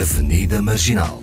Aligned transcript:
Avenida 0.00 0.62
Marginal. 0.62 1.20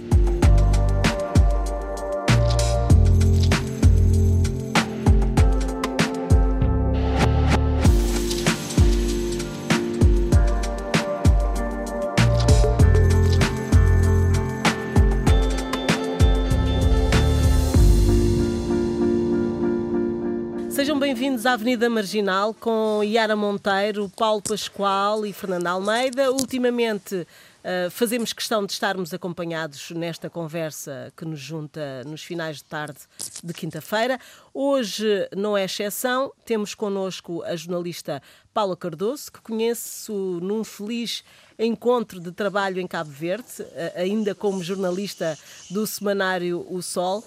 Sejam 20.70 21.00
bem-vindos 21.00 21.46
à 21.46 21.54
Avenida 21.54 21.90
Marginal 21.90 22.54
com 22.54 23.02
Yara 23.02 23.38
Monteiro, 23.38 24.12
Paulo 24.18 24.42
Pascoal 24.42 25.26
e 25.26 25.32
Fernanda 25.32 25.70
Almeida. 25.70 26.30
Ultimamente 26.30 27.26
uh, 27.66 27.90
fazemos 27.90 28.32
questão 28.32 28.66
de 28.66 28.72
estarmos 28.72 29.14
acompanhados 29.14 29.92
nesta 29.92 30.30
conversa 30.30 31.12
que 31.18 31.26
nos 31.26 31.40
junta 31.40 32.04
nos 32.06 32.24
finais 32.24 32.58
de 32.58 32.66
tarde 32.66 33.00
de 33.44 33.54
quinta-feira. 33.54 34.20
Hoje 34.54 35.28
não 35.36 35.58
é 35.58 35.66
exceção, 35.66 36.32
temos 36.46 36.76
connosco 36.76 37.42
a 37.44 37.56
jornalista 37.56 38.22
Paula 38.54 38.78
Cardoso, 38.78 39.32
que 39.32 39.42
conheço 39.42 40.40
num 40.42 40.64
feliz 40.64 41.24
encontro 41.58 42.20
de 42.20 42.32
trabalho 42.32 42.80
em 42.80 42.88
Cabo 42.88 43.10
Verde, 43.10 43.62
uh, 43.62 43.66
ainda 43.96 44.36
como 44.36 44.64
jornalista 44.64 45.38
do 45.70 45.88
semanário 45.88 46.66
O 46.70 46.82
Sol. 46.82 47.24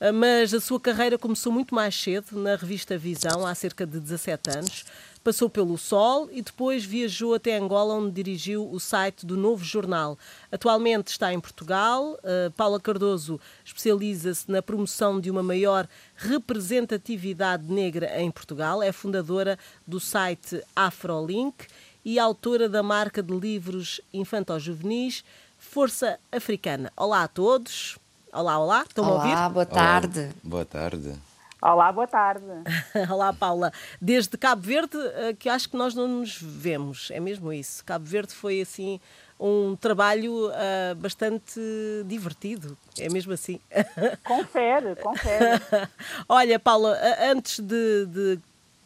Ah, 0.00 0.12
mas 0.12 0.54
a 0.54 0.60
sua 0.60 0.80
carreira 0.80 1.18
começou 1.18 1.52
muito 1.52 1.74
mais 1.74 1.94
cedo, 1.94 2.40
na 2.40 2.56
revista 2.56 2.96
Visão, 2.96 3.46
há 3.46 3.54
cerca 3.54 3.86
de 3.86 4.00
17 4.00 4.50
anos. 4.50 4.84
Passou 5.22 5.50
pelo 5.50 5.76
Sol 5.76 6.30
e 6.32 6.40
depois 6.40 6.82
viajou 6.82 7.34
até 7.34 7.58
Angola, 7.58 7.94
onde 7.94 8.10
dirigiu 8.10 8.66
o 8.70 8.80
site 8.80 9.26
do 9.26 9.36
Novo 9.36 9.62
Jornal. 9.62 10.18
Atualmente 10.50 11.08
está 11.08 11.30
em 11.32 11.38
Portugal. 11.38 12.18
Uh, 12.24 12.50
Paula 12.52 12.80
Cardoso 12.80 13.38
especializa-se 13.62 14.50
na 14.50 14.62
promoção 14.62 15.20
de 15.20 15.30
uma 15.30 15.42
maior 15.42 15.86
representatividade 16.16 17.70
negra 17.70 18.18
em 18.18 18.30
Portugal. 18.30 18.82
É 18.82 18.92
fundadora 18.92 19.58
do 19.86 20.00
site 20.00 20.62
Afrolink 20.74 21.66
e 22.02 22.18
autora 22.18 22.66
da 22.66 22.82
marca 22.82 23.22
de 23.22 23.34
livros 23.34 24.00
infanto-juvenis 24.14 25.22
Força 25.58 26.18
Africana. 26.32 26.90
Olá 26.96 27.24
a 27.24 27.28
todos. 27.28 27.98
Olá, 28.32 28.58
olá, 28.58 28.84
estão-me 28.88 29.10
a 29.10 29.14
ouvir? 29.14 29.28
Olá, 29.32 29.48
boa 29.50 29.66
tarde. 29.66 30.20
Olá, 30.20 30.32
boa 30.42 30.64
tarde. 30.64 31.29
Olá, 31.62 31.92
boa 31.92 32.06
tarde. 32.06 32.46
olá, 33.10 33.34
Paula. 33.34 33.70
Desde 34.00 34.38
Cabo 34.38 34.62
Verde, 34.62 34.96
eh, 34.96 35.34
que 35.38 35.46
acho 35.46 35.68
que 35.68 35.76
nós 35.76 35.94
não 35.94 36.08
nos 36.08 36.40
vemos, 36.40 37.10
é 37.10 37.20
mesmo 37.20 37.52
isso. 37.52 37.84
Cabo 37.84 38.06
Verde 38.06 38.32
foi 38.32 38.62
assim 38.62 38.98
um 39.38 39.76
trabalho 39.76 40.48
uh, 40.48 40.94
bastante 40.96 41.60
divertido, 42.06 42.76
é 42.98 43.10
mesmo 43.10 43.34
assim. 43.34 43.60
Confere, 44.24 44.96
confere. 44.96 45.60
Olha, 46.28 46.58
Paula, 46.58 46.98
antes 47.30 47.58
de, 47.58 48.06
de, 48.06 48.38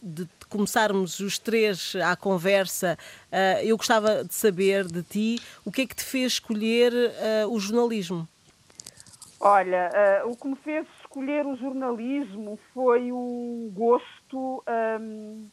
de 0.02 0.28
começarmos 0.48 1.18
os 1.20 1.38
três 1.38 1.94
à 1.96 2.14
conversa, 2.16 2.98
uh, 3.32 3.62
eu 3.64 3.76
gostava 3.76 4.24
de 4.24 4.34
saber 4.34 4.86
de 4.86 5.02
ti 5.02 5.40
o 5.64 5.70
que 5.70 5.82
é 5.82 5.86
que 5.86 5.94
te 5.94 6.04
fez 6.04 6.34
escolher 6.34 6.92
uh, 6.92 7.52
o 7.52 7.58
jornalismo. 7.58 8.28
Olha, 9.40 9.90
uh, 10.24 10.30
o 10.30 10.36
que 10.36 10.48
me 10.48 10.56
fez 10.56 10.86
escolher 11.14 11.46
o 11.46 11.54
jornalismo 11.54 12.58
foi 12.72 13.12
um 13.12 13.70
gosto 13.72 14.64
um, 15.00 15.46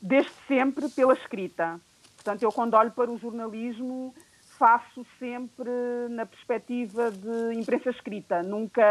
desde 0.00 0.30
sempre 0.46 0.88
pela 0.88 1.12
escrita. 1.12 1.80
Portanto, 2.14 2.44
eu 2.44 2.52
quando 2.52 2.74
olho 2.74 2.92
para 2.92 3.10
o 3.10 3.18
jornalismo 3.18 4.14
faço 4.56 5.04
sempre 5.18 5.70
na 6.10 6.24
perspectiva 6.24 7.10
de 7.10 7.54
imprensa 7.54 7.90
escrita, 7.90 8.44
nunca 8.44 8.82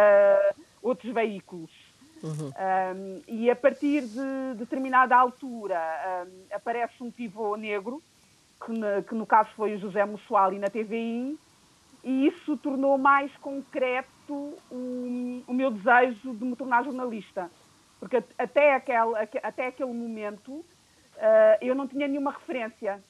outros 0.84 1.14
veículos. 1.14 1.72
Uhum. 2.22 2.50
Um, 2.50 3.22
e 3.28 3.50
a 3.50 3.56
partir 3.56 4.02
de 4.02 4.56
determinada 4.58 5.16
altura 5.16 5.80
um, 6.28 6.56
aparece 6.56 7.02
um 7.02 7.10
pivô 7.10 7.56
negro, 7.56 8.02
que, 8.66 8.72
na, 8.74 9.02
que, 9.02 9.16
no 9.16 9.26
caso 9.26 9.50
foi 9.56 9.76
o 9.76 9.80
José 9.80 10.04
Mussuali 10.04 10.60
na 10.60 10.68
TVI, 10.70 11.38
e 12.04 12.28
isso 12.28 12.58
tornou 12.58 12.98
mais 12.98 13.32
concreto 13.38 14.15
o, 14.34 15.44
o 15.48 15.54
meu 15.54 15.72
desejo 15.72 16.34
de 16.36 16.46
me 16.46 16.56
tornar 16.56 16.84
jornalista. 16.84 17.50
Porque 18.00 18.24
até 18.38 18.76
aquele, 18.76 19.16
até 19.42 19.68
aquele 19.68 19.94
momento 19.94 20.52
uh, 20.52 20.66
eu 21.62 21.74
não 21.76 21.88
tinha 21.88 22.08
nenhuma 22.08 22.32
referência. 22.32 23.04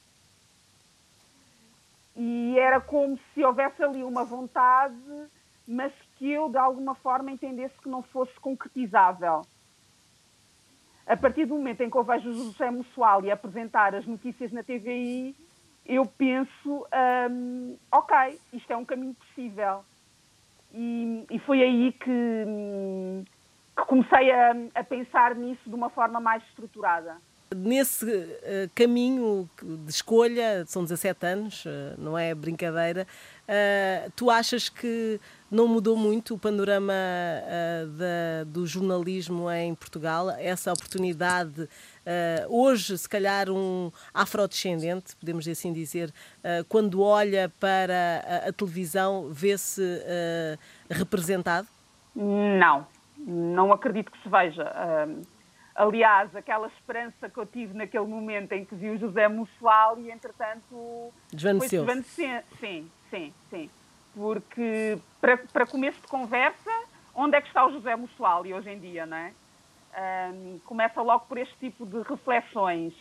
E 2.14 2.58
era 2.58 2.80
como 2.80 3.18
se 3.34 3.44
houvesse 3.44 3.82
ali 3.82 4.02
uma 4.02 4.24
vontade, 4.24 4.94
mas 5.66 5.92
que 6.16 6.30
eu 6.30 6.48
de 6.48 6.56
alguma 6.56 6.94
forma 6.94 7.30
entendesse 7.30 7.74
que 7.82 7.88
não 7.88 8.02
fosse 8.02 8.32
concretizável. 8.40 9.42
A 11.06 11.16
partir 11.16 11.44
do 11.44 11.54
momento 11.54 11.82
em 11.82 11.90
que 11.90 11.96
eu 11.96 12.02
vejo 12.02 12.32
José 12.32 12.70
Mussuali 12.70 13.30
apresentar 13.30 13.94
as 13.94 14.06
notícias 14.06 14.50
na 14.50 14.62
TVI, 14.62 15.36
eu 15.84 16.04
penso, 16.04 16.86
um, 17.30 17.76
ok, 17.92 18.40
isto 18.52 18.72
é 18.72 18.76
um 18.76 18.84
caminho 18.84 19.14
possível. 19.14 19.84
E, 20.78 21.24
e 21.30 21.38
foi 21.38 21.62
aí 21.62 21.92
que, 21.92 22.44
que 23.78 23.86
comecei 23.86 24.30
a, 24.30 24.54
a, 24.74 24.84
pensar 24.84 25.34
nisso 25.34 25.62
de 25.66 25.74
uma 25.74 25.88
forma 25.88 26.20
mais 26.20 26.42
estruturada. 26.50 27.16
Nesse 27.54 28.04
uh, 28.04 28.70
caminho 28.74 29.48
de 29.62 29.90
escolha, 29.90 30.66
são 30.66 30.82
17 30.82 31.26
anos, 31.26 31.64
uh, 31.64 31.68
não 31.96 32.18
é 32.18 32.34
brincadeira, 32.34 33.06
uh, 33.44 34.12
tu 34.14 34.30
achas 34.30 34.68
que 34.68 35.18
não 35.50 35.66
mudou 35.66 35.96
muito 35.96 36.34
o 36.34 36.38
panorama 36.38 36.92
da, 37.96 38.44
do 38.44 38.66
jornalismo 38.66 39.48
em 39.48 39.74
Portugal? 39.76 40.28
Essa 40.30 40.72
oportunidade 40.72 41.68
Uh, 42.06 42.62
hoje, 42.62 42.96
se 42.96 43.08
calhar, 43.08 43.50
um 43.50 43.90
afrodescendente, 44.14 45.16
podemos 45.16 45.46
assim 45.48 45.72
dizer, 45.72 46.10
uh, 46.10 46.64
quando 46.68 47.02
olha 47.02 47.52
para 47.58 48.22
a, 48.44 48.48
a 48.48 48.52
televisão, 48.52 49.28
vê-se 49.32 49.82
uh, 49.82 50.58
representado? 50.88 51.66
Não, 52.14 52.86
não 53.18 53.72
acredito 53.72 54.12
que 54.12 54.22
se 54.22 54.28
veja. 54.28 54.72
aliás, 55.74 56.34
aquela 56.34 56.68
esperança 56.68 57.28
que 57.28 57.36
eu 57.36 57.44
tive 57.44 57.76
naquele 57.76 58.06
momento 58.06 58.52
em 58.52 58.64
que 58.64 58.74
vi 58.76 58.90
o 58.90 58.98
José 58.98 59.26
Mussual 59.26 59.98
e, 59.98 60.10
entretanto, 60.10 61.12
desvaneceu. 61.84 62.40
Sim, 62.60 62.90
sim, 63.10 63.34
sim. 63.50 63.70
Porque, 64.14 64.96
para, 65.20 65.36
para 65.36 65.66
começo 65.66 66.00
de 66.00 66.06
conversa, 66.06 66.70
onde 67.14 67.36
é 67.36 67.40
que 67.40 67.48
está 67.48 67.66
o 67.66 67.72
José 67.72 67.96
Mussual 67.96 68.42
hoje 68.42 68.70
em 68.70 68.78
dia, 68.78 69.04
não 69.04 69.16
é? 69.16 69.32
Um, 69.96 70.58
começa 70.66 71.00
logo 71.00 71.24
por 71.26 71.38
este 71.38 71.54
tipo 71.58 71.86
de 71.86 72.02
reflexões. 72.02 72.92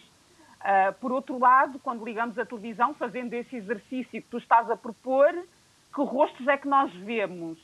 Uh, 0.62 0.94
por 1.02 1.12
outro 1.12 1.38
lado, 1.38 1.78
quando 1.80 2.06
ligamos 2.06 2.40
a 2.40 2.46
televisão, 2.46 2.94
fazendo 2.94 3.34
esse 3.34 3.58
exercício 3.58 4.22
que 4.22 4.30
tu 4.30 4.38
estás 4.38 4.70
a 4.72 4.78
propor, 4.78 5.34
que 5.94 6.02
rostos 6.02 6.48
é 6.48 6.58
que 6.58 6.68
nós 6.68 6.94
vemos? 6.94 7.60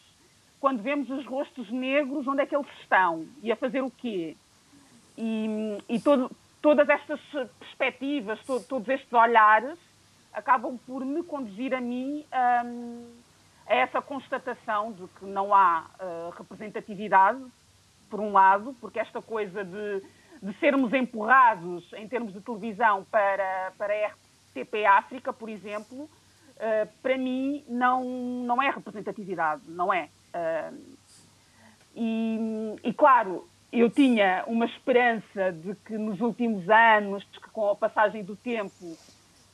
Quando 0.59 0.83
vemos 0.83 1.09
os 1.09 1.25
rostos 1.25 1.71
negros, 1.71 2.27
onde 2.27 2.41
é 2.41 2.45
que 2.45 2.55
eles 2.55 2.67
estão? 2.81 3.25
E 3.41 3.51
a 3.51 3.55
fazer 3.55 3.81
o 3.81 3.89
quê? 3.89 4.35
E, 5.17 5.77
e 5.87 5.99
todo, 5.99 6.29
todas 6.61 6.87
estas 6.89 7.19
perspectivas, 7.57 8.39
todos 8.45 8.87
estes 8.89 9.11
olhares, 9.13 9.79
acabam 10.33 10.77
por 10.85 11.05
me 11.05 11.23
conduzir 11.23 11.73
a 11.73 11.81
mim 11.81 12.25
um, 12.65 13.11
a 13.65 13.75
essa 13.75 14.01
constatação 14.01 14.91
de 14.91 15.07
que 15.07 15.25
não 15.25 15.53
há 15.53 15.85
uh, 15.99 16.29
representatividade 16.37 17.41
por 18.11 18.19
um 18.19 18.33
lado, 18.33 18.75
porque 18.81 18.99
esta 18.99 19.21
coisa 19.21 19.63
de, 19.63 20.03
de 20.43 20.53
sermos 20.59 20.93
empurrados 20.93 21.91
em 21.93 22.07
termos 22.07 22.33
de 22.33 22.41
televisão 22.41 23.07
para, 23.09 23.71
para 23.77 23.93
a 23.93 24.07
RTP 24.09 24.85
África, 24.85 25.31
por 25.31 25.49
exemplo, 25.49 26.03
uh, 26.03 26.89
para 27.01 27.17
mim 27.17 27.63
não, 27.67 28.03
não 28.43 28.61
é 28.61 28.69
representatividade, 28.69 29.63
não 29.67 29.91
é. 29.91 30.09
Uh, 30.35 30.77
e, 31.95 32.75
e, 32.83 32.93
claro, 32.93 33.47
eu 33.71 33.89
tinha 33.89 34.43
uma 34.45 34.65
esperança 34.65 35.51
de 35.51 35.73
que 35.75 35.97
nos 35.97 36.19
últimos 36.19 36.69
anos, 36.69 37.23
que 37.23 37.49
com 37.49 37.69
a 37.69 37.75
passagem 37.75 38.23
do 38.23 38.35
tempo, 38.35 38.97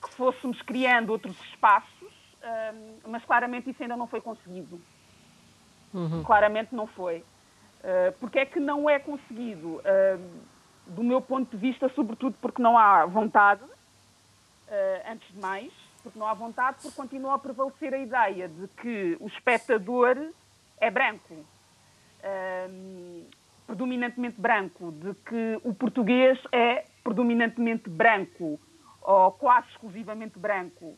que 0.01 0.09
fôssemos 0.13 0.61
criando 0.63 1.11
outros 1.11 1.39
espaços, 1.45 2.11
uh, 2.41 3.07
mas 3.07 3.23
claramente 3.23 3.69
isso 3.69 3.81
ainda 3.83 3.95
não 3.95 4.07
foi 4.07 4.19
conseguido. 4.19 4.81
Uhum. 5.93 6.23
Claramente 6.23 6.75
não 6.75 6.87
foi. 6.87 7.23
Uh, 7.79 8.11
porque 8.19 8.39
é 8.39 8.45
que 8.45 8.59
não 8.59 8.89
é 8.89 8.99
conseguido? 8.99 9.77
Uh, 9.77 10.57
do 10.87 11.03
meu 11.03 11.21
ponto 11.21 11.49
de 11.51 11.57
vista, 11.57 11.89
sobretudo 11.89 12.35
porque 12.41 12.61
não 12.61 12.77
há 12.77 13.05
vontade, 13.05 13.63
uh, 13.63 15.11
antes 15.11 15.27
de 15.33 15.39
mais, 15.39 15.71
porque 16.01 16.17
não 16.17 16.25
há 16.25 16.33
vontade, 16.33 16.77
porque 16.81 16.95
continua 16.95 17.35
a 17.35 17.39
prevalecer 17.39 17.93
a 17.93 17.97
ideia 17.97 18.47
de 18.47 18.67
que 18.81 19.17
o 19.19 19.27
espectador 19.27 20.17
é 20.79 20.89
branco, 20.89 21.45
predominantemente 23.65 24.39
branco, 24.39 24.91
de 24.91 25.13
que 25.15 25.59
o 25.63 25.73
português 25.73 26.39
é 26.51 26.85
predominantemente 27.03 27.89
branco, 27.89 28.59
ou 29.01 29.31
quase 29.31 29.67
exclusivamente 29.69 30.37
branco. 30.37 30.97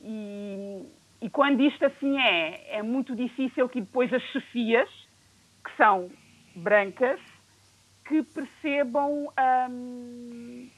E, 0.00 0.86
e 1.22 1.30
quando 1.30 1.62
isto 1.62 1.84
assim 1.84 2.18
é, 2.18 2.78
é 2.78 2.82
muito 2.82 3.14
difícil 3.14 3.68
que 3.68 3.80
depois 3.80 4.12
as 4.12 4.22
chefias, 4.24 4.88
que 5.64 5.76
são 5.76 6.10
brancas, 6.54 7.20
que 8.06 8.22
percebam 8.22 9.28
hum, 9.70 10.68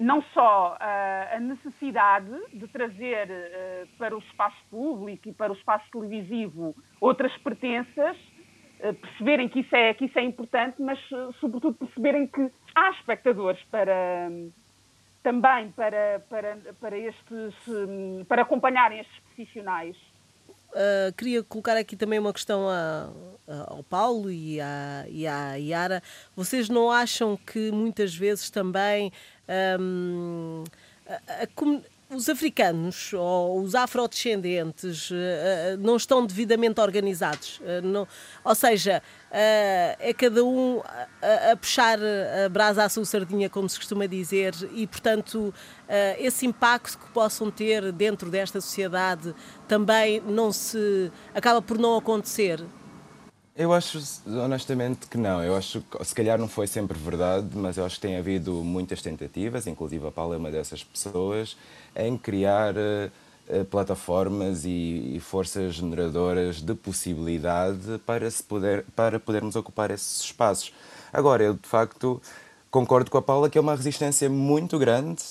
não 0.00 0.22
só 0.32 0.74
uh, 0.74 1.36
a 1.36 1.40
necessidade 1.40 2.30
de 2.54 2.66
trazer 2.68 3.28
uh, 3.28 3.88
para 3.98 4.16
o 4.16 4.18
espaço 4.20 4.56
público 4.70 5.28
e 5.28 5.32
para 5.32 5.52
o 5.52 5.54
espaço 5.54 5.84
televisivo 5.92 6.74
outras 6.98 7.36
pertenças, 7.38 8.16
uh, 8.80 8.94
perceberem 8.94 9.48
que 9.48 9.60
isso, 9.60 9.76
é, 9.76 9.92
que 9.92 10.06
isso 10.06 10.18
é 10.18 10.22
importante, 10.22 10.80
mas 10.80 10.98
sobretudo 11.38 11.74
perceberem 11.74 12.26
que 12.26 12.50
há 12.74 12.90
espectadores 12.92 13.62
para 13.64 14.28
um, 14.30 14.50
também 15.22 15.70
para, 15.72 16.24
para, 16.30 16.56
para, 16.80 16.98
estes, 16.98 17.68
um, 17.68 18.24
para 18.24 18.42
acompanharem 18.42 19.00
estes 19.00 19.18
profissionais. 19.20 19.96
Uh, 20.70 21.12
queria 21.16 21.42
colocar 21.42 21.76
aqui 21.76 21.96
também 21.96 22.18
uma 22.18 22.32
questão 22.32 22.68
a, 22.68 23.10
a, 23.48 23.72
ao 23.72 23.82
Paulo 23.82 24.30
e 24.30 24.60
à, 24.60 25.04
e 25.08 25.26
à 25.26 25.54
Yara. 25.56 26.02
Vocês 26.36 26.68
não 26.68 26.90
acham 26.90 27.36
que 27.36 27.72
muitas 27.72 28.14
vezes 28.14 28.50
também 28.50 29.12
um, 29.80 30.62
a, 31.08 32.14
os 32.14 32.28
africanos 32.28 33.12
ou 33.12 33.60
os 33.60 33.74
afrodescendentes 33.74 35.10
uh, 35.10 35.14
não 35.78 35.96
estão 35.96 36.24
devidamente 36.24 36.80
organizados? 36.80 37.60
Não, 37.82 38.06
ou 38.44 38.54
seja, 38.54 39.02
é 39.32 40.12
cada 40.16 40.44
um 40.44 40.82
a, 41.22 41.52
a, 41.52 41.56
puxar 41.56 41.98
a 42.44 42.48
brasa 42.48 42.84
à 42.84 42.88
sua 42.88 43.04
sardinha, 43.04 43.48
como 43.48 43.68
se 43.68 43.78
costuma 43.78 44.06
dizer, 44.06 44.54
e, 44.72 44.86
portanto, 44.86 45.54
esse 46.18 46.46
impacto 46.46 46.98
que 46.98 47.10
possam 47.10 47.50
ter 47.50 47.92
dentro 47.92 48.30
desta 48.30 48.60
sociedade 48.60 49.34
também 49.68 50.20
não 50.20 50.52
se 50.52 51.12
acaba 51.34 51.62
por 51.62 51.78
não 51.78 51.96
acontecer. 51.96 52.60
Eu 53.60 53.74
acho 53.74 54.00
honestamente 54.26 55.06
que 55.06 55.18
não. 55.18 55.42
Eu 55.42 55.54
acho 55.54 55.82
que 55.82 56.04
se 56.04 56.14
calhar 56.14 56.38
não 56.38 56.48
foi 56.48 56.66
sempre 56.66 56.98
verdade, 56.98 57.48
mas 57.54 57.76
eu 57.76 57.84
acho 57.84 57.96
que 57.96 58.00
tem 58.00 58.16
havido 58.16 58.54
muitas 58.64 59.02
tentativas, 59.02 59.66
inclusive 59.66 60.06
a 60.06 60.10
Paula 60.10 60.36
é 60.36 60.38
uma 60.38 60.50
dessas 60.50 60.82
pessoas, 60.82 61.58
em 61.94 62.16
criar 62.16 62.74
uh, 62.74 63.10
plataformas 63.70 64.64
e, 64.64 65.16
e, 65.16 65.20
forças 65.20 65.74
generadoras 65.74 66.60
de 66.60 66.74
possibilidade 66.74 67.98
para, 68.06 68.30
se 68.30 68.42
poder, 68.42 68.84
para 68.94 69.18
podermos 69.18 69.56
ocupar 69.56 69.90
esses 69.90 70.20
espaços. 70.20 70.72
Agora, 71.12 71.42
eu 71.42 71.54
de 71.54 71.68
facto 71.68 72.20
concordo 72.70 73.10
com 73.10 73.18
a 73.18 73.22
Paula 73.22 73.50
que 73.50 73.58
é 73.58 73.60
uma 73.60 73.74
resistência 73.74 74.28
muito 74.30 74.78
grande, 74.78 75.22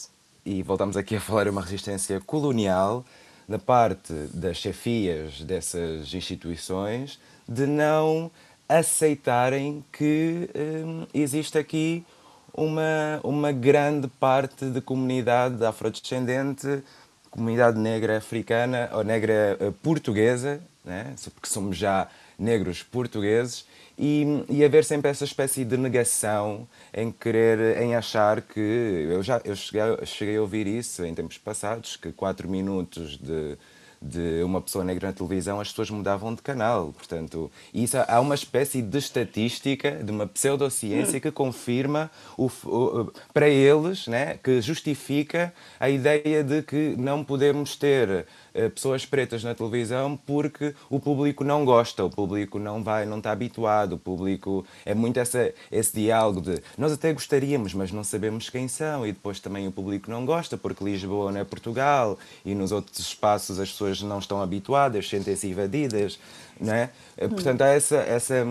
e 0.45 0.61
voltamos 0.63 0.97
aqui 0.97 1.15
a 1.15 1.21
falar, 1.21 1.47
é 1.47 1.49
uma 1.49 1.61
resistência 1.61 2.19
colonial 2.19 3.05
da 3.47 3.57
parte 3.57 4.13
das 4.33 4.57
chefias 4.57 5.41
dessas 5.41 6.13
instituições 6.13 7.19
de 7.47 7.65
não 7.65 8.29
aceitarem 8.67 9.83
que 9.91 10.47
hum, 10.55 11.07
existe 11.11 11.57
aqui 11.57 12.05
uma, 12.53 13.19
uma 13.23 13.51
grande 13.51 14.07
parte 14.07 14.65
de 14.65 14.81
comunidade 14.81 15.63
afrodescendente, 15.65 16.83
comunidade 17.29 17.77
negra 17.77 18.17
africana 18.17 18.89
ou 18.93 19.03
negra 19.03 19.57
uh, 19.59 19.71
portuguesa, 19.71 20.61
né? 20.83 21.13
porque 21.33 21.49
somos 21.49 21.77
já 21.77 22.07
negros 22.37 22.83
portugueses, 22.83 23.65
e, 23.97 24.45
e 24.47 24.63
haver 24.63 24.85
sempre 24.85 25.11
essa 25.11 25.25
espécie 25.25 25.65
de 25.65 25.75
negação 25.75 26.65
em 26.93 27.11
querer, 27.11 27.81
em 27.81 27.95
achar 27.95 28.41
que. 28.41 28.59
Eu 28.59 29.21
já 29.21 29.41
eu 29.43 29.55
cheguei, 29.57 30.05
cheguei 30.05 30.37
a 30.37 30.41
ouvir 30.41 30.65
isso 30.67 31.03
em 31.03 31.13
tempos 31.13 31.37
passados, 31.37 31.97
que 31.97 32.13
quatro 32.13 32.47
minutos 32.47 33.17
de 33.17 33.57
de 34.01 34.41
uma 34.43 34.61
pessoa 34.61 34.83
negra 34.83 35.07
na 35.07 35.13
televisão, 35.13 35.59
as 35.59 35.69
pessoas 35.69 35.89
mudavam 35.89 36.33
de 36.33 36.41
canal. 36.41 36.93
Portanto, 36.93 37.51
isso, 37.73 37.97
há 38.07 38.19
uma 38.19 38.35
espécie 38.35 38.81
de 38.81 38.97
estatística, 38.97 39.91
de 39.91 40.11
uma 40.11 40.25
pseudociência 40.25 41.19
que 41.19 41.31
confirma, 41.31 42.09
o, 42.37 42.49
o, 42.65 43.11
para 43.33 43.49
eles, 43.49 44.07
né, 44.07 44.37
que 44.41 44.61
justifica 44.61 45.53
a 45.79 45.89
ideia 45.89 46.43
de 46.43 46.61
que 46.61 46.95
não 46.97 47.23
podemos 47.23 47.75
ter 47.75 48.25
pessoas 48.67 49.05
pretas 49.05 49.43
na 49.43 49.55
televisão 49.55 50.19
porque 50.25 50.73
o 50.89 50.99
público 50.99 51.43
não 51.43 51.63
gosta, 51.63 52.03
o 52.03 52.09
público 52.09 52.59
não 52.59 52.83
vai, 52.83 53.05
não 53.05 53.19
está 53.19 53.31
habituado, 53.31 53.93
o 53.93 53.97
público 53.97 54.65
é 54.85 54.93
muito 54.93 55.19
essa, 55.19 55.53
esse 55.71 55.93
diálogo 55.93 56.41
de 56.41 56.61
nós 56.77 56.91
até 56.91 57.13
gostaríamos, 57.13 57.73
mas 57.73 57.91
não 57.91 58.03
sabemos 58.03 58.49
quem 58.49 58.67
são, 58.67 59.05
e 59.05 59.11
depois 59.11 59.39
também 59.39 59.67
o 59.67 59.71
público 59.71 60.09
não 60.09 60.25
gosta 60.25 60.57
porque 60.57 60.83
Lisboa 60.83 61.31
não 61.31 61.39
é 61.39 61.43
Portugal 61.43 62.17
e 62.43 62.55
nos 62.55 62.71
outros 62.71 62.99
espaços 62.99 63.59
as 63.59 63.71
pessoas 63.71 64.01
não 64.01 64.19
estão 64.19 64.41
habituadas, 64.41 65.07
sentem-se 65.07 65.47
invadidas, 65.47 66.19
não 66.59 66.73
é? 66.73 66.89
Eh, 67.15 67.27
portanto, 67.27 67.61
há 67.61 67.67
essa, 67.67 67.97
essa 67.97 68.45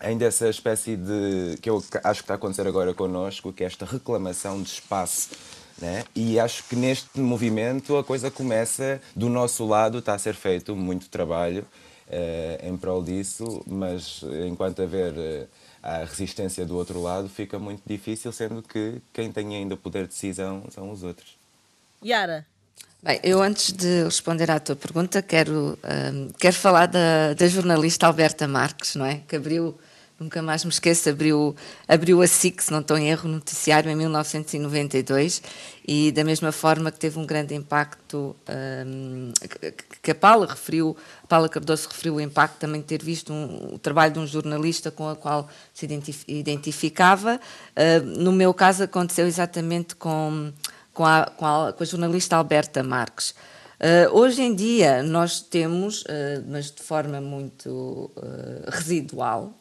ainda 0.00 0.24
essa 0.24 0.48
espécie 0.48 0.96
de 0.96 1.58
que 1.60 1.68
eu 1.68 1.82
acho 2.04 2.20
que 2.20 2.24
está 2.24 2.34
a 2.34 2.36
acontecer 2.36 2.66
agora 2.66 2.94
connosco, 2.94 3.52
que 3.52 3.64
é 3.64 3.66
esta 3.66 3.84
reclamação 3.84 4.62
de 4.62 4.68
espaço 4.68 5.30
né? 5.80 6.04
E 6.14 6.38
acho 6.38 6.64
que 6.64 6.76
neste 6.76 7.20
movimento 7.20 7.96
a 7.96 8.04
coisa 8.04 8.30
começa, 8.30 9.00
do 9.14 9.28
nosso 9.28 9.64
lado 9.66 9.98
está 9.98 10.14
a 10.14 10.18
ser 10.18 10.34
feito 10.34 10.74
muito 10.74 11.08
trabalho 11.08 11.64
uh, 12.08 12.66
em 12.66 12.76
prol 12.76 13.02
disso, 13.02 13.62
mas 13.66 14.22
enquanto 14.46 14.82
haver 14.82 15.12
uh, 15.12 15.48
a 15.82 16.04
resistência 16.04 16.66
do 16.66 16.76
outro 16.76 17.00
lado 17.00 17.28
fica 17.28 17.58
muito 17.58 17.82
difícil, 17.86 18.32
sendo 18.32 18.62
que 18.62 19.00
quem 19.12 19.30
tem 19.30 19.56
ainda 19.56 19.76
poder 19.76 20.02
de 20.02 20.08
decisão 20.08 20.64
são 20.70 20.90
os 20.90 21.02
outros. 21.02 21.36
Yara. 22.04 22.46
Bem, 23.00 23.20
eu 23.22 23.40
antes 23.40 23.72
de 23.72 24.02
responder 24.02 24.50
à 24.50 24.58
tua 24.58 24.74
pergunta 24.74 25.22
quero, 25.22 25.78
um, 25.84 26.28
eh, 26.28 26.32
quero 26.36 26.56
falar 26.56 26.86
da, 26.86 27.32
da 27.32 27.46
jornalista 27.46 28.08
Alberta 28.08 28.48
Marques, 28.48 28.96
não 28.96 29.06
é? 29.06 29.22
Que 29.28 29.36
abriu 29.36 29.78
nunca 30.18 30.42
mais 30.42 30.64
me 30.64 30.70
esqueço, 30.70 31.08
abriu, 31.08 31.54
abriu 31.86 32.20
a 32.20 32.26
SIC, 32.26 32.60
se 32.60 32.72
não 32.72 32.80
estou 32.80 32.98
em 32.98 33.08
erro, 33.08 33.28
noticiário 33.28 33.90
em 33.90 33.94
1992 33.94 35.42
e 35.86 36.10
da 36.10 36.24
mesma 36.24 36.50
forma 36.50 36.90
que 36.90 36.98
teve 36.98 37.18
um 37.18 37.24
grande 37.24 37.54
impacto, 37.54 38.34
um, 38.86 39.32
que 40.02 40.10
a 40.10 40.14
Paula 40.14 40.46
referiu, 40.46 40.96
a 41.22 41.26
Paula 41.26 41.48
Cardoso 41.48 41.88
referiu 41.88 42.16
o 42.16 42.20
impacto 42.20 42.58
também 42.58 42.80
de 42.80 42.86
ter 42.88 43.02
visto 43.02 43.32
um, 43.32 43.74
o 43.74 43.78
trabalho 43.78 44.12
de 44.12 44.18
um 44.18 44.26
jornalista 44.26 44.90
com 44.90 45.08
a 45.08 45.14
qual 45.14 45.48
se 45.72 45.86
identificava. 46.26 47.40
Uh, 47.76 48.04
no 48.04 48.32
meu 48.32 48.52
caso 48.52 48.82
aconteceu 48.82 49.26
exatamente 49.26 49.94
com, 49.94 50.52
com, 50.92 51.06
a, 51.06 51.26
com, 51.36 51.46
a, 51.46 51.72
com 51.72 51.82
a 51.82 51.86
jornalista 51.86 52.36
Alberta 52.36 52.82
Marques. 52.82 53.34
Uh, 53.78 54.12
hoje 54.12 54.42
em 54.42 54.52
dia 54.52 55.04
nós 55.04 55.40
temos, 55.40 56.02
uh, 56.02 56.44
mas 56.48 56.68
de 56.72 56.82
forma 56.82 57.20
muito 57.20 58.10
uh, 58.16 58.68
residual, 58.68 59.54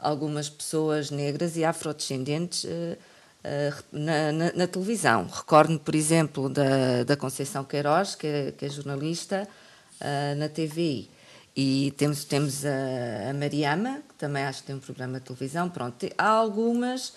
algumas 0.00 0.48
pessoas 0.48 1.10
negras 1.10 1.56
e 1.56 1.64
afrodescendentes 1.64 2.64
uh, 2.64 2.98
na, 3.92 4.32
na, 4.32 4.52
na, 4.52 4.66
televisão. 4.66 5.28
Recordo-me, 5.32 5.78
por 5.78 5.94
exemplo, 5.94 6.48
da, 6.48 7.04
da 7.04 7.16
Conceição 7.16 7.64
Queiroz, 7.64 8.14
que 8.14 8.26
é, 8.26 8.52
que 8.52 8.66
é 8.66 8.68
jornalista 8.68 9.48
na 10.36 10.48
TVI. 10.48 11.08
E 11.56 11.94
temos, 11.96 12.24
temos 12.24 12.66
a, 12.66 13.30
a 13.30 13.32
Mariama, 13.32 14.02
que 14.08 14.14
também 14.16 14.44
acho 14.44 14.60
que 14.60 14.66
tem 14.66 14.76
um 14.76 14.80
programa 14.80 15.20
de 15.20 15.26
televisão. 15.26 15.70
Pronto, 15.70 16.06
há 16.18 16.28
algumas, 16.28 17.14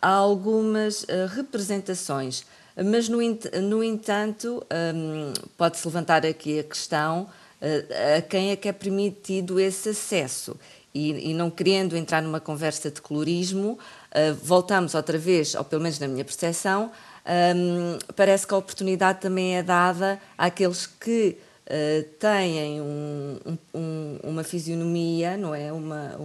há 0.00 0.10
algumas 0.10 1.04
representações. 1.34 2.44
Mas, 2.76 3.08
no, 3.08 3.18
no 3.62 3.84
entanto, 3.84 4.64
um, 4.94 5.32
pode-se 5.56 5.86
levantar 5.86 6.24
aqui 6.24 6.60
a 6.60 6.64
questão 6.64 7.22
uh, 7.60 8.18
a 8.18 8.22
quem 8.22 8.50
é 8.50 8.56
que 8.56 8.68
é 8.68 8.72
permitido 8.72 9.58
esse 9.58 9.90
acesso 9.90 10.56
e, 10.94 11.30
e, 11.30 11.34
não 11.34 11.50
querendo 11.50 11.96
entrar 11.96 12.20
numa 12.20 12.40
conversa 12.40 12.90
de 12.90 13.00
colorismo, 13.00 13.78
uh, 13.78 14.34
voltamos 14.42 14.94
outra 14.94 15.16
vez, 15.16 15.54
ou 15.54 15.64
pelo 15.64 15.82
menos 15.82 15.98
na 15.98 16.08
minha 16.08 16.24
percepção, 16.24 16.90
um, 17.24 17.98
parece 18.16 18.46
que 18.46 18.54
a 18.54 18.56
oportunidade 18.56 19.20
também 19.20 19.56
é 19.56 19.62
dada 19.62 20.20
àqueles 20.36 20.86
que 20.86 21.36
uh, 21.66 22.02
têm 22.18 22.80
um, 22.80 23.38
um, 23.74 24.18
uma 24.24 24.42
fisionomia, 24.42 25.36
não 25.36 25.54
é? 25.54 25.72
Uma, 25.72 26.16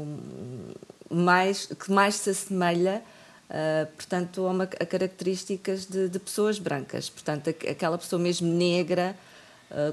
mais, 1.10 1.68
que 1.68 1.92
mais 1.92 2.16
se 2.16 2.32
assemelha, 2.32 3.04
uh, 3.50 3.86
portanto, 3.96 4.48
a, 4.48 4.50
uma, 4.50 4.64
a 4.64 4.86
características 4.86 5.86
de, 5.86 6.10
de, 6.10 6.18
pessoas 6.18 6.58
brancas. 6.58 7.08
Portanto, 7.10 7.50
aquela 7.50 7.98
pessoa 7.98 8.20
mesmo 8.20 8.52
negra, 8.52 9.16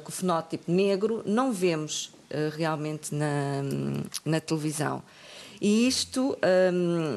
com 0.05 0.11
o 0.11 0.13
fenótipo 0.13 0.71
negro, 0.71 1.23
não 1.27 1.51
vemos 1.51 2.13
realmente 2.57 3.15
na, 3.15 3.63
na 4.25 4.41
televisão. 4.41 5.03
E 5.61 5.87
isto, 5.87 6.37
um, 6.73 7.17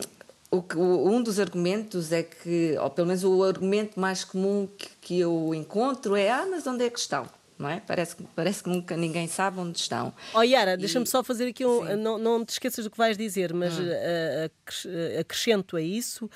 o, 0.52 1.10
um 1.10 1.22
dos 1.22 1.40
argumentos 1.40 2.12
é 2.12 2.24
que, 2.24 2.78
ou 2.80 2.90
pelo 2.90 3.08
menos 3.08 3.24
o 3.24 3.44
argumento 3.44 4.00
mais 4.00 4.24
comum 4.24 4.68
que, 4.78 4.90
que 5.02 5.20
eu 5.20 5.54
encontro 5.56 6.16
é: 6.16 6.30
ah, 6.30 6.46
mas 6.50 6.68
onde 6.68 6.86
é 6.86 6.90
que 6.90 7.00
estão? 7.00 7.28
não 7.58 7.70
é? 7.70 7.82
Parece, 7.86 8.18
parece 8.36 8.64
que 8.64 8.70
nunca 8.70 8.98
ninguém 8.98 9.28
sabe 9.28 9.60
onde 9.60 9.80
estão. 9.80 10.14
Oh, 10.34 10.42
Yara, 10.42 10.74
e... 10.74 10.78
deixa-me 10.78 11.06
só 11.06 11.24
fazer 11.24 11.48
aqui 11.48 11.66
um. 11.66 11.96
Não, 11.96 12.18
não 12.18 12.46
te 12.46 12.50
esqueças 12.50 12.84
do 12.84 12.92
que 12.92 12.98
vais 12.98 13.18
dizer, 13.18 13.54
mas 13.54 13.80
hum. 13.80 13.84
uh, 13.84 15.20
acrescento 15.20 15.78
a 15.78 15.82
isso 15.82 16.30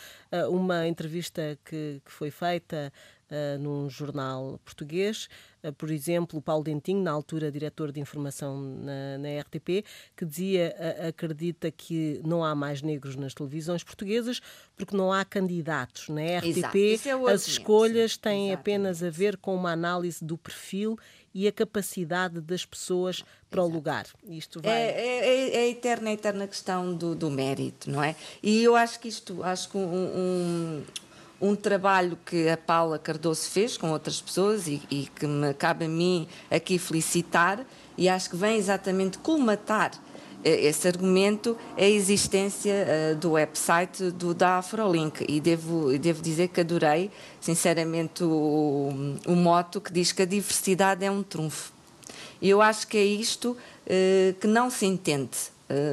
uma 0.49 0.87
entrevista 0.87 1.57
que, 1.65 2.01
que 2.05 2.11
foi 2.11 2.31
feita 2.31 2.91
uh, 3.29 3.59
num 3.59 3.89
jornal 3.89 4.59
português. 4.63 5.29
Uh, 5.63 5.73
por 5.73 5.91
exemplo, 5.91 6.39
o 6.39 6.41
Paulo 6.41 6.63
Dentinho, 6.63 7.01
na 7.01 7.11
altura 7.11 7.51
diretor 7.51 7.91
de 7.91 7.99
informação 7.99 8.59
na, 8.59 9.17
na 9.17 9.41
RTP, 9.41 9.85
que 10.15 10.25
dizia 10.25 10.75
uh, 10.77 11.07
acredita 11.07 11.71
que 11.71 12.21
não 12.25 12.43
há 12.43 12.55
mais 12.55 12.81
negros 12.81 13.15
nas 13.15 13.33
televisões 13.33 13.83
portuguesas 13.83 14.41
porque 14.75 14.95
não 14.95 15.11
há 15.11 15.23
candidatos. 15.25 16.09
Na 16.09 16.21
RTP, 16.39 17.07
é 17.07 17.31
as 17.31 17.47
escolhas 17.47 18.17
têm 18.17 18.53
apenas 18.53 19.03
a 19.03 19.09
ver 19.09 19.37
com 19.37 19.55
uma 19.55 19.71
análise 19.71 20.23
do 20.23 20.37
perfil 20.37 20.97
e 21.33 21.47
a 21.47 21.51
capacidade 21.51 22.41
das 22.41 22.65
pessoas 22.65 23.23
para 23.49 23.61
Exato. 23.61 23.71
o 23.71 23.73
lugar. 23.73 24.07
Isto 24.27 24.61
vai... 24.61 24.71
é, 24.71 24.91
é, 24.91 25.55
é, 25.55 25.59
a 25.59 25.67
eterna, 25.67 26.09
a 26.09 26.13
eterna 26.13 26.47
questão 26.47 26.93
do, 26.95 27.15
do 27.15 27.29
mérito, 27.29 27.89
não 27.89 28.03
é? 28.03 28.15
E 28.41 28.63
eu 28.63 28.75
acho 28.75 28.99
que 28.99 29.07
isto, 29.07 29.43
acho 29.43 29.69
que 29.69 29.77
um, 29.77 29.81
um 29.81 30.83
um 31.41 31.55
trabalho 31.55 32.17
que 32.25 32.49
a 32.49 32.57
Paula 32.57 32.99
Cardoso 32.99 33.49
fez 33.49 33.77
com 33.77 33.91
outras 33.91 34.21
pessoas 34.21 34.67
e, 34.67 34.81
e, 34.89 35.09
que 35.15 35.25
me 35.25 35.53
cabe 35.53 35.85
a 35.85 35.87
mim 35.87 36.27
aqui 36.51 36.77
felicitar 36.77 37.65
e 37.97 38.09
acho 38.09 38.29
que 38.29 38.35
vem 38.35 38.57
exatamente 38.57 39.17
colmatar 39.17 39.91
eh, 40.43 40.67
esse 40.67 40.87
argumento 40.87 41.57
é 41.75 41.85
a 41.85 41.89
existência 41.89 42.73
uh, 42.73 43.15
do 43.15 43.31
website 43.31 44.11
do, 44.11 44.33
da 44.33 44.59
Afrolink. 44.59 45.25
E 45.27 45.39
devo, 45.39 45.97
devo 45.97 46.21
dizer 46.21 46.49
que 46.49 46.61
adorei 46.61 47.11
sinceramente 47.41 48.23
o, 48.23 49.17
o 49.25 49.35
moto 49.35 49.81
que 49.81 49.91
diz 49.91 50.11
que 50.11 50.21
a 50.21 50.25
diversidade 50.25 51.03
é 51.03 51.11
um 51.11 51.23
trunfo. 51.23 51.73
E 52.41 52.49
eu 52.49 52.61
acho 52.61 52.87
que 52.87 52.97
é 52.97 53.03
isto 53.03 53.51
uh, 53.51 54.33
que 54.39 54.47
não 54.47 54.69
se 54.69 54.85
entende 54.85 55.37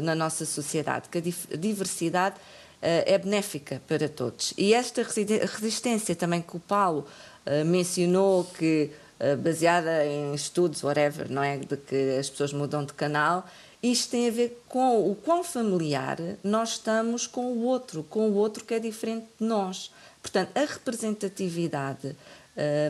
na 0.03 0.15
nossa 0.15 0.47
sociedade, 0.47 1.07
que 1.11 1.19
a 1.19 1.57
diversidade 1.57 2.37
eh, 2.37 2.56
é 2.81 3.19
benéfica 3.19 3.81
para 3.87 4.09
todos. 4.09 4.53
E 4.57 4.75
esta 4.75 5.03
resistência 5.03 6.15
também 6.15 6.43
que 6.43 6.57
o 6.57 6.61
Paulo 6.61 7.07
eh, 7.45 7.65
mencionou, 7.65 8.45
que 8.45 8.91
eh, 9.19 9.37
baseada 9.37 10.05
em 10.05 10.35
estudos, 10.35 10.83
whatever, 10.83 11.31
não 11.31 11.43
é? 11.43 11.57
De 11.59 11.77
que 11.77 12.17
as 12.19 12.29
pessoas 12.29 12.53
mudam 12.53 12.85
de 12.85 12.93
canal, 12.93 13.49
isto 13.83 14.11
tem 14.11 14.29
a 14.29 14.31
ver 14.33 14.63
com 14.69 15.11
o 15.11 15.15
quão 15.15 15.45
familiar 15.45 16.19
nós 16.43 16.71
estamos 16.71 17.27
com 17.27 17.53
o 17.53 17.65
outro, 17.65 18.03
com 18.03 18.29
o 18.29 18.35
outro 18.35 18.65
que 18.65 18.75
é 18.75 18.79
diferente 18.81 19.27
de 19.41 19.47
nós. 19.47 19.93
Portanto, 20.21 20.51
a 20.57 20.61
representatividade 20.61 22.17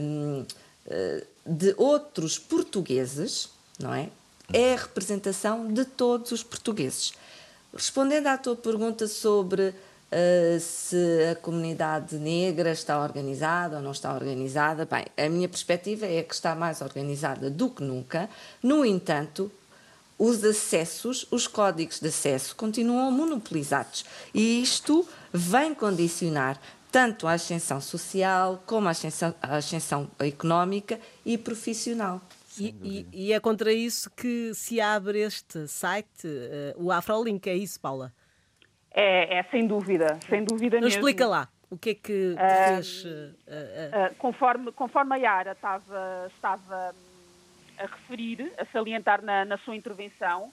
um, 0.01 0.45
de 1.45 1.75
outros 1.77 2.39
portugueses, 2.39 3.51
não 3.79 3.93
é? 3.93 4.09
É 4.53 4.75
a 4.75 4.77
representação 4.77 5.73
de 5.73 5.85
todos 5.85 6.33
os 6.33 6.43
portugueses. 6.43 7.13
Respondendo 7.77 8.29
à 8.29 8.39
tua 8.39 8.57
pergunta 8.57 9.07
sobre 9.07 9.69
uh, 9.69 10.61
se 10.61 10.97
a 11.31 11.35
comunidade 11.35 12.17
negra 12.17 12.73
está 12.73 12.99
organizada 12.99 13.77
ou 13.77 13.83
não 13.83 13.93
está 13.93 14.15
organizada, 14.15 14.87
bem, 14.87 15.05
a 15.15 15.29
minha 15.29 15.47
perspectiva 15.47 16.07
é 16.07 16.23
que 16.23 16.33
está 16.33 16.55
mais 16.55 16.81
organizada 16.81 17.51
do 17.51 17.69
que 17.69 17.83
nunca. 17.83 18.31
No 18.63 18.83
entanto, 18.83 19.53
os 20.19 20.43
acessos, 20.43 21.27
os 21.31 21.47
códigos 21.47 22.01
de 22.01 22.09
acesso 22.09 22.57
continuam 22.57 23.11
monopolizados 23.11 24.07
e 24.33 24.63
isto 24.63 25.07
vem 25.31 25.75
condicionar 25.75 26.59
tanto 26.91 27.27
a 27.27 27.33
ascensão 27.33 27.79
social 27.79 28.63
como 28.65 28.89
a 28.89 28.93
ascensão, 28.93 29.35
a 29.43 29.57
ascensão 29.57 30.09
económica 30.19 30.99
e 31.27 31.37
profissional. 31.37 32.23
E, 32.59 33.33
é 33.33 33.41
contra 33.41 33.73
isso 33.73 34.11
que 34.11 34.55
se 34.55 34.81
abre 34.81 35.21
este 35.21 35.67
site, 35.69 36.27
uh, 36.27 36.85
o 36.85 36.91
Afrolink, 36.91 37.49
é 37.49 37.55
isso, 37.55 37.81
Paula? 37.81 38.13
É, 38.93 39.39
é 39.39 39.43
sem 39.45 39.67
dúvida, 39.67 40.19
sem 40.29 40.45
dúvida 40.45 40.77
então, 40.77 40.89
mesmo. 40.89 40.99
Explica 40.99 41.27
lá, 41.27 41.49
o 41.71 41.77
que 41.77 41.91
é 41.91 41.95
que 41.95 42.35
uh, 42.35 42.75
fez? 42.75 43.05
Uh, 43.05 44.15
conforme, 44.19 44.73
conforme 44.73 45.15
a 45.15 45.19
Yara 45.19 45.53
estava, 45.53 46.31
estava 46.35 46.95
hum, 46.95 47.75
a 47.79 47.83
referir, 47.83 48.53
a 48.57 48.65
salientar 48.67 49.23
na, 49.23 49.45
na 49.45 49.59
sua 49.59 49.77
intervenção, 49.77 50.51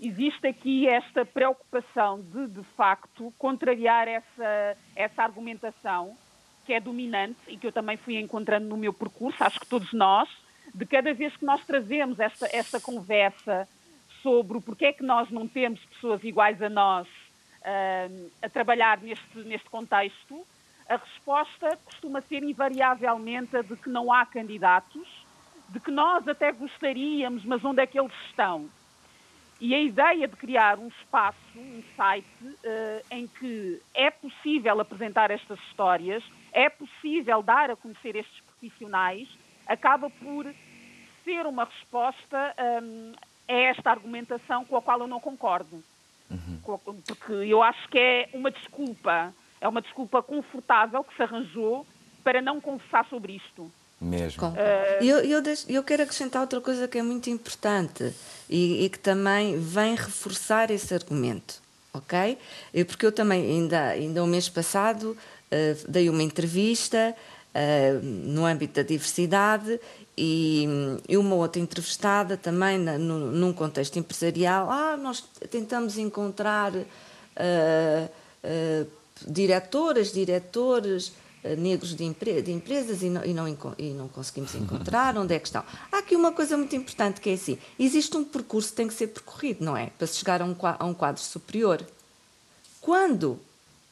existe 0.00 0.46
aqui 0.46 0.86
esta 0.86 1.24
preocupação 1.24 2.20
de, 2.20 2.48
de 2.48 2.62
facto, 2.76 3.32
contrariar 3.38 4.08
essa, 4.08 4.76
essa 4.94 5.22
argumentação 5.22 6.16
que 6.66 6.72
é 6.72 6.80
dominante 6.80 7.38
e 7.48 7.56
que 7.56 7.66
eu 7.66 7.72
também 7.72 7.96
fui 7.96 8.18
encontrando 8.18 8.66
no 8.66 8.76
meu 8.76 8.92
percurso, 8.92 9.42
acho 9.42 9.60
que 9.60 9.66
todos 9.66 9.92
nós, 9.92 10.28
de 10.74 10.86
cada 10.86 11.12
vez 11.14 11.36
que 11.36 11.44
nós 11.44 11.64
trazemos 11.64 12.18
esta, 12.20 12.48
esta 12.52 12.80
conversa 12.80 13.68
sobre 14.22 14.58
o 14.58 14.60
porquê 14.60 14.86
é 14.86 14.92
que 14.92 15.02
nós 15.02 15.30
não 15.30 15.46
temos 15.46 15.80
pessoas 15.84 16.22
iguais 16.24 16.60
a 16.60 16.68
nós 16.68 17.06
uh, 17.06 18.30
a 18.42 18.48
trabalhar 18.48 18.98
neste, 19.00 19.38
neste 19.40 19.68
contexto, 19.70 20.46
a 20.88 20.96
resposta 20.96 21.78
costuma 21.84 22.20
ser 22.20 22.42
invariavelmente 22.42 23.56
a 23.56 23.62
de 23.62 23.76
que 23.76 23.88
não 23.88 24.12
há 24.12 24.24
candidatos, 24.24 25.08
de 25.68 25.80
que 25.80 25.90
nós 25.90 26.26
até 26.28 26.52
gostaríamos, 26.52 27.44
mas 27.44 27.64
onde 27.64 27.82
é 27.82 27.86
que 27.86 27.98
eles 27.98 28.12
estão? 28.28 28.68
E 29.60 29.74
a 29.74 29.80
ideia 29.80 30.28
de 30.28 30.36
criar 30.36 30.78
um 30.78 30.88
espaço, 30.88 31.38
um 31.56 31.82
site, 31.96 32.26
uh, 32.44 33.06
em 33.10 33.26
que 33.26 33.80
é 33.94 34.10
possível 34.10 34.80
apresentar 34.80 35.30
estas 35.30 35.58
histórias, 35.60 36.22
é 36.52 36.68
possível 36.68 37.42
dar 37.42 37.70
a 37.70 37.76
conhecer 37.76 38.16
estes 38.16 38.40
profissionais, 38.40 39.28
acaba 39.66 40.10
por 40.10 40.46
ser 41.24 41.46
uma 41.46 41.64
resposta 41.64 42.54
um, 42.82 43.12
a 43.48 43.52
esta 43.52 43.90
argumentação 43.90 44.64
com 44.64 44.76
a 44.76 44.82
qual 44.82 45.00
eu 45.00 45.06
não 45.06 45.20
concordo. 45.20 45.82
Uhum. 46.30 46.78
Porque 47.06 47.32
eu 47.32 47.62
acho 47.62 47.88
que 47.88 47.98
é 47.98 48.28
uma 48.32 48.50
desculpa, 48.50 49.32
é 49.60 49.68
uma 49.68 49.80
desculpa 49.80 50.22
confortável 50.22 51.02
que 51.04 51.14
se 51.14 51.22
arranjou 51.22 51.86
para 52.24 52.40
não 52.40 52.60
conversar 52.60 53.06
sobre 53.06 53.34
isto. 53.34 53.70
Mesmo. 54.00 54.48
Uh... 54.48 55.04
Eu, 55.04 55.18
eu, 55.20 55.40
deixo, 55.40 55.70
eu, 55.70 55.82
quero 55.82 56.02
acrescentar 56.02 56.42
outra 56.42 56.60
coisa 56.60 56.86
que 56.86 56.98
é 56.98 57.02
muito 57.02 57.30
importante 57.30 58.12
e, 58.48 58.84
e 58.84 58.90
que 58.90 58.98
também 58.98 59.58
vem 59.58 59.94
reforçar 59.94 60.70
esse 60.70 60.92
argumento, 60.92 61.62
ok? 61.94 62.36
Porque 62.86 63.06
eu 63.06 63.12
também, 63.12 63.42
ainda, 63.42 63.88
ainda 63.88 64.22
o 64.22 64.26
mês 64.26 64.48
passado, 64.48 65.16
uh, 65.16 65.90
dei 65.90 66.10
uma 66.10 66.22
entrevista 66.22 67.16
uh, 67.56 68.04
no 68.04 68.44
âmbito 68.44 68.74
da 68.74 68.82
diversidade 68.82 69.80
e, 70.16 70.66
e, 71.08 71.16
uma 71.16 71.34
outra 71.34 71.60
entrevistada 71.60 72.36
também 72.36 72.78
na, 72.78 72.98
no, 72.98 73.30
num 73.30 73.52
contexto 73.52 73.98
empresarial. 73.98 74.70
Ah, 74.70 74.96
nós 74.96 75.24
tentamos 75.50 75.96
encontrar 75.98 76.72
uh, 76.74 76.84
uh, 78.44 78.86
diretoras, 79.26 80.12
diretores 80.12 81.12
negros 81.58 81.94
de, 81.94 82.02
empre 82.02 82.42
de, 82.42 82.50
empresas 82.50 83.02
e 83.02 83.08
não, 83.08 83.24
e, 83.24 83.32
não, 83.32 83.46
e 83.78 83.90
não 83.90 84.08
conseguimos 84.08 84.52
encontrar. 84.56 85.16
Onde 85.16 85.34
é 85.34 85.38
que 85.38 85.46
estão? 85.46 85.64
Há 85.92 85.98
aqui 85.98 86.16
uma 86.16 86.32
coisa 86.32 86.56
muito 86.56 86.74
importante 86.74 87.20
que 87.20 87.30
é 87.30 87.34
assim: 87.34 87.56
existe 87.78 88.16
um 88.16 88.24
percurso 88.24 88.70
que 88.70 88.74
tem 88.74 88.88
que 88.88 88.94
ser 88.94 89.08
percorrido, 89.08 89.64
não 89.64 89.76
é? 89.76 89.90
Para 89.96 90.06
se 90.06 90.16
chegar 90.16 90.42
a 90.42 90.44
um, 90.44 90.56
a 90.60 90.84
um 90.84 90.92
quadro 90.92 91.22
superior. 91.22 91.86
Quando 92.80 93.38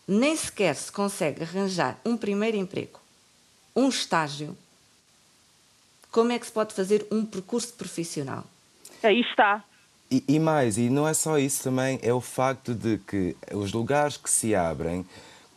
nem 0.06 0.36
sequer 0.36 0.74
se 0.74 0.90
consegue 0.90 1.42
arranjar 1.42 1.98
um 2.04 2.16
primeiro 2.16 2.56
emprego, 2.56 3.03
um 3.74 3.88
estágio, 3.88 4.56
como 6.10 6.32
é 6.32 6.38
que 6.38 6.46
se 6.46 6.52
pode 6.52 6.74
fazer 6.74 7.06
um 7.10 7.24
percurso 7.24 7.72
profissional? 7.74 8.44
Aí 9.02 9.20
está. 9.20 9.64
E, 10.10 10.22
e, 10.28 10.38
mais, 10.38 10.78
e 10.78 10.88
não 10.88 11.08
é 11.08 11.14
só 11.14 11.38
isso 11.38 11.64
também, 11.64 11.98
é 12.02 12.12
o 12.12 12.20
facto 12.20 12.74
de 12.74 12.98
que 12.98 13.36
os 13.52 13.72
lugares 13.72 14.16
que 14.16 14.30
se 14.30 14.54
abrem, 14.54 15.04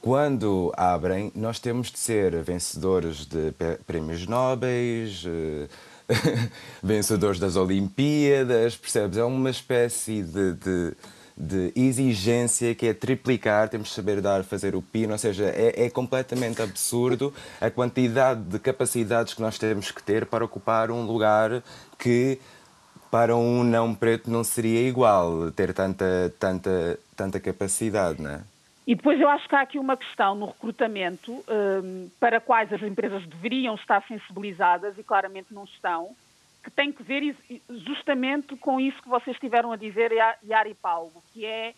quando 0.01 0.73
abrem, 0.75 1.31
nós 1.35 1.59
temos 1.59 1.91
de 1.91 1.99
ser 1.99 2.41
vencedores 2.41 3.25
de 3.25 3.53
prémios 3.85 4.25
nobres, 4.25 5.23
eh, 5.25 5.67
vencedores 6.81 7.39
das 7.39 7.55
Olimpíadas, 7.55 8.75
percebes? 8.75 9.17
É 9.17 9.23
uma 9.23 9.49
espécie 9.49 10.23
de, 10.23 10.53
de 10.53 10.93
de 11.37 11.71
exigência 11.75 12.73
que 12.73 12.87
é 12.87 12.93
triplicar, 12.93 13.69
temos 13.69 13.89
de 13.89 13.93
saber 13.93 14.21
dar, 14.21 14.43
fazer 14.43 14.75
o 14.75 14.81
pino, 14.81 15.11
ou 15.11 15.19
seja, 15.19 15.45
é, 15.45 15.85
é, 15.85 15.89
completamente 15.89 16.61
absurdo 16.61 17.31
a 17.61 17.69
quantidade 17.69 18.41
de 18.41 18.57
capacidades 18.57 19.35
que 19.35 19.41
nós 19.41 19.59
temos 19.59 19.91
que 19.91 20.01
ter 20.01 20.25
para 20.25 20.43
ocupar 20.43 20.89
um 20.89 21.03
lugar 21.05 21.61
que 21.99 22.39
para 23.11 23.35
um 23.35 23.63
não 23.63 23.93
preto 23.93 24.31
não 24.31 24.43
seria 24.43 24.87
igual 24.87 25.51
ter 25.51 25.73
tanta, 25.73 26.33
tanta, 26.39 26.99
tanta 27.15 27.39
capacidade, 27.39 28.21
não 28.21 28.31
é? 28.31 28.41
E 28.87 28.95
depois 28.95 29.19
eu 29.19 29.29
acho 29.29 29.47
que 29.49 29.55
há 29.55 29.61
aqui 29.61 29.77
uma 29.77 29.97
questão 29.97 30.33
no 30.33 30.45
recrutamento 30.47 31.31
um, 31.33 32.09
para 32.19 32.39
quais 32.39 32.71
as 32.71 32.81
empresas 32.81 33.25
deveriam 33.27 33.75
estar 33.75 34.01
sensibilizadas 34.07 34.97
e 34.97 35.03
claramente 35.03 35.53
não 35.53 35.65
estão, 35.65 36.15
que 36.67 36.71
tem 36.71 36.91
que 36.91 37.01
ver 37.01 37.33
justamente 37.69 38.57
com 38.57 38.77
isso 38.77 39.01
que 39.01 39.07
vocês 39.07 39.37
estiveram 39.37 39.71
a 39.71 39.77
dizer, 39.77 40.11
Yara 40.11 40.67
e 40.67 40.73
Paulo, 40.73 41.23
que 41.31 41.45
é 41.45 41.73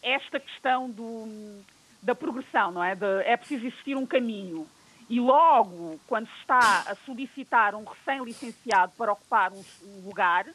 esta 0.00 0.38
questão 0.38 0.88
do, 0.88 1.60
da 2.00 2.14
progressão, 2.14 2.70
não 2.70 2.84
é? 2.84 2.94
De, 2.94 3.04
é 3.24 3.36
preciso 3.36 3.66
existir 3.66 3.96
um 3.96 4.06
caminho. 4.06 4.64
E 5.10 5.18
logo, 5.18 5.98
quando 6.06 6.28
se 6.28 6.38
está 6.38 6.84
a 6.86 6.94
solicitar 7.04 7.74
um 7.74 7.82
recém-licenciado 7.82 8.92
para 8.96 9.12
ocupar 9.12 9.52
um, 9.52 9.64
um, 9.82 10.06
lugar, 10.06 10.46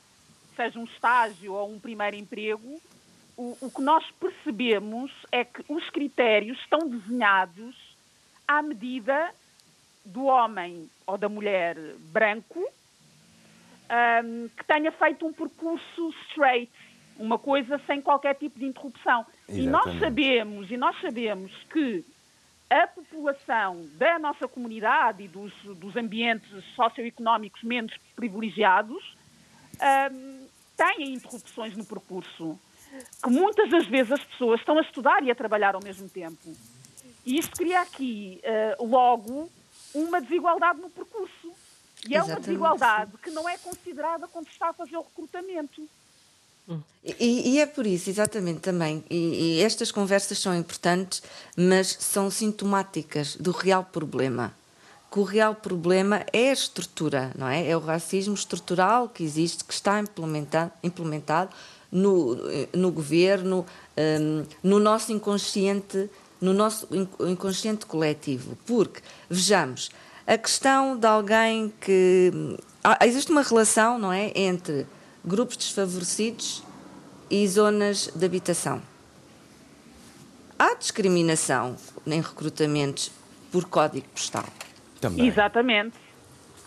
seja 0.55 0.79
um 0.79 0.85
estágio 0.85 1.51
ou 1.51 1.69
um 1.69 1.77
primeiro 1.77 2.15
emprego, 2.15 2.81
o, 3.35 3.57
o 3.59 3.69
que 3.69 3.81
nós 3.81 4.09
percebemos 4.11 5.11
é 5.29 5.43
que 5.43 5.61
os 5.67 5.89
critérios 5.89 6.57
estão 6.59 6.87
desenhados 6.87 7.75
à 8.47 8.61
medida 8.61 9.29
do 10.05 10.23
homem 10.23 10.89
ou 11.05 11.17
da 11.17 11.27
mulher 11.27 11.75
branco 12.13 12.65
um, 13.89 14.49
que 14.49 14.65
tenha 14.65 14.91
feito 14.91 15.25
um 15.25 15.33
percurso 15.33 16.13
straight, 16.29 16.71
uma 17.17 17.39
coisa 17.39 17.79
sem 17.87 18.01
qualquer 18.01 18.35
tipo 18.35 18.59
de 18.59 18.65
interrupção. 18.65 19.25
Exatamente. 19.47 19.67
E 19.67 19.69
nós 19.69 19.99
sabemos, 19.99 20.71
e 20.71 20.77
nós 20.77 21.01
sabemos 21.01 21.51
que 21.71 22.05
a 22.69 22.85
população 22.87 23.87
da 23.93 24.19
nossa 24.19 24.47
comunidade 24.47 25.23
e 25.23 25.27
dos, 25.27 25.53
dos 25.77 25.95
ambientes 25.95 26.49
socioeconómicos 26.75 27.63
menos 27.63 27.93
privilegiados 28.15 29.15
um, 30.11 30.47
têm 30.75 31.13
interrupções 31.13 31.75
no 31.77 31.85
percurso, 31.85 32.59
que 33.23 33.29
muitas 33.29 33.69
das 33.69 33.87
vezes 33.87 34.11
as 34.11 34.23
pessoas 34.23 34.59
estão 34.59 34.77
a 34.77 34.81
estudar 34.81 35.23
e 35.23 35.31
a 35.31 35.35
trabalhar 35.35 35.75
ao 35.75 35.83
mesmo 35.83 36.09
tempo. 36.09 36.53
E 37.25 37.37
isto 37.37 37.55
cria 37.55 37.81
aqui, 37.81 38.41
uh, 38.79 38.85
logo, 38.85 39.49
uma 39.93 40.21
desigualdade 40.21 40.79
no 40.79 40.89
percurso. 40.89 41.51
E 42.05 42.15
é 42.15 42.21
uma 42.21 42.39
desigualdade 42.39 43.11
que 43.23 43.31
não 43.31 43.47
é 43.47 43.57
considerada 43.57 44.27
quando 44.27 44.45
se 44.45 44.51
está 44.51 44.69
a 44.69 44.73
fazer 44.73 44.97
o 44.97 45.01
recrutamento. 45.01 45.87
E, 47.03 47.53
e, 47.53 47.59
é 47.59 47.65
por 47.65 47.87
isso, 47.87 48.09
exatamente, 48.09 48.59
também. 48.59 49.03
E, 49.09 49.57
e, 49.57 49.61
estas 49.61 49.91
conversas 49.91 50.37
são 50.37 50.53
importantes, 50.53 51.23
mas 51.55 51.95
são 51.99 52.29
sintomáticas 52.29 53.37
do 53.37 53.51
real 53.51 53.85
problema. 53.85 54.53
Que 55.09 55.19
o 55.19 55.23
real 55.23 55.55
problema 55.55 56.25
é 56.33 56.49
a 56.49 56.53
estrutura, 56.53 57.31
não 57.37 57.47
é? 57.47 57.65
É 57.69 57.77
o 57.77 57.79
racismo 57.79 58.33
estrutural 58.33 59.07
que 59.07 59.23
existe, 59.23 59.63
que 59.63 59.73
está 59.73 59.99
implementado, 60.01 60.71
implementado 60.83 61.55
no, 61.89 62.37
no 62.73 62.91
governo, 62.91 63.65
um, 63.97 64.45
no 64.61 64.79
nosso 64.79 65.13
inconsciente, 65.13 66.09
no 66.41 66.53
nosso 66.53 66.89
inconsciente 67.21 67.85
coletivo. 67.85 68.57
Porque, 68.65 69.01
vejamos, 69.29 69.89
a 70.27 70.37
questão 70.37 70.97
de 70.97 71.07
alguém 71.07 71.73
que. 71.79 72.31
Existe 73.01 73.31
uma 73.31 73.41
relação, 73.41 73.97
não 73.97 74.11
é? 74.11 74.31
Entre 74.35 74.85
grupos 75.25 75.57
desfavorecidos 75.57 76.63
e 77.29 77.47
zonas 77.47 78.09
de 78.13 78.25
habitação. 78.25 78.81
Há 80.59 80.73
discriminação 80.75 81.75
em 82.05 82.21
recrutamentos 82.21 83.11
por 83.51 83.65
código 83.65 84.07
postal. 84.09 84.45
Também. 84.99 85.27
Exatamente. 85.27 85.95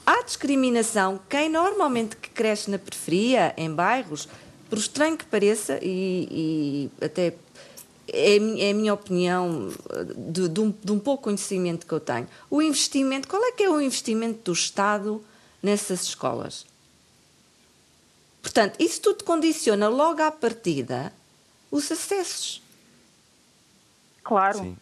Há 0.07 0.23
discriminação 0.23 1.21
quem 1.29 1.49
normalmente 1.49 2.17
que 2.17 2.31
cresce 2.31 2.71
na 2.71 2.79
periferia, 2.79 3.55
em 3.57 3.73
bairros, 3.73 4.29
por 4.69 4.79
estranho 4.79 5.17
que 5.17 5.25
pareça, 5.25 5.79
e, 5.83 6.90
e 7.00 7.05
até 7.05 7.35
é, 8.12 8.37
é, 8.37 8.71
a 8.71 8.75
minha 8.75 8.93
opinião 8.93 9.69
de, 10.17 10.49
de, 10.49 10.61
um, 10.61 10.71
de 10.71 10.93
um 10.93 10.99
pouco 10.99 11.25
conhecimento 11.25 11.87
que 11.87 11.93
eu 11.93 12.00
tenho. 12.00 12.29
O 12.50 12.61
investimento, 12.61 13.29
qual 13.29 13.43
é 13.45 13.52
que 13.52 13.62
é 13.62 13.71
o 13.71 13.81
investimento 13.81 14.40
do 14.45 14.52
Estado 14.52 15.25
nessas 15.62 16.02
escolas? 16.02 16.67
Portanto, 18.43 18.76
isso 18.81 19.00
tudo 19.00 19.25
condiciona 19.25 19.88
logo 19.88 20.23
à 20.23 20.31
partida 20.31 21.12
os 21.71 21.90
acessos. 21.93 22.62
Claro. 24.25 24.59
Sim. 24.59 24.76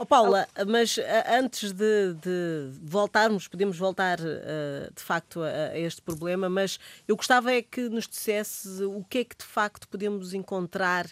Oh, 0.00 0.06
Paula, 0.06 0.46
mas 0.68 0.96
antes 1.26 1.72
de, 1.72 2.14
de, 2.22 2.70
voltarmos, 2.84 3.48
podemos 3.48 3.76
voltar 3.76 4.20
uh, 4.20 4.94
de 4.94 5.02
facto 5.02 5.42
a, 5.42 5.72
a, 5.72 5.78
este 5.78 6.00
problema, 6.00 6.48
mas 6.48 6.78
eu 7.08 7.16
gostava 7.16 7.52
é 7.52 7.62
que 7.62 7.88
nos 7.88 8.06
dissesse 8.06 8.84
o 8.84 9.04
que 9.10 9.18
é 9.18 9.24
que 9.24 9.36
de 9.36 9.44
facto 9.44 9.88
podemos 9.88 10.32
encontrar 10.32 11.06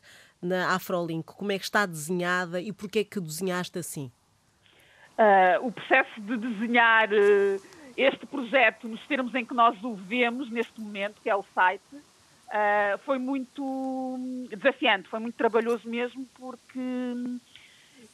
na 0.46 0.74
Afrolink, 0.74 1.24
como 1.24 1.52
é 1.52 1.58
que 1.58 1.64
está 1.64 1.84
desenhada 1.84 2.60
e 2.60 2.72
porquê 2.72 3.00
é 3.00 3.04
que 3.04 3.20
desenhaste 3.20 3.78
assim? 3.78 4.10
Uh, 5.18 5.66
o 5.66 5.72
processo 5.72 6.20
de 6.20 6.36
desenhar 6.36 7.08
uh, 7.10 7.62
este 7.96 8.26
projeto 8.26 8.86
nos 8.86 9.00
termos 9.06 9.34
em 9.34 9.44
que 9.44 9.54
nós 9.54 9.82
o 9.82 9.94
vemos 9.94 10.50
neste 10.50 10.80
momento, 10.80 11.20
que 11.22 11.30
é 11.30 11.34
o 11.34 11.44
site, 11.54 11.82
uh, 11.94 12.98
foi 13.04 13.18
muito 13.18 14.18
desafiante, 14.50 15.08
foi 15.08 15.18
muito 15.18 15.34
trabalhoso 15.34 15.88
mesmo, 15.88 16.26
porque 16.34 16.78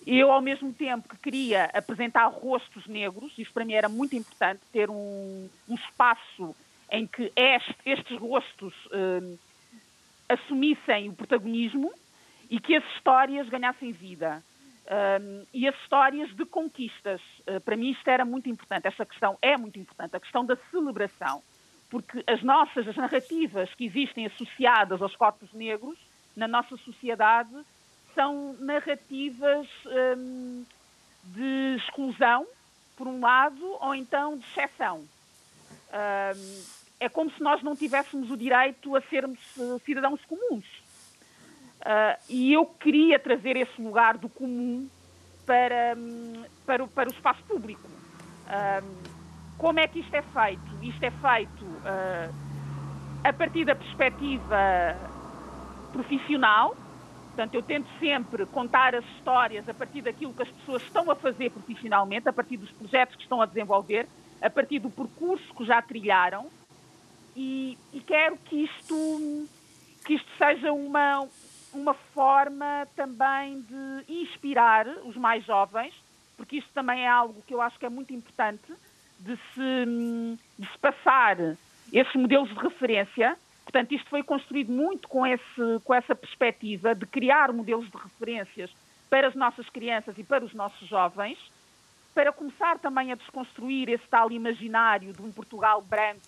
eu, 0.06 0.30
ao 0.30 0.40
mesmo 0.40 0.72
tempo 0.72 1.08
que 1.08 1.16
queria 1.16 1.64
apresentar 1.74 2.26
rostos 2.26 2.86
negros, 2.86 3.32
isso 3.38 3.52
para 3.52 3.64
mim 3.64 3.74
era 3.74 3.88
muito 3.88 4.16
importante, 4.16 4.60
ter 4.72 4.88
um, 4.88 5.48
um 5.68 5.74
espaço 5.74 6.54
em 6.90 7.06
que 7.06 7.32
este, 7.34 7.76
estes 7.84 8.18
rostos 8.18 8.74
uh, 8.86 9.38
assumissem 10.28 11.08
o 11.08 11.12
protagonismo 11.12 11.92
e 12.52 12.60
que 12.60 12.76
as 12.76 12.84
histórias 12.94 13.48
ganhassem 13.48 13.92
vida. 13.92 14.42
Uh, 14.84 15.46
e 15.54 15.66
as 15.66 15.74
histórias 15.76 16.28
de 16.36 16.44
conquistas. 16.44 17.18
Uh, 17.48 17.58
para 17.62 17.78
mim 17.78 17.92
isto 17.92 18.06
era 18.06 18.26
muito 18.26 18.46
importante, 18.46 18.86
essa 18.86 19.06
questão 19.06 19.38
é 19.40 19.56
muito 19.56 19.78
importante, 19.78 20.14
a 20.14 20.20
questão 20.20 20.44
da 20.44 20.54
celebração. 20.70 21.42
Porque 21.88 22.22
as 22.26 22.42
nossas, 22.42 22.86
as 22.86 22.94
narrativas 22.94 23.74
que 23.74 23.86
existem 23.86 24.26
associadas 24.26 25.00
aos 25.00 25.16
corpos 25.16 25.50
negros 25.54 25.98
na 26.36 26.46
nossa 26.46 26.76
sociedade 26.76 27.54
são 28.14 28.54
narrativas 28.60 29.66
hum, 30.18 30.66
de 31.24 31.76
exclusão, 31.76 32.46
por 32.98 33.06
um 33.06 33.18
lado, 33.20 33.64
ou 33.80 33.94
então 33.94 34.36
de 34.36 34.44
exceção. 34.44 34.98
Hum, 34.98 36.62
é 37.00 37.08
como 37.08 37.30
se 37.30 37.42
nós 37.42 37.62
não 37.62 37.74
tivéssemos 37.74 38.30
o 38.30 38.36
direito 38.36 38.94
a 38.94 39.00
sermos 39.00 39.38
uh, 39.56 39.80
cidadãos 39.86 40.20
comuns. 40.26 40.81
Uh, 41.82 42.22
e 42.28 42.52
eu 42.52 42.64
queria 42.64 43.18
trazer 43.18 43.56
esse 43.56 43.82
lugar 43.82 44.16
do 44.16 44.28
comum 44.28 44.88
para, 45.44 45.96
um, 45.96 46.44
para, 46.64 46.86
para 46.86 47.08
o 47.08 47.12
espaço 47.12 47.42
público. 47.44 47.88
Uh, 48.46 49.12
como 49.58 49.80
é 49.80 49.88
que 49.88 50.00
isto 50.00 50.14
é 50.14 50.22
feito? 50.22 50.62
Isto 50.80 51.04
é 51.04 51.10
feito 51.10 51.64
uh, 51.64 52.34
a 53.24 53.32
partir 53.32 53.64
da 53.64 53.74
perspectiva 53.74 54.96
profissional, 55.92 56.76
Portanto, 57.34 57.54
eu 57.54 57.62
tento 57.62 57.88
sempre 57.98 58.44
contar 58.44 58.94
as 58.94 59.04
histórias 59.16 59.66
a 59.66 59.72
partir 59.72 60.02
daquilo 60.02 60.34
que 60.34 60.42
as 60.42 60.50
pessoas 60.50 60.82
estão 60.82 61.10
a 61.10 61.14
fazer 61.14 61.50
profissionalmente, 61.50 62.28
a 62.28 62.32
partir 62.32 62.58
dos 62.58 62.70
projetos 62.72 63.16
que 63.16 63.22
estão 63.22 63.40
a 63.40 63.46
desenvolver, 63.46 64.06
a 64.40 64.50
partir 64.50 64.78
do 64.78 64.90
percurso 64.90 65.54
que 65.54 65.64
já 65.64 65.80
trilharam. 65.80 66.46
E, 67.34 67.78
e 67.90 68.00
quero 68.00 68.36
que 68.36 68.64
isto, 68.64 69.48
que 70.04 70.12
isto 70.12 70.28
seja 70.36 70.70
uma, 70.74 71.26
uma 71.72 71.94
forma 71.94 72.86
também 72.94 73.60
de 73.62 74.12
inspirar 74.12 74.86
os 75.04 75.16
mais 75.16 75.44
jovens, 75.44 75.94
porque 76.36 76.56
isto 76.56 76.70
também 76.72 77.04
é 77.04 77.08
algo 77.08 77.42
que 77.46 77.54
eu 77.54 77.60
acho 77.60 77.78
que 77.78 77.86
é 77.86 77.88
muito 77.88 78.12
importante, 78.12 78.72
de 79.18 79.36
se, 79.36 80.36
de 80.58 80.66
se 80.66 80.78
passar 80.78 81.36
esses 81.92 82.14
modelos 82.14 82.48
de 82.48 82.58
referência. 82.58 83.36
Portanto, 83.62 83.92
isto 83.92 84.10
foi 84.10 84.22
construído 84.22 84.72
muito 84.72 85.08
com, 85.08 85.26
esse, 85.26 85.80
com 85.84 85.94
essa 85.94 86.14
perspectiva 86.14 86.94
de 86.94 87.06
criar 87.06 87.52
modelos 87.52 87.88
de 87.88 87.96
referências 87.96 88.70
para 89.08 89.28
as 89.28 89.34
nossas 89.34 89.68
crianças 89.68 90.18
e 90.18 90.24
para 90.24 90.44
os 90.44 90.52
nossos 90.52 90.88
jovens, 90.88 91.38
para 92.14 92.32
começar 92.32 92.78
também 92.78 93.12
a 93.12 93.14
desconstruir 93.14 93.88
esse 93.88 94.06
tal 94.08 94.30
imaginário 94.30 95.12
de 95.12 95.22
um 95.22 95.30
Portugal 95.30 95.80
branco 95.82 96.20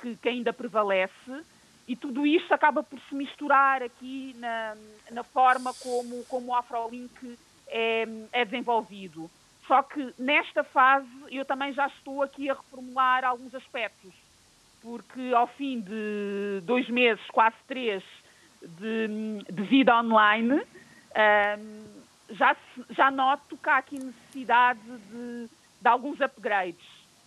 que, 0.00 0.16
que 0.16 0.28
ainda 0.28 0.52
prevalece, 0.52 1.44
e 1.88 1.96
tudo 1.96 2.26
isto 2.26 2.52
acaba 2.52 2.82
por 2.82 3.00
se 3.08 3.14
misturar 3.14 3.82
aqui 3.82 4.36
na, 4.38 4.76
na 5.10 5.24
forma 5.24 5.74
como, 5.74 6.22
como 6.26 6.52
o 6.52 6.54
Afrolink 6.54 7.36
é, 7.66 8.06
é 8.30 8.44
desenvolvido. 8.44 9.30
Só 9.66 9.82
que 9.82 10.14
nesta 10.18 10.62
fase 10.62 11.08
eu 11.30 11.44
também 11.44 11.72
já 11.72 11.86
estou 11.88 12.22
aqui 12.22 12.48
a 12.48 12.54
reformular 12.54 13.24
alguns 13.24 13.54
aspectos 13.54 14.14
porque 14.82 15.32
ao 15.34 15.46
fim 15.46 15.80
de 15.80 16.60
dois 16.62 16.88
meses, 16.88 17.24
quase 17.30 17.56
três, 17.66 18.02
de, 18.62 19.42
de 19.50 19.62
vida 19.62 19.96
online, 19.96 20.54
um, 20.54 21.84
já, 22.30 22.56
já 22.90 23.10
noto 23.10 23.56
que 23.56 23.68
há 23.68 23.78
aqui 23.78 23.98
necessidade 23.98 24.80
de, 24.80 25.48
de 25.80 25.88
alguns 25.88 26.20
upgrades, 26.20 26.86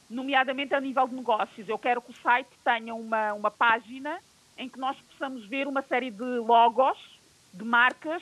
nomeadamente 0.10 0.74
a 0.74 0.82
nível 0.82 1.08
de 1.08 1.16
negócios. 1.16 1.68
Eu 1.68 1.78
quero 1.78 2.02
que 2.02 2.12
o 2.12 2.16
site 2.16 2.50
tenha 2.64 2.94
uma, 2.94 3.34
uma 3.34 3.52
página 3.52 4.20
em 4.58 4.70
que 4.70 4.80
nós 4.80 4.98
possamos 5.02 5.46
ver 5.46 5.68
uma 5.68 5.82
série 5.82 6.12
de 6.12 6.24
logos, 6.24 6.98
de 7.54 7.64
marcas, 7.64 8.22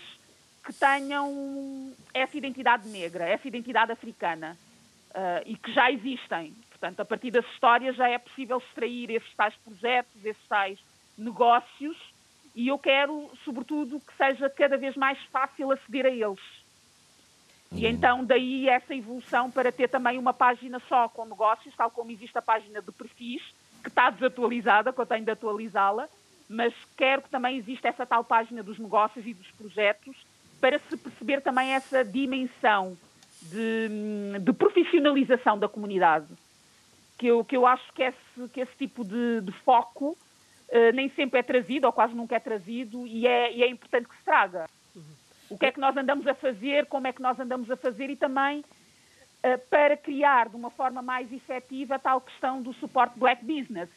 que 0.63 0.73
tenham 0.73 1.93
essa 2.13 2.37
identidade 2.37 2.87
negra, 2.89 3.27
essa 3.27 3.47
identidade 3.47 3.91
africana, 3.91 4.57
uh, 5.09 5.43
e 5.45 5.55
que 5.55 5.73
já 5.73 5.91
existem. 5.91 6.53
Portanto, 6.69 6.99
a 6.99 7.05
partir 7.05 7.31
das 7.31 7.45
histórias 7.47 7.95
já 7.95 8.07
é 8.07 8.17
possível 8.17 8.57
extrair 8.57 9.09
esses 9.09 9.33
tais 9.35 9.53
projetos, 9.55 10.23
esses 10.23 10.47
tais 10.47 10.79
negócios, 11.17 11.97
e 12.55 12.67
eu 12.67 12.77
quero, 12.77 13.29
sobretudo, 13.43 13.99
que 13.99 14.15
seja 14.15 14.49
cada 14.49 14.77
vez 14.77 14.95
mais 14.95 15.19
fácil 15.31 15.71
aceder 15.71 16.05
a 16.05 16.09
eles. 16.09 16.39
E 17.71 17.85
uhum. 17.85 17.91
então, 17.91 18.25
daí 18.25 18.67
essa 18.67 18.95
evolução 18.95 19.51
para 19.51 19.71
ter 19.71 19.87
também 19.89 20.17
uma 20.17 20.33
página 20.33 20.79
só 20.87 21.07
com 21.07 21.25
negócios, 21.25 21.75
tal 21.75 21.91
como 21.91 22.11
existe 22.11 22.37
a 22.37 22.41
página 22.41 22.81
de 22.81 22.91
perfis, 22.91 23.43
que 23.81 23.89
está 23.89 24.09
desatualizada, 24.09 24.91
que 24.91 24.99
eu 24.99 25.05
tenho 25.05 25.23
de 25.23 25.31
atualizá-la, 25.31 26.09
mas 26.49 26.73
quero 26.97 27.21
que 27.21 27.29
também 27.29 27.57
exista 27.57 27.87
essa 27.87 28.05
tal 28.05 28.23
página 28.23 28.63
dos 28.63 28.79
negócios 28.79 29.25
e 29.25 29.35
dos 29.35 29.49
projetos, 29.51 30.17
para 30.59 30.79
se 30.79 30.97
perceber 30.97 31.41
também 31.41 31.73
essa 31.73 32.03
dimensão 32.03 32.97
de, 33.43 34.39
de, 34.39 34.51
profissionalização 34.51 35.57
da 35.57 35.69
comunidade, 35.69 36.27
que 37.17 37.27
eu, 37.27 37.45
que 37.45 37.55
eu 37.55 37.65
acho 37.65 37.93
que 37.93 38.01
esse, 38.03 38.49
que 38.51 38.61
esse 38.61 38.75
tipo 38.77 39.05
de, 39.05 39.41
de 39.41 39.51
foco 39.51 40.17
uh, 40.69 40.91
nem 40.93 41.09
sempre 41.11 41.39
é 41.39 41.43
trazido, 41.43 41.85
ou 41.85 41.93
quase 41.93 42.13
nunca 42.13 42.35
é 42.35 42.39
trazido, 42.39 43.05
e 43.05 43.27
é, 43.27 43.53
e 43.53 43.63
é 43.63 43.69
importante 43.69 44.09
que 44.09 44.17
se 44.17 44.23
traga. 44.23 44.67
O 45.49 45.57
que 45.57 45.67
é 45.67 45.71
que 45.71 45.79
nós 45.79 45.95
andamos 45.95 46.27
a 46.27 46.33
fazer, 46.33 46.85
como 46.87 47.07
é 47.07 47.13
que 47.13 47.21
nós 47.21 47.39
andamos 47.39 47.69
a 47.71 47.77
fazer 47.77 48.09
e 48.09 48.15
também 48.15 48.59
uh, 48.59 49.67
para 49.69 49.95
criar 49.95 50.49
de 50.49 50.55
uma 50.55 50.71
forma 50.71 51.01
mais 51.01 51.31
efetiva 51.31 51.95
a 51.95 51.99
tal 51.99 52.21
questão 52.21 52.61
do 52.61 52.73
suporte 52.73 53.17
black 53.17 53.45
business, 53.45 53.89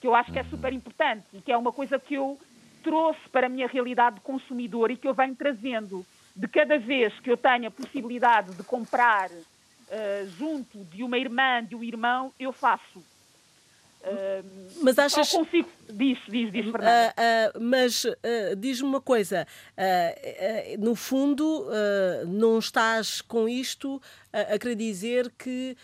que 0.00 0.06
eu 0.06 0.14
acho 0.14 0.32
que 0.32 0.38
é 0.38 0.42
uhum. 0.42 0.50
super 0.50 0.72
importante 0.72 1.26
e 1.34 1.40
que 1.40 1.52
é 1.52 1.56
uma 1.56 1.72
coisa 1.72 1.98
que 1.98 2.14
eu 2.14 2.38
trouxe 2.82 3.28
para 3.30 3.46
a 3.46 3.50
minha 3.50 3.68
realidade 3.68 4.16
de 4.16 4.22
consumidor 4.22 4.90
e 4.90 4.96
que 4.96 5.06
eu 5.06 5.14
venho 5.14 5.34
trazendo 5.34 6.04
de 6.34 6.48
cada 6.48 6.78
vez 6.78 7.18
que 7.20 7.30
eu 7.30 7.36
tenho 7.36 7.68
a 7.68 7.70
possibilidade 7.70 8.54
de 8.54 8.62
comprar 8.62 9.30
uh, 9.30 10.28
junto 10.38 10.82
de 10.84 11.02
uma 11.02 11.18
irmã, 11.18 11.62
de 11.62 11.76
um 11.76 11.84
irmão, 11.84 12.32
eu 12.40 12.52
faço. 12.52 13.04
Uh, 14.02 14.70
mas 14.82 14.98
achas. 14.98 15.28
Só 15.28 15.38
consigo. 15.38 15.68
Diz, 15.92 16.18
diz, 16.26 16.50
diz, 16.52 16.70
Fernanda. 16.70 17.14
Uh, 17.54 17.58
uh, 17.58 17.62
mas 17.62 18.06
diz-me 18.58 18.88
uma 18.88 19.00
coisa: 19.00 19.46
no 20.78 20.94
fundo, 20.94 21.66
não 22.28 22.58
estás 22.58 23.20
com 23.20 23.48
isto 23.48 24.00
a, 24.32 24.58
querer 24.58 24.76
dizer 24.76 25.30
que 25.36 25.76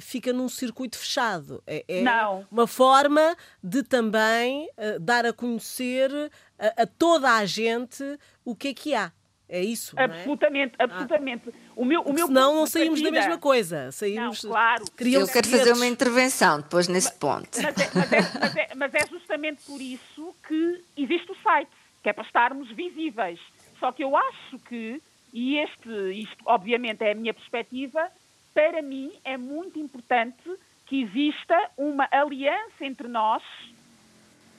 fica 0.00 0.32
num 0.32 0.48
circuito 0.48 0.98
fechado. 0.98 1.62
É, 1.66 1.84
é 1.88 2.02
uma 2.50 2.66
forma 2.66 3.36
de 3.62 3.82
também 3.82 4.68
dar 5.00 5.24
a 5.24 5.32
conhecer 5.32 6.10
a, 6.58 6.82
a 6.82 6.86
toda 6.86 7.30
a 7.30 7.46
gente 7.46 8.02
o 8.44 8.54
que 8.54 8.68
é 8.68 8.74
que 8.74 8.94
há. 8.94 9.12
É 9.48 9.62
isso? 9.62 9.94
Absolutamente, 9.98 10.74
é? 10.78 10.84
absolutamente. 10.84 11.48
Ah. 11.48 11.72
O 11.74 11.84
meu, 11.84 12.02
o 12.02 12.12
meu 12.12 12.26
Senão 12.26 12.54
não 12.54 12.66
saímos 12.66 13.00
partida... 13.00 13.10
da 13.10 13.26
mesma 13.26 13.38
coisa. 13.38 13.90
Saímos, 13.92 14.44
não, 14.44 14.50
claro. 14.50 14.84
Eu 15.00 15.26
quero 15.26 15.48
fazer 15.48 15.72
uma 15.72 15.86
intervenção 15.86 16.60
depois 16.60 16.86
nesse 16.86 17.12
ponto. 17.14 17.48
Mas 17.62 17.78
é, 17.78 17.90
mas, 17.94 18.12
é, 18.12 18.38
mas, 18.38 18.56
é, 18.56 18.68
mas 18.74 18.94
é, 18.94 19.06
justamente 19.06 19.62
por 19.64 19.80
isso 19.80 20.34
que 20.46 20.84
existe 20.96 21.32
o 21.32 21.36
site, 21.36 21.70
que 22.02 22.10
é 22.10 22.12
para 22.12 22.24
estarmos 22.24 22.70
visíveis. 22.72 23.40
Só 23.80 23.90
que 23.90 24.04
eu 24.04 24.16
acho 24.16 24.58
que, 24.68 25.00
e 25.32 25.56
este, 25.58 25.90
isto 26.12 26.36
obviamente 26.44 27.02
é 27.02 27.12
a 27.12 27.14
minha 27.14 27.32
perspectiva, 27.32 28.10
para 28.52 28.82
mim 28.82 29.12
é 29.24 29.38
muito 29.38 29.78
importante 29.78 30.42
que 30.84 31.02
exista 31.02 31.70
uma 31.76 32.08
aliança 32.10 32.84
entre 32.84 33.08
nós 33.08 33.42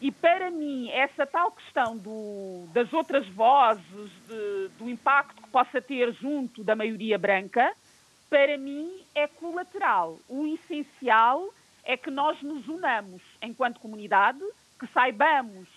e 0.02 0.12
para 0.12 0.50
mim, 0.50 0.90
essa 0.92 1.26
tal 1.26 1.52
questão 1.52 1.98
do, 1.98 2.66
das 2.74 2.92
outras 2.94 3.28
vozes, 3.30 4.12
de, 4.28 4.70
do 4.78 4.90
impacto 4.90 5.42
que 5.42 5.50
possa 5.50 5.82
ter 5.82 6.14
junto 6.14 6.64
da 6.64 6.76
maioria 6.76 7.18
branca, 7.18 7.74
para 8.30 8.58
mim 8.58 9.02
é 9.14 9.28
colateral. 9.28 10.18
O 10.30 10.48
essencial 10.48 11.50
é 11.84 11.98
que 11.98 12.10
nós 12.10 12.42
nos 12.42 12.68
unamos 12.68 13.22
enquanto 13.42 13.80
comunidade, 13.80 14.40
que 14.80 14.88
saibamos 14.88 15.68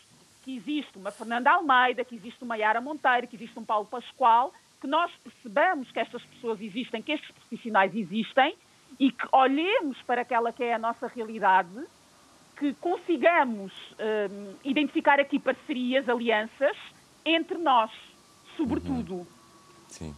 que 0.44 0.56
existe 0.56 0.98
uma 0.98 1.10
Fernanda 1.10 1.50
Almeida, 1.50 2.04
que 2.04 2.14
existe 2.14 2.42
uma 2.44 2.56
Yara 2.56 2.80
Monteiro, 2.80 3.26
que 3.26 3.36
existe 3.36 3.58
um 3.58 3.64
Paulo 3.64 3.86
Pascoal, 3.86 4.52
que 4.80 4.86
nós 4.86 5.10
percebamos 5.22 5.90
que 5.90 5.98
estas 5.98 6.22
pessoas 6.24 6.60
existem, 6.60 7.00
que 7.02 7.12
estes 7.12 7.30
profissionais 7.30 7.94
existem 7.94 8.54
e 8.98 9.10
que 9.10 9.26
olhemos 9.32 10.00
para 10.02 10.22
aquela 10.22 10.52
que 10.52 10.64
é 10.64 10.74
a 10.74 10.78
nossa 10.78 11.06
realidade 11.06 11.86
que 12.62 12.74
consigamos 12.74 13.72
um, 13.98 14.54
identificar 14.62 15.18
aqui 15.18 15.36
parcerias, 15.36 16.08
alianças 16.08 16.76
entre 17.24 17.58
nós, 17.58 17.90
sobretudo. 18.56 19.14
Uhum. 19.14 19.26
Sim. 19.88 20.16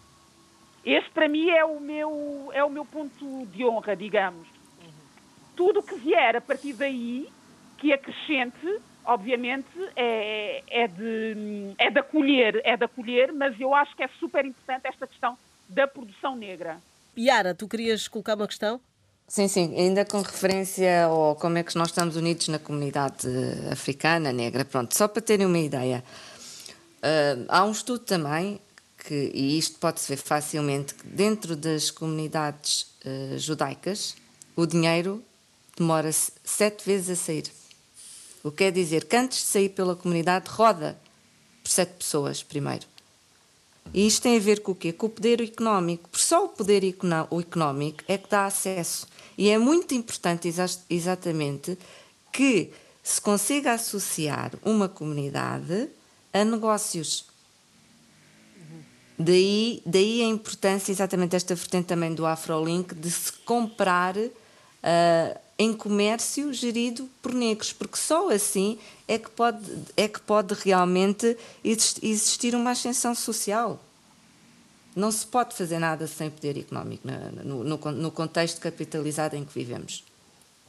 Este 0.84 1.10
para 1.10 1.26
mim 1.26 1.48
é 1.48 1.64
o 1.64 1.80
meu 1.80 2.50
é 2.52 2.62
o 2.62 2.68
meu 2.68 2.84
ponto 2.84 3.46
de 3.46 3.64
honra, 3.64 3.96
digamos. 3.96 4.46
Uhum. 4.78 4.92
Tudo 5.56 5.82
que 5.82 5.94
vier 5.94 6.36
a 6.36 6.40
partir 6.42 6.74
daí, 6.74 7.30
que 7.78 7.94
acrescente, 7.94 8.80
obviamente, 9.06 9.70
é, 9.96 10.62
é, 10.68 10.86
de, 10.86 11.74
é 11.78 11.90
de 11.90 11.98
acolher, 11.98 12.60
é 12.62 12.76
de 12.76 12.84
acolher, 12.84 13.32
mas 13.32 13.58
eu 13.58 13.74
acho 13.74 13.96
que 13.96 14.02
é 14.02 14.08
super 14.20 14.44
importante 14.44 14.86
esta 14.86 15.06
questão 15.06 15.38
da 15.66 15.86
produção 15.86 16.36
negra. 16.36 16.78
Yara, 17.18 17.54
tu 17.54 17.66
querias 17.66 18.06
colocar 18.06 18.34
uma 18.34 18.46
questão? 18.46 18.78
Sim, 19.26 19.48
sim, 19.48 19.74
ainda 19.76 20.04
com 20.04 20.20
referência 20.20 21.06
ao 21.06 21.34
como 21.34 21.58
é 21.58 21.62
que 21.62 21.76
nós 21.76 21.88
estamos 21.88 22.14
unidos 22.14 22.48
na 22.48 22.58
comunidade 22.58 23.26
africana, 23.70 24.32
negra, 24.32 24.64
pronto, 24.64 24.96
só 24.96 25.08
para 25.08 25.22
terem 25.22 25.46
uma 25.46 25.58
ideia. 25.58 26.04
Uh, 26.98 27.44
há 27.48 27.64
um 27.64 27.72
estudo 27.72 28.00
também, 28.00 28.60
que, 28.98 29.32
e 29.34 29.58
isto 29.58 29.78
pode-se 29.78 30.08
ver 30.08 30.18
facilmente, 30.18 30.94
que 30.94 31.06
dentro 31.06 31.56
das 31.56 31.90
comunidades 31.90 32.86
uh, 33.04 33.38
judaicas, 33.38 34.14
o 34.54 34.66
dinheiro 34.66 35.22
demora-se 35.76 36.32
sete 36.44 36.84
vezes 36.84 37.10
a 37.10 37.16
sair. 37.16 37.50
O 38.42 38.50
que 38.50 38.58
quer 38.58 38.72
dizer 38.72 39.06
que 39.06 39.16
antes 39.16 39.38
de 39.38 39.44
sair 39.44 39.70
pela 39.70 39.96
comunidade, 39.96 40.48
roda 40.50 40.98
por 41.62 41.70
sete 41.70 41.94
pessoas 41.94 42.42
primeiro. 42.42 42.86
E 43.92 44.06
isto 44.06 44.22
tem 44.22 44.36
a 44.36 44.40
ver 44.40 44.60
com 44.60 44.72
o 44.72 44.74
quê? 44.74 44.92
Com 44.92 45.06
o 45.06 45.10
poder 45.10 45.40
económico. 45.40 46.08
Por 46.08 46.20
só 46.20 46.44
o 46.44 46.48
poder 46.48 46.84
económico 46.84 48.04
é 48.06 48.16
que 48.18 48.28
dá 48.28 48.46
acesso. 48.46 49.06
E 49.36 49.50
é 49.50 49.58
muito 49.58 49.94
importante, 49.94 50.52
exatamente, 50.88 51.78
que 52.32 52.72
se 53.02 53.20
consiga 53.20 53.72
associar 53.72 54.52
uma 54.64 54.88
comunidade 54.88 55.88
a 56.32 56.44
negócios. 56.44 57.26
Daí, 59.18 59.82
daí 59.86 60.22
a 60.22 60.26
importância, 60.26 60.90
exatamente 60.90 61.30
desta 61.30 61.54
vertente 61.54 61.86
também 61.86 62.14
do 62.14 62.26
AfroLink, 62.26 62.94
de 62.94 63.10
se 63.10 63.32
comprar 63.44 64.16
uh, 64.16 64.30
em 65.56 65.72
comércio 65.72 66.52
gerido 66.52 67.08
por 67.22 67.32
negros, 67.32 67.72
porque 67.72 67.96
só 67.96 68.30
assim 68.30 68.78
é 69.06 69.18
que 69.18 69.30
pode, 69.30 69.64
é 69.96 70.08
que 70.08 70.20
pode 70.20 70.54
realmente 70.54 71.36
existir 71.62 72.54
uma 72.54 72.72
ascensão 72.72 73.14
social. 73.14 73.80
Não 74.94 75.10
se 75.10 75.26
pode 75.26 75.54
fazer 75.54 75.78
nada 75.78 76.06
sem 76.06 76.30
poder 76.30 76.58
económico 76.58 77.06
no, 77.44 77.64
no, 77.64 77.76
no 77.76 78.10
contexto 78.10 78.60
capitalizado 78.60 79.36
em 79.36 79.44
que 79.44 79.52
vivemos. 79.52 80.04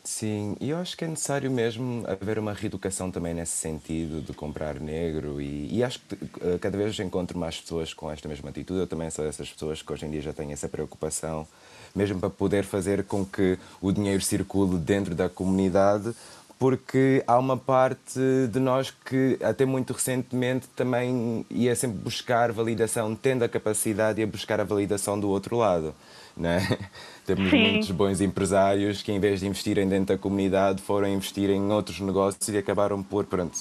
Sim, 0.06 0.56
e 0.60 0.70
eu 0.70 0.78
acho 0.78 0.96
que 0.96 1.04
é 1.04 1.08
necessário 1.08 1.50
mesmo 1.50 2.04
haver 2.08 2.38
uma 2.38 2.54
reeducação 2.54 3.10
também 3.10 3.34
nesse 3.34 3.54
sentido 3.54 4.22
de 4.22 4.34
comprar 4.34 4.80
negro 4.80 5.42
e, 5.42 5.68
e, 5.76 5.84
acho 5.84 6.00
que 6.00 6.16
eh, 6.42 6.60
cada 6.60 6.78
vez 6.78 7.00
encontro 7.00 7.40
mais 7.40 7.60
pessoas 7.60 7.92
com 7.92 8.12
esta 8.12 8.28
mesma 8.30 8.52
atitude. 8.52 8.82
Eu 8.82 8.86
também 8.86 9.10
sou 9.10 9.26
dessas 9.26 9.52
pessoas 9.52 9.82
que 9.82 9.92
hoje 9.92 10.06
em 10.06 10.12
dia 10.12 10.22
já 10.22 10.32
têm 10.32 10.52
essa 10.52 10.70
preocupação, 10.70 11.48
mesmo 11.96 12.20
para 12.20 12.30
poder 12.30 12.66
fazer 12.66 13.04
com 13.06 13.26
que 13.26 13.58
o 13.82 13.92
dinheiro 13.92 14.22
circule 14.22 14.78
dentro 14.78 15.16
da 15.16 15.28
comunidade, 15.28 16.14
porque 16.58 17.24
há 17.28 17.38
uma 17.38 17.58
parte 17.58 18.20
de 18.52 18.60
nós 18.60 18.92
que 18.92 19.38
até 19.44 19.66
muito 19.66 19.94
recentemente 19.94 20.68
também 20.76 21.46
ia 21.50 21.76
sempre 21.76 21.98
buscar 21.98 22.52
validação, 22.52 23.14
tendo 23.16 23.44
a 23.44 23.50
capacidade 23.50 24.20
de 24.20 24.26
buscar 24.26 24.60
a 24.60 24.64
validação 24.64 25.20
do 25.20 25.30
outro 25.30 25.58
lado. 25.58 25.94
Né? 26.36 26.66
Temos 27.26 27.50
Sim. 27.50 27.72
muitos 27.72 27.92
bons 27.92 28.22
empresários 28.22 29.02
que, 29.02 29.12
em 29.12 29.20
vez 29.20 29.40
de 29.40 29.48
investirem 29.48 29.88
dentro 29.88 30.16
da 30.16 30.18
comunidade, 30.18 30.82
foram 30.82 31.08
investir 31.08 31.50
em 31.50 31.72
outros 31.72 32.00
negócios 32.00 32.48
e 32.48 32.58
acabaram 32.58 33.02
por, 33.02 33.26
pronto, 33.26 33.58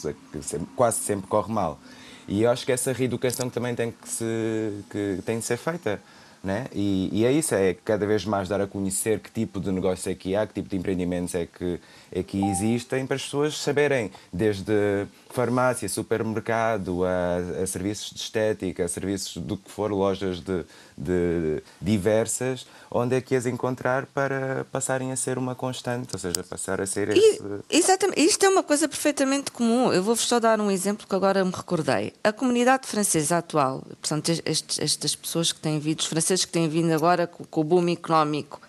quase 0.76 0.98
sempre 0.98 1.26
corre 1.26 1.52
mal. 1.52 1.78
E 2.26 2.42
eu 2.42 2.50
acho 2.50 2.64
que 2.64 2.72
essa 2.72 2.92
reeducação 2.92 3.50
também 3.50 3.74
tem 3.74 3.90
que, 3.90 4.08
se, 4.08 4.84
que, 4.90 5.18
tem 5.24 5.38
de 5.38 5.44
ser 5.44 5.56
feita. 5.56 6.00
Né? 6.42 6.66
E, 6.74 7.08
e, 7.10 7.24
é 7.24 7.32
isso, 7.32 7.54
é 7.54 7.72
cada 7.72 8.06
vez 8.06 8.26
mais 8.26 8.50
dar 8.50 8.60
a 8.60 8.66
conhecer 8.66 9.18
que 9.18 9.30
tipo 9.30 9.58
de 9.58 9.72
negócio 9.72 10.12
é 10.12 10.14
que 10.14 10.36
há, 10.36 10.46
que 10.46 10.52
tipo 10.52 10.68
de 10.68 10.76
empreendimentos 10.76 11.34
é 11.34 11.46
que, 11.46 11.64
é 11.64 11.78
que 12.22 12.42
existem, 12.44 13.06
para 13.06 13.16
as 13.16 13.22
pessoas 13.22 13.58
saberem, 13.58 14.10
desde 14.32 15.06
farmácia, 15.30 15.88
supermercado, 15.88 17.04
a, 17.04 17.62
a 17.62 17.66
serviços 17.66 18.10
de 18.10 18.20
estética, 18.20 18.84
a 18.84 18.88
serviços 18.88 19.36
do 19.42 19.56
que 19.56 19.70
for, 19.70 19.90
lojas 19.90 20.40
de, 20.40 20.64
de, 20.96 21.62
diversas, 21.80 22.66
onde 22.90 23.16
é 23.16 23.20
que 23.20 23.34
as 23.34 23.46
encontrar 23.46 24.06
para 24.06 24.64
passarem 24.70 25.10
a 25.10 25.16
ser 25.16 25.38
uma 25.38 25.54
constante, 25.54 26.10
ou 26.12 26.18
seja, 26.18 26.44
passar 26.44 26.80
a 26.80 26.86
ser 26.86 27.16
esse... 27.16 27.42
Exatamente, 27.68 28.20
isto 28.20 28.46
é 28.46 28.48
uma 28.48 28.62
coisa 28.62 28.88
perfeitamente 28.88 29.50
comum. 29.50 29.92
Eu 29.92 30.02
vou-vos 30.02 30.24
só 30.24 30.38
dar 30.38 30.60
um 30.60 30.70
exemplo 30.70 31.06
que 31.06 31.14
agora 31.14 31.44
me 31.44 31.50
recordei. 31.52 32.12
A 32.22 32.32
comunidade 32.32 32.86
francesa 32.86 33.38
atual, 33.38 33.82
portanto, 34.00 34.30
estes, 34.44 34.78
estas 34.78 35.16
pessoas 35.16 35.52
que 35.52 35.60
têm 35.60 35.80
vindo, 35.80 35.98
os 35.98 36.06
franceses 36.06 36.44
que 36.44 36.52
têm 36.52 36.68
vindo 36.68 36.92
agora 36.92 37.26
com, 37.26 37.44
com 37.44 37.60
o 37.60 37.64
boom 37.64 37.90
económico 37.90 38.60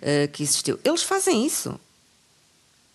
uh, 0.00 0.28
que 0.32 0.42
existiu, 0.42 0.78
eles 0.82 1.02
fazem 1.02 1.44
isso. 1.44 1.78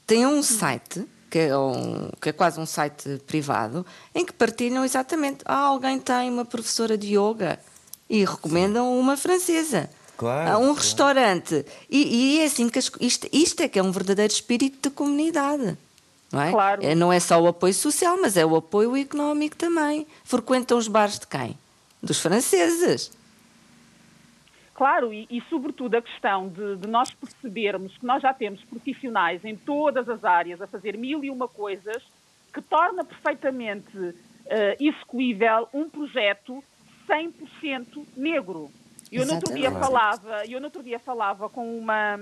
Têm 0.05 0.25
um 0.25 0.43
site 0.43 1.05
que 1.33 1.39
é, 1.39 1.57
um, 1.57 2.09
que 2.21 2.29
é, 2.29 2.31
quase 2.31 2.59
um 2.59 2.65
site 2.65 3.19
privado, 3.25 3.83
em 4.13 4.23
que 4.23 4.31
partilham 4.31 4.85
exatamente. 4.85 5.39
Ah, 5.45 5.65
alguém 5.65 5.99
tem 5.99 6.29
uma 6.29 6.45
professora 6.45 6.95
de 6.95 7.17
yoga 7.17 7.57
e 8.07 8.23
recomendam 8.23 8.99
uma 8.99 9.17
francesa. 9.17 9.89
Claro, 10.15 10.51
a 10.51 10.57
um 10.57 10.65
claro. 10.65 10.73
restaurante. 10.75 11.65
E, 11.89 12.35
e, 12.35 12.39
é 12.39 12.45
assim 12.45 12.69
que 12.69 12.77
as, 12.77 12.91
isto, 13.01 13.27
isto 13.33 13.61
é 13.61 13.67
que 13.67 13.79
é 13.79 13.83
um 13.83 13.91
verdadeiro 13.91 14.31
espírito 14.31 14.89
de 14.89 14.95
comunidade. 14.95 15.75
Não 16.31 16.39
é? 16.39 16.51
Claro. 16.51 16.85
é? 16.85 16.93
Não 16.93 17.11
é 17.11 17.19
só 17.19 17.41
o 17.41 17.47
apoio 17.47 17.73
social, 17.73 18.15
mas 18.21 18.37
é 18.37 18.45
o 18.45 18.55
apoio 18.55 18.95
económico 18.95 19.55
também. 19.55 20.05
Frequentam 20.23 20.77
os 20.77 20.87
bares 20.87 21.17
de 21.17 21.25
quem? 21.25 21.57
Dos 22.01 22.19
franceses. 22.19 23.11
Claro, 24.83 25.13
e, 25.13 25.25
e, 25.31 25.41
sobretudo 25.49 25.95
a 25.95 26.01
questão 26.01 26.49
de, 26.49 26.75
de, 26.75 26.89
nós 26.89 27.09
percebermos 27.09 27.97
que 27.97 28.05
nós 28.05 28.21
já 28.21 28.33
temos 28.33 28.61
profissionais 28.65 29.45
em 29.45 29.55
todas 29.55 30.09
as 30.09 30.25
áreas 30.25 30.61
a 30.61 30.67
fazer 30.67 30.97
mil 30.97 31.23
e 31.23 31.29
uma 31.29 31.47
coisas 31.47 32.03
que 32.53 32.61
torna 32.61 33.05
perfeitamente 33.05 33.97
uh, 33.97 34.13
execuível 34.81 35.69
um 35.73 35.89
projeto 35.89 36.61
100% 37.07 38.05
negro. 38.17 38.69
Eu 39.09 39.25
no 39.25 39.35
outro 39.35 39.53
dia 39.55 39.71
falava, 39.71 40.45
eu 40.49 40.59
no 40.59 40.65
outro 40.65 40.83
dia 40.83 40.99
falava 40.99 41.47
com 41.47 41.77
uma 41.77 42.19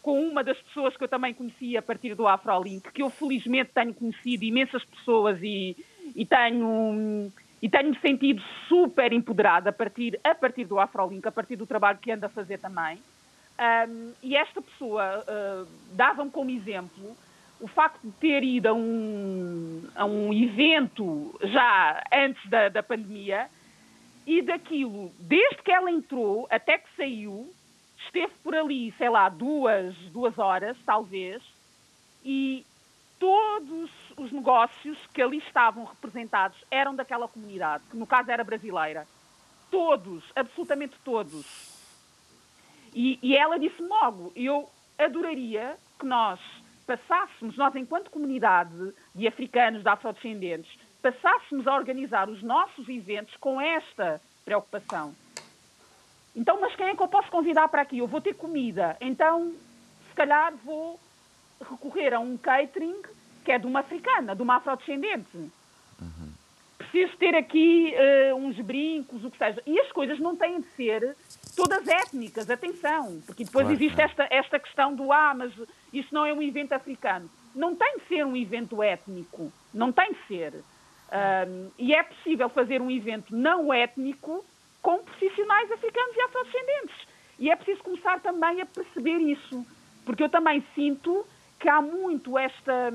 com 0.00 0.20
uma 0.20 0.44
das 0.44 0.58
pessoas 0.58 0.96
que 0.96 1.02
eu 1.02 1.08
também 1.08 1.34
conhecia 1.34 1.80
a 1.80 1.82
partir 1.82 2.14
do 2.14 2.28
Afrolink, 2.28 2.92
que 2.92 3.02
eu 3.02 3.10
felizmente 3.10 3.72
tenho 3.74 3.92
conhecido 3.92 4.44
imensas 4.44 4.84
pessoas 4.84 5.36
e, 5.42 5.76
e 6.14 6.24
tenho 6.24 7.32
e 7.62 7.68
tenho 7.68 7.98
sentido 8.00 8.42
super 8.68 9.12
empoderada 9.12 9.70
a 9.70 9.72
partir, 9.72 10.18
a 10.24 10.34
partir 10.34 10.64
do 10.64 10.80
Afrolink, 10.80 11.26
a 11.28 11.32
partir 11.32 11.54
do 11.54 11.64
trabalho 11.64 11.98
que 11.98 12.10
ando 12.10 12.26
a 12.26 12.28
fazer 12.28 12.58
também. 12.58 12.98
Um, 13.56 14.12
e 14.20 14.36
esta 14.36 14.60
pessoa 14.60 15.20
uh, 15.20 15.68
dava-me 15.94 16.30
como 16.30 16.50
exemplo 16.50 17.16
o 17.60 17.68
facto 17.68 18.00
de 18.02 18.10
ter 18.12 18.42
ido 18.42 18.66
a 18.68 18.72
um, 18.72 19.88
a 19.94 20.04
um 20.04 20.32
evento 20.32 21.32
já 21.44 22.02
antes 22.12 22.44
da, 22.50 22.68
da 22.68 22.82
pandemia 22.82 23.48
e 24.26 24.42
daquilo, 24.42 25.12
desde 25.20 25.62
que 25.62 25.70
ela 25.70 25.90
entrou 25.90 26.48
até 26.50 26.78
que 26.78 26.88
saiu, 26.96 27.48
esteve 28.04 28.32
por 28.42 28.56
ali, 28.56 28.92
sei 28.98 29.08
lá, 29.08 29.28
duas, 29.28 29.94
duas 30.12 30.36
horas, 30.38 30.76
talvez, 30.84 31.40
e 32.24 32.66
todos 33.22 33.88
os 34.16 34.32
negócios 34.32 34.98
que 35.14 35.22
ali 35.22 35.38
estavam 35.38 35.84
representados 35.84 36.58
eram 36.68 36.92
daquela 36.92 37.28
comunidade, 37.28 37.84
que 37.88 37.96
no 37.96 38.04
caso 38.04 38.32
era 38.32 38.42
brasileira. 38.42 39.06
Todos, 39.70 40.24
absolutamente 40.34 40.96
todos. 41.04 41.46
E, 42.92 43.20
e 43.22 43.36
ela 43.36 43.60
disse 43.60 43.80
logo: 43.80 44.32
eu 44.34 44.68
adoraria 44.98 45.76
que 46.00 46.04
nós 46.04 46.40
passássemos, 46.84 47.56
nós 47.56 47.76
enquanto 47.76 48.10
comunidade 48.10 48.92
de 49.14 49.28
africanos, 49.28 49.84
de 49.84 49.88
afrodescendentes, 49.88 50.76
passássemos 51.00 51.68
a 51.68 51.76
organizar 51.76 52.28
os 52.28 52.42
nossos 52.42 52.88
eventos 52.88 53.36
com 53.36 53.60
esta 53.60 54.20
preocupação. 54.44 55.14
Então, 56.34 56.60
mas 56.60 56.74
quem 56.74 56.88
é 56.88 56.96
que 56.96 57.02
eu 57.02 57.06
posso 57.06 57.30
convidar 57.30 57.68
para 57.68 57.82
aqui? 57.82 57.98
Eu 57.98 58.08
vou 58.08 58.20
ter 58.20 58.34
comida, 58.34 58.96
então 59.00 59.54
se 60.08 60.14
calhar 60.16 60.52
vou 60.64 60.98
recorrer 61.62 62.14
a 62.14 62.20
um 62.20 62.36
catering 62.36 63.00
que 63.44 63.52
é 63.52 63.58
de 63.58 63.66
uma 63.66 63.80
africana, 63.80 64.34
de 64.34 64.42
uma 64.42 64.56
afrodescendente. 64.56 65.36
Uhum. 65.36 66.32
Preciso 66.78 67.16
ter 67.16 67.34
aqui 67.34 67.94
uh, 67.94 68.36
uns 68.36 68.56
brincos, 68.56 69.24
o 69.24 69.30
que 69.30 69.38
seja. 69.38 69.62
E 69.66 69.78
as 69.80 69.90
coisas 69.92 70.18
não 70.18 70.36
têm 70.36 70.60
de 70.60 70.68
ser 70.70 71.16
todas 71.56 71.86
étnicas, 71.86 72.50
atenção, 72.50 73.20
porque 73.26 73.44
depois 73.44 73.66
claro, 73.66 73.82
existe 73.82 74.00
esta, 74.00 74.26
esta 74.30 74.58
questão 74.58 74.94
do 74.94 75.12
ah, 75.12 75.34
mas 75.34 75.52
isso 75.92 76.12
não 76.12 76.24
é 76.24 76.32
um 76.32 76.42
evento 76.42 76.72
africano. 76.72 77.30
Não 77.54 77.74
tem 77.74 77.98
de 77.98 78.06
ser 78.08 78.24
um 78.24 78.36
evento 78.36 78.82
étnico, 78.82 79.52
não 79.72 79.92
tem 79.92 80.12
de 80.12 80.26
ser. 80.26 80.54
Um, 80.54 81.70
e 81.78 81.94
é 81.94 82.02
possível 82.02 82.48
fazer 82.48 82.80
um 82.80 82.90
evento 82.90 83.34
não 83.36 83.72
étnico 83.72 84.44
com 84.80 84.98
profissionais 84.98 85.70
africanos 85.70 86.16
e 86.16 86.20
afrodescendentes. 86.22 86.96
E 87.38 87.50
é 87.50 87.56
preciso 87.56 87.82
começar 87.82 88.20
também 88.20 88.60
a 88.60 88.66
perceber 88.66 89.18
isso, 89.18 89.66
porque 90.04 90.22
eu 90.22 90.28
também 90.28 90.64
sinto 90.74 91.26
que 91.62 91.68
há 91.68 91.80
muito 91.80 92.36
esta, 92.36 92.92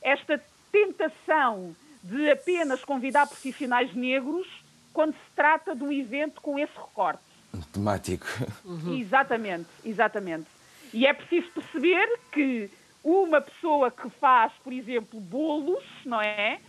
esta 0.00 0.42
tentação 0.72 1.76
de 2.02 2.30
apenas 2.30 2.82
convidar 2.82 3.26
profissionais 3.26 3.94
negros 3.94 4.48
quando 4.94 5.12
se 5.12 5.30
trata 5.36 5.76
de 5.76 5.84
um 5.84 5.92
evento 5.92 6.40
com 6.40 6.58
esse 6.58 6.72
recorte. 6.74 7.22
Temático. 7.70 8.26
Uhum. 8.64 8.98
Exatamente, 8.98 9.68
exatamente. 9.84 10.46
E 10.92 11.06
é 11.06 11.12
preciso 11.12 11.50
perceber 11.52 12.18
que 12.32 12.70
uma 13.04 13.42
pessoa 13.42 13.90
que 13.90 14.08
faz, 14.08 14.52
por 14.64 14.72
exemplo, 14.72 15.20
bolos, 15.20 15.84
não 16.06 16.20
é? 16.20 16.60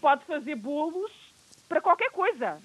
Pode 0.00 0.24
fazer 0.24 0.56
bolos 0.56 1.12
para 1.68 1.80
qualquer 1.80 2.10
coisa. 2.10 2.60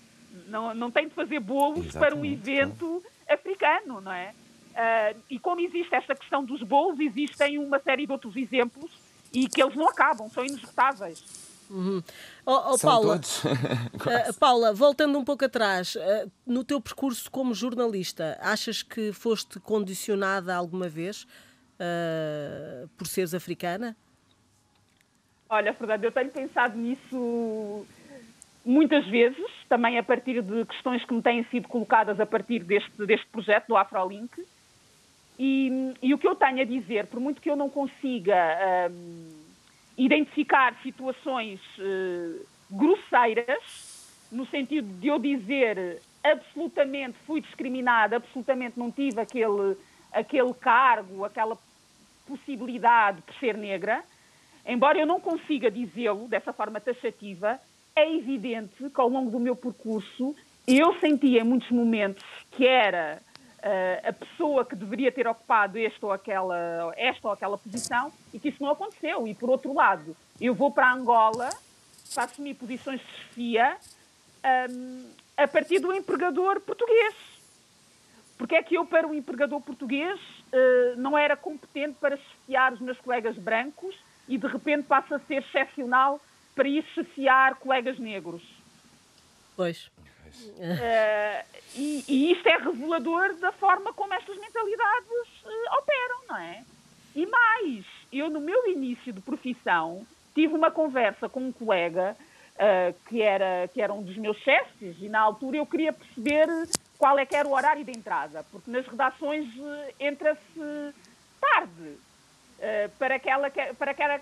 Não, 0.48 0.74
não 0.74 0.90
tem 0.90 1.08
de 1.08 1.14
fazer 1.14 1.40
bolos 1.40 1.86
Exatamente, 1.86 2.00
para 2.00 2.16
um 2.16 2.26
evento 2.26 3.04
africano, 3.30 4.02
não 4.02 4.12
é? 4.12 4.34
Uh, 4.76 5.18
e 5.30 5.40
como 5.40 5.62
existe 5.62 5.96
esta 5.96 6.14
questão 6.14 6.44
dos 6.44 6.62
bolos, 6.62 7.00
existem 7.00 7.58
uma 7.58 7.80
série 7.80 8.06
de 8.06 8.12
outros 8.12 8.36
exemplos 8.36 8.92
e 9.34 9.48
que 9.48 9.64
eles 9.64 9.74
não 9.74 9.88
acabam, 9.88 10.30
são 10.30 10.44
inesgotáveis. 10.44 11.24
Uhum. 11.70 12.04
Oh, 12.46 12.74
oh, 12.74 12.78
Paula, 12.78 13.16
uh, 13.16 14.34
Paula, 14.38 14.74
voltando 14.74 15.18
um 15.18 15.24
pouco 15.24 15.46
atrás, 15.46 15.96
uh, 15.96 16.32
no 16.46 16.64
teu 16.64 16.82
percurso 16.82 17.32
como 17.32 17.54
jornalista, 17.54 18.38
achas 18.42 18.84
que 18.84 19.14
foste 19.14 19.60
condicionada 19.62 20.54
alguma 20.54 20.90
vez 20.90 21.26
por 22.98 23.06
seres 23.06 23.34
africana? 23.34 23.98
Olha, 25.50 25.74
Fernando, 25.74 26.06
eu 26.06 26.12
tenho 26.12 26.32
pensado 26.32 26.78
nisso 26.78 27.86
muitas 28.64 29.06
vezes, 29.08 29.46
também 29.68 29.98
a 30.00 30.04
partir 30.04 30.42
de 30.42 30.66
questões 30.66 31.04
que 31.04 31.14
me 31.14 31.22
têm 31.22 31.44
sido 31.46 31.68
colocadas 31.68 32.18
a 32.20 32.26
partir 32.26 32.64
deste, 32.64 33.06
deste 33.06 33.28
projeto 33.28 33.68
do 33.68 33.76
Afrolink. 33.76 34.42
E, 35.38 35.94
e, 36.02 36.14
o 36.14 36.18
que 36.18 36.28
eu 36.28 36.36
tenho 36.36 36.62
a 36.62 36.64
dizer, 36.64 37.08
por 37.08 37.20
muito 37.20 37.42
que 37.42 37.50
eu 37.50 37.56
não 37.56 37.70
consiga 37.70 38.36
um, 38.90 39.30
identificar 39.98 40.76
situações 40.82 41.60
uh, 41.78 42.46
grosseiras, 42.70 44.28
no 44.32 44.46
sentido 44.48 44.88
de 45.00 45.08
eu 45.08 45.20
dizer 45.20 46.02
absolutamente 46.24 47.18
fui 47.26 47.42
discriminada, 47.42 48.16
absolutamente 48.16 48.80
não 48.80 48.92
tive 48.92 49.20
aquele, 49.20 49.78
aquele 50.12 50.54
cargo, 50.54 51.24
aquela 51.24 51.58
possibilidade 52.26 53.22
de 53.28 53.40
ser 53.40 53.56
negra, 53.56 54.04
embora 54.66 54.98
eu 54.98 55.06
não 55.06 55.20
consiga 55.20 55.70
dizê-lo 55.70 56.28
dessa 56.28 56.52
forma 56.52 56.80
taxativa, 56.80 57.60
é 57.96 58.12
evidente 58.12 58.90
que 58.90 59.02
ao 59.02 59.08
longo 59.08 59.30
do 59.30 59.40
meu 59.40 59.56
percurso 59.56 60.36
eu 60.68 61.00
senti 61.00 61.38
em 61.38 61.44
muitos 61.44 61.70
momentos 61.70 62.24
que 62.52 62.66
era 62.66 63.22
a 64.08 64.14
pessoa 64.14 64.64
que 64.64 64.76
deveria 64.76 65.12
ter 65.12 65.28
ocupado 65.28 65.78
esta 65.80 66.06
ou, 66.06 66.12
aquela, 66.12 66.94
esta 66.96 67.28
ou 67.28 67.34
aquela 67.34 67.58
posição 67.58 68.12
e 68.34 68.40
que 68.40 68.50
isso 68.50 68.62
não 68.62 68.72
aconteceu. 68.72 69.28
E, 69.28 69.34
por 69.34 69.50
outro 69.50 69.74
lado, 69.74 70.16
eu 70.40 70.54
vou 70.54 70.72
para 70.72 70.94
Angola 70.94 71.50
para 72.14 72.26
assumir 72.26 72.54
posições 72.54 73.02
de 73.02 73.08
chefia 73.08 73.78
um, 74.70 75.10
a 75.36 75.48
partir 75.48 75.80
do 75.80 75.94
empregador 75.94 76.62
português. 76.62 77.16
Porque 78.38 78.56
é 78.56 78.64
que 78.64 78.76
eu, 78.78 78.86
para 78.86 79.08
o 79.08 79.14
empregador 79.14 79.62
português, 79.62 80.20
uh, 80.20 80.98
não 80.98 81.18
era 81.18 81.36
competente 81.36 81.98
para 82.00 82.18
chefiar 82.18 82.74
os 82.74 82.82
meus 82.82 83.00
colegas 83.00 83.38
brancos 83.38 83.96
e, 84.28 84.38
de 84.38 84.48
repente, 84.48 84.84
passo 84.84 85.16
a 85.16 85.20
ser 85.20 85.36
excepcional 85.36 86.20
para 86.54 86.68
ir 86.68 86.84
chefiar 86.94 87.56
colegas 87.56 87.98
negros? 87.98 88.44
Pois. 89.56 89.90
Uh, 90.58 91.46
e, 91.76 92.04
e, 92.08 92.32
isto 92.32 92.48
é 92.48 92.58
revelador 92.58 93.36
da 93.36 93.52
forma 93.52 93.94
como 93.94 94.14
estas 94.14 94.38
mentalidades 94.38 95.10
uh, 95.44 95.80
operam, 95.80 96.28
não 96.30 96.38
é? 96.38 96.64
E 97.16 97.26
mais, 97.26 97.86
eu 98.12 98.30
no 98.30 98.40
meu 98.40 98.68
início 98.70 99.14
de 99.14 99.22
profissão 99.22 100.06
tive 100.34 100.54
uma 100.54 100.70
conversa 100.70 101.30
com 101.30 101.40
um 101.40 101.52
colega 101.52 102.16
uh, 102.56 102.96
que, 103.08 103.22
era, 103.22 103.70
que 103.74 103.82
era 103.82 103.94
um 103.94 104.04
dos 104.04 104.18
meus 104.18 104.38
chefes 104.38 104.96
e 105.00 105.08
na 105.08 105.20
altura 105.20 105.58
eu 105.58 105.66
queria 105.66 105.94
perceber 105.94 106.48
qual 106.98 107.18
é 107.18 107.26
que 107.26 107.36
era 107.36 107.48
o 107.48 107.54
horário 107.54 107.84
de 107.84 107.92
entrada, 107.92 108.44
porque 108.52 108.72
nas 108.72 108.86
redações 108.88 109.48
entra-se 110.00 110.94
tarde 111.42 111.98
para, 112.98 113.16
aquela, 113.16 113.52
para, 113.78 113.92
aquela, 113.92 114.22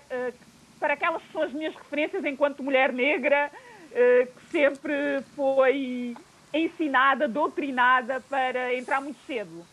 para 0.80 0.94
aquelas 0.94 1.22
que 1.22 1.32
são 1.32 1.42
as 1.42 1.52
minhas 1.52 1.72
referências 1.72 2.24
enquanto 2.24 2.64
mulher 2.64 2.92
negra 2.92 3.48
que 3.94 4.50
sempre 4.50 5.22
foi 5.36 6.16
ensinada, 6.52 7.28
doutrinada 7.28 8.20
para 8.28 8.74
entrar 8.74 9.00
muito 9.00 9.18
cedo. 9.26 9.64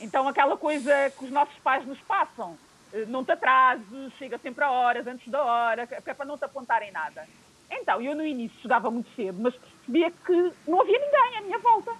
Então, 0.00 0.26
aquela 0.26 0.56
coisa 0.56 1.10
que 1.10 1.24
os 1.24 1.30
nossos 1.30 1.56
pais 1.58 1.86
nos 1.86 2.00
passam, 2.00 2.56
eh, 2.92 3.04
não 3.06 3.24
te 3.24 3.32
atrases, 3.32 4.12
chega 4.18 4.38
sempre 4.38 4.64
a 4.64 4.70
horas, 4.70 5.06
antes 5.06 5.28
da 5.28 5.42
hora, 5.42 5.88
é 5.90 6.14
para 6.14 6.24
não 6.24 6.38
te 6.38 6.44
apontarem 6.44 6.90
nada. 6.90 7.26
Então, 7.70 8.00
eu 8.00 8.14
no 8.14 8.24
início 8.24 8.58
chegava 8.60 8.90
muito 8.90 9.10
cedo, 9.14 9.38
mas 9.40 9.54
percebia 9.54 10.10
que 10.10 10.52
não 10.66 10.80
havia 10.80 10.98
ninguém 10.98 11.38
à 11.38 11.40
minha 11.42 11.58
volta. 11.58 11.92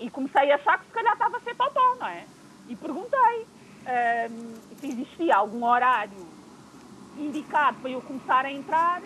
E 0.00 0.10
comecei 0.10 0.50
a 0.50 0.56
achar 0.56 0.78
que 0.78 0.86
se 0.86 0.92
calhar 0.92 1.12
estava 1.12 1.36
a 1.36 1.40
ser 1.40 1.54
totó, 1.54 1.96
não 1.96 2.06
é? 2.06 2.24
E 2.68 2.74
perguntei 2.74 3.46
ehm, 3.86 4.54
se 4.80 4.88
existia 4.88 5.36
algum 5.36 5.64
horário 5.64 6.26
indicado 7.16 7.78
para 7.80 7.90
eu 7.90 8.00
começar 8.02 8.44
a 8.44 8.50
entrar 8.50 9.00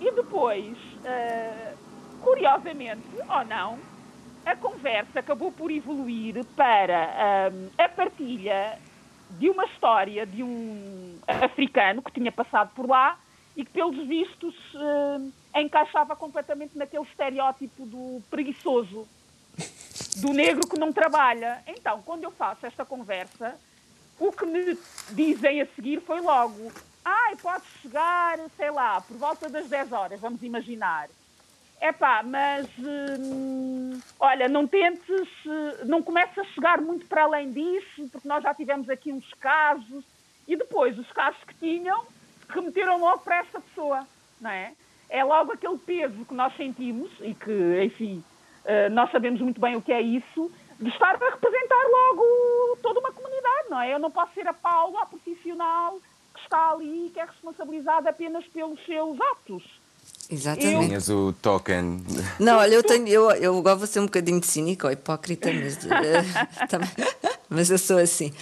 e 0.00 0.10
depois, 0.12 0.76
uh, 0.76 1.76
curiosamente 2.22 3.02
ou 3.28 3.44
não, 3.44 3.78
a 4.44 4.54
conversa 4.54 5.20
acabou 5.20 5.50
por 5.50 5.70
evoluir 5.70 6.44
para 6.56 7.50
uh, 7.50 7.70
a 7.78 7.88
partilha 7.88 8.78
de 9.30 9.50
uma 9.50 9.64
história 9.64 10.24
de 10.24 10.42
um 10.42 11.18
africano 11.26 12.00
que 12.00 12.12
tinha 12.12 12.30
passado 12.30 12.70
por 12.74 12.88
lá 12.88 13.18
e 13.56 13.64
que, 13.64 13.70
pelos 13.70 13.96
vistos, 14.06 14.54
uh, 14.74 15.32
encaixava 15.56 16.14
completamente 16.14 16.76
naquele 16.76 17.04
estereótipo 17.04 17.86
do 17.86 18.22
preguiçoso. 18.30 19.06
do 20.16 20.32
negro 20.32 20.66
que 20.68 20.78
não 20.78 20.92
trabalha. 20.92 21.62
Então, 21.66 22.02
quando 22.02 22.24
eu 22.24 22.30
faço 22.30 22.66
esta 22.66 22.84
conversa, 22.84 23.58
o 24.18 24.32
que 24.32 24.46
me 24.46 24.78
dizem 25.10 25.60
a 25.60 25.66
seguir 25.74 26.00
foi 26.00 26.20
logo: 26.20 26.72
ai, 27.06 27.36
pode 27.36 27.64
chegar, 27.80 28.36
sei 28.56 28.68
lá, 28.72 29.00
por 29.00 29.16
volta 29.16 29.48
das 29.48 29.68
10 29.68 29.92
horas, 29.92 30.20
vamos 30.20 30.42
imaginar. 30.42 31.08
É 31.80 31.92
pá, 31.92 32.22
mas 32.24 32.66
hum, 32.78 34.00
olha, 34.18 34.48
não 34.48 34.66
tentes, 34.66 35.28
não 35.84 36.02
comeces 36.02 36.36
a 36.36 36.44
chegar 36.46 36.80
muito 36.80 37.06
para 37.06 37.22
além 37.22 37.52
disso, 37.52 38.08
porque 38.10 38.26
nós 38.26 38.42
já 38.42 38.52
tivemos 38.52 38.90
aqui 38.90 39.12
uns 39.12 39.32
casos, 39.34 40.04
e 40.48 40.56
depois 40.56 40.98
os 40.98 41.10
casos 41.12 41.42
que 41.44 41.54
tinham 41.54 42.04
remeteram 42.48 42.98
logo 42.98 43.18
para 43.18 43.36
essa 43.36 43.60
pessoa, 43.60 44.04
não 44.40 44.50
é? 44.50 44.72
É 45.08 45.22
logo 45.22 45.52
aquele 45.52 45.78
peso 45.78 46.24
que 46.24 46.34
nós 46.34 46.56
sentimos 46.56 47.10
e 47.20 47.34
que, 47.34 47.84
enfim, 47.84 48.24
eh, 48.64 48.88
nós 48.88 49.10
sabemos 49.12 49.40
muito 49.40 49.60
bem 49.60 49.76
o 49.76 49.82
que 49.82 49.92
é 49.92 50.00
isso, 50.00 50.50
de 50.80 50.88
estar 50.88 51.14
a 51.14 51.30
representar 51.30 51.84
logo 51.88 52.78
toda 52.82 52.98
uma 52.98 53.12
comunidade, 53.12 53.70
não 53.70 53.80
é? 53.80 53.94
Eu 53.94 53.98
não 54.00 54.10
posso 54.10 54.34
ser 54.34 54.48
a 54.48 54.52
Paula, 54.52 55.02
a 55.02 55.06
profissional 55.06 56.00
está 56.46 56.70
ali 56.72 57.06
e 57.06 57.10
que 57.10 57.20
é 57.20 57.24
responsabilizada 57.24 58.10
apenas 58.10 58.44
pelos 58.46 58.82
seus 58.84 59.18
atos. 59.20 59.62
Exatamente. 60.28 60.86
Tinhas 60.86 61.08
o 61.08 61.32
token. 61.40 62.04
Não, 62.40 62.58
olha, 62.58 62.74
eu 62.74 62.82
tenho, 62.82 63.06
eu, 63.06 63.30
eu 63.32 63.58
agora 63.58 63.76
vou 63.76 63.86
ser 63.86 64.00
um 64.00 64.06
bocadinho 64.06 64.40
de 64.40 64.46
cínico 64.46 64.86
ou 64.86 64.92
hipócrita, 64.92 65.48
mas, 65.52 65.76
uh, 65.86 67.08
mas 67.48 67.70
eu 67.70 67.78
sou 67.78 67.98
assim 67.98 68.32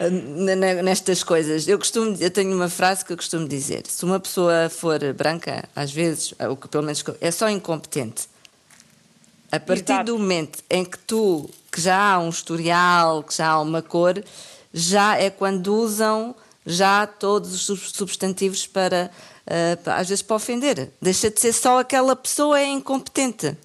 uh, 0.00 0.82
nestas 0.82 1.22
coisas. 1.22 1.68
Eu 1.68 1.78
costumo, 1.78 2.16
eu 2.18 2.30
tenho 2.30 2.54
uma 2.54 2.68
frase 2.68 3.04
que 3.04 3.12
eu 3.12 3.16
costumo 3.16 3.46
dizer: 3.46 3.86
se 3.86 4.04
uma 4.04 4.18
pessoa 4.18 4.68
for 4.68 4.98
branca, 5.12 5.68
às 5.76 5.92
vezes, 5.92 6.34
o 6.50 6.56
que 6.56 6.66
pelo 6.68 6.84
menos 6.84 7.04
é 7.20 7.30
só 7.30 7.48
incompetente. 7.48 8.28
A 9.50 9.60
partir 9.60 9.92
Exato. 9.92 10.12
do 10.12 10.18
momento 10.18 10.62
em 10.68 10.84
que 10.84 10.98
tu, 10.98 11.48
que 11.70 11.80
já 11.80 12.14
há 12.14 12.18
um 12.18 12.28
historial, 12.28 13.22
que 13.22 13.34
já 13.34 13.48
há 13.48 13.60
uma 13.60 13.80
cor, 13.80 14.22
já 14.74 15.16
é 15.16 15.30
quando 15.30 15.74
usam 15.74 16.34
já 16.68 17.06
todos 17.06 17.68
os 17.70 17.90
substantivos 17.90 18.66
para 18.66 19.10
uh, 19.46 19.90
às 19.90 20.08
vezes 20.08 20.22
para 20.22 20.36
ofender. 20.36 20.90
Deixa 21.00 21.30
de 21.30 21.40
ser 21.40 21.52
só 21.52 21.80
aquela 21.80 22.14
pessoa 22.14 22.60
é 22.60 22.66
incompetente. 22.66 23.56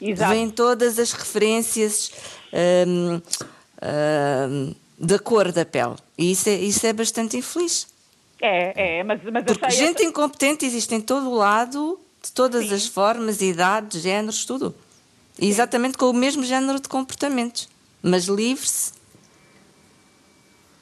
Exato. 0.00 0.32
Vêm 0.32 0.48
todas 0.48 0.98
as 0.98 1.12
referências 1.12 2.12
um, 2.86 3.20
um, 3.82 4.74
da 4.98 5.18
cor 5.18 5.52
da 5.52 5.64
pele. 5.64 5.96
E 6.16 6.32
isso 6.32 6.48
é, 6.48 6.54
isso 6.54 6.86
é 6.86 6.92
bastante 6.92 7.36
infeliz. 7.36 7.86
É, 8.40 8.98
é, 8.98 9.04
mas, 9.04 9.20
mas 9.32 9.44
Porque 9.44 9.70
gente 9.70 10.02
incompetente 10.02 10.66
existe 10.66 10.92
em 10.94 11.00
todo 11.00 11.30
o 11.30 11.34
lado, 11.34 12.00
de 12.22 12.32
todas 12.32 12.68
Sim. 12.68 12.74
as 12.74 12.86
formas, 12.86 13.40
idades, 13.40 14.02
géneros, 14.02 14.44
tudo. 14.44 14.74
exatamente 15.40 15.96
com 15.96 16.06
o 16.06 16.12
mesmo 16.12 16.42
género 16.44 16.80
de 16.80 16.88
comportamentos. 16.88 17.68
Mas 18.02 18.24
livre-se. 18.24 18.92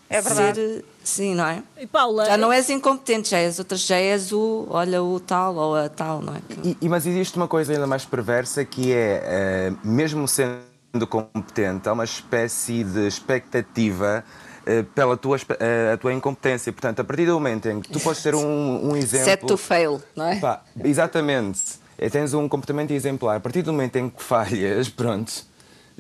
É 0.09 0.23
verdade. 0.23 0.59
Ser, 0.59 0.85
Sim, 1.11 1.35
não 1.35 1.45
é? 1.45 1.61
E 1.77 1.89
Paula, 1.89 2.25
já 2.25 2.37
não 2.37 2.53
és 2.53 2.71
incompetente, 2.71 3.31
já 3.31 3.39
és 3.39 3.59
outras, 3.59 3.81
já 3.81 3.97
és 3.97 4.31
o, 4.31 4.69
olha, 4.71 5.03
o 5.03 5.19
tal 5.19 5.57
ou 5.57 5.75
a 5.75 5.89
tal, 5.89 6.23
não 6.23 6.37
é? 6.37 6.41
E, 6.81 6.89
mas 6.89 7.05
existe 7.05 7.37
uma 7.37 7.49
coisa 7.49 7.73
ainda 7.73 7.85
mais 7.85 8.05
perversa 8.05 8.65
que 8.65 8.93
é, 8.93 9.73
uh, 9.73 9.87
mesmo 9.87 10.29
sendo 10.29 10.61
competente, 11.09 11.89
há 11.89 11.93
uma 11.93 12.05
espécie 12.05 12.85
de 12.85 13.09
expectativa 13.09 14.25
uh, 14.63 14.85
pela 14.95 15.17
tua, 15.17 15.37
uh, 15.37 15.95
a 15.95 15.97
tua 15.97 16.13
incompetência. 16.13 16.73
Portanto, 16.73 17.01
a 17.01 17.05
partir 17.05 17.27
do 17.27 17.33
momento 17.33 17.69
em 17.69 17.81
que 17.81 17.91
tu 17.91 17.99
podes 17.99 18.23
ter 18.23 18.37
um, 18.37 18.91
um 18.91 18.97
exemplo. 18.97 19.25
Set 19.25 19.45
to 19.45 19.57
fail, 19.57 20.01
não 20.15 20.27
é? 20.27 20.39
Pá, 20.39 20.63
exatamente. 20.85 21.81
Tens 22.13 22.35
um 22.35 22.49
comportamento 22.49 22.93
exemplar. 22.93 23.37
A 23.37 23.41
partir 23.41 23.63
do 23.63 23.73
momento 23.73 23.97
em 23.97 24.09
que 24.09 24.23
falhas, 24.23 24.89
pronto 24.95 25.50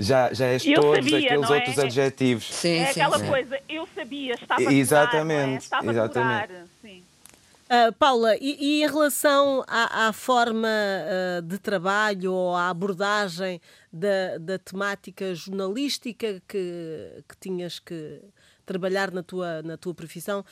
já, 0.00 0.32
já 0.32 0.46
és 0.46 0.64
eu 0.66 0.80
todos 0.80 1.04
sabia, 1.04 1.18
aqueles 1.18 1.50
outros 1.50 1.78
é? 1.78 1.82
adjetivos. 1.82 2.44
Sim, 2.44 2.78
é 2.78 2.86
sim, 2.86 3.00
aquela 3.00 3.18
sim. 3.18 3.26
coisa, 3.26 3.60
eu 3.68 3.88
sabia, 3.94 4.34
estava 4.34 4.68
a 4.68 4.72
Exatamente, 4.72 5.54
é? 5.54 5.58
estava 5.58 5.90
exatamente. 5.90 6.52
A 6.52 6.64
sim. 6.82 7.02
Uh, 7.70 7.92
Paula, 7.92 8.36
e, 8.40 8.56
e, 8.58 8.82
em 8.82 8.86
relação 8.86 9.62
à, 9.68 10.08
à 10.08 10.12
forma 10.12 10.66
uh, 10.66 11.42
de 11.42 11.56
trabalho 11.56 12.32
ou 12.32 12.56
à 12.56 12.68
abordagem 12.68 13.60
da, 13.92 14.38
da 14.38 14.58
temática 14.58 15.32
jornalística 15.36 16.42
que, 16.48 17.22
que 17.28 17.36
tinhas 17.38 17.78
que, 17.78 18.20
trabalhar 18.70 19.10
na 19.10 19.20
tua, 19.20 19.62
na 19.62 19.76
tua 19.76 19.92
profissão, 19.92 20.44